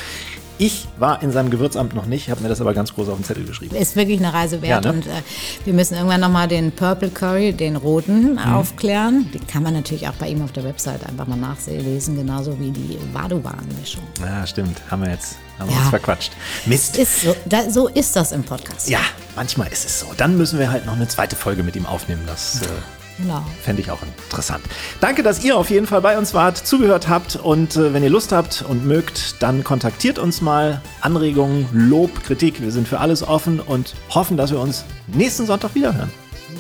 Ich 0.59 0.87
war 0.99 1.23
in 1.23 1.33
seinem 1.33 1.51
Gewürzamt 1.51 1.95
noch 1.95 2.07
nicht, 2.07 2.31
habe 2.31 2.43
mir 2.43 2.49
das 2.49 2.61
aber 2.61 2.75
ganz 2.75 2.95
groß 2.95 3.09
auf 3.09 3.17
den 3.17 3.25
Zettel 3.25 3.45
geschrieben. 3.45 3.75
Ist 3.77 3.97
wirklich 3.97 4.19
eine 4.19 4.33
Reise 4.33 4.63
wert 4.63 4.85
ja, 4.85 4.93
ne? 4.93 4.99
und 4.99 5.07
äh, 5.07 5.23
wir 5.65 5.73
müssen 5.73 5.95
irgendwann 5.95 6.21
nochmal 6.21 6.49
den 6.49 6.73
Purple 6.73 7.11
Curry, 7.11 7.53
den 7.53 7.77
roten, 7.77 8.33
mhm. 8.33 8.39
aufklären. 8.39 9.31
Den 9.33 9.47
kann 9.47 9.63
man 9.63 9.75
natürlich 9.75 10.09
auch 10.09 10.15
bei 10.15 10.29
ihm 10.29 10.43
auf 10.43 10.53
der 10.53 10.65
Website 10.65 11.07
einfach 11.07 11.27
mal 11.27 11.37
nachlesen, 11.37 12.17
genauso 12.17 12.59
wie 12.61 12.71
die 12.71 12.99
Vadovan-Mischung. 13.13 14.03
Ja, 14.21 14.47
stimmt. 14.47 14.81
Haben 14.91 15.03
wir 15.03 15.11
jetzt 15.11 15.37
haben 15.59 15.71
wir 15.71 15.77
uns 15.79 15.89
verquatscht. 15.91 16.33
Mist. 16.67 16.97
Ist 16.99 17.23
so, 17.23 17.37
da, 17.45 17.71
so 17.71 17.89
ist 17.89 18.17
das 18.17 18.33
im 18.33 18.43
Podcast. 18.43 18.89
Ja, 18.89 19.01
manchmal 19.37 19.69
ist 19.69 19.85
es 19.85 20.01
so. 20.01 20.07
Dann 20.17 20.37
müssen 20.37 20.59
wir 20.59 20.71
halt 20.71 20.87
noch 20.87 20.95
eine 20.95 21.09
zweite 21.09 21.37
Folge 21.37 21.63
mit 21.63 21.77
ihm 21.77 21.87
aufnehmen. 21.87 22.23
Das 22.27 22.63
äh, 22.63 22.67
Genau. 23.19 23.45
Fände 23.63 23.83
ich 23.83 23.91
auch 23.91 24.01
interessant. 24.03 24.65
Danke, 25.01 25.23
dass 25.23 25.45
ihr 25.45 25.57
auf 25.57 25.71
jeden 25.71 25.87
Fall 25.87 26.01
bei 26.01 26.19
uns 26.19 26.35
wart, 26.35 26.57
zugehört 26.57 27.09
habt 27.09 27.37
und 27.37 27.77
äh, 27.77 27.93
wenn 27.93 28.03
ihr 28.03 28.11
Lust 28.11 28.33
habt 28.33 28.65
und 28.69 28.87
mögt, 28.87 29.43
dann 29.43 29.65
kontaktiert 29.65 30.19
uns 30.19 30.41
mal. 30.41 30.81
Anregungen, 31.01 31.69
Lob, 31.73 32.23
Kritik, 32.25 32.61
wir 32.63 32.71
sind 32.71 32.89
für 32.89 33.01
alles 33.01 33.23
offen 33.23 33.61
und 33.61 33.95
hoffen, 34.11 34.37
dass 34.37 34.51
wir 34.51 34.61
uns 34.61 34.85
nächsten 35.09 35.47
Sonntag 35.47 35.75
wiederhören. 35.75 36.11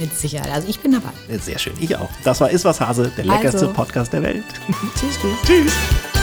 Mit 0.00 0.16
Sicherheit. 0.16 0.50
Also 0.52 0.68
ich 0.68 0.80
bin 0.80 0.92
dabei. 0.92 1.10
Sehr 1.38 1.58
schön, 1.58 1.74
ich 1.80 1.96
auch. 1.96 2.08
Das 2.24 2.40
war 2.40 2.50
Iswas 2.50 2.80
Hase, 2.80 3.10
der 3.16 3.24
leckerste 3.24 3.60
also. 3.60 3.72
Podcast 3.72 4.12
der 4.12 4.22
Welt. 4.22 4.44
tschüss, 4.98 5.18
tschüss. 5.20 5.38
tschüss. 5.46 6.21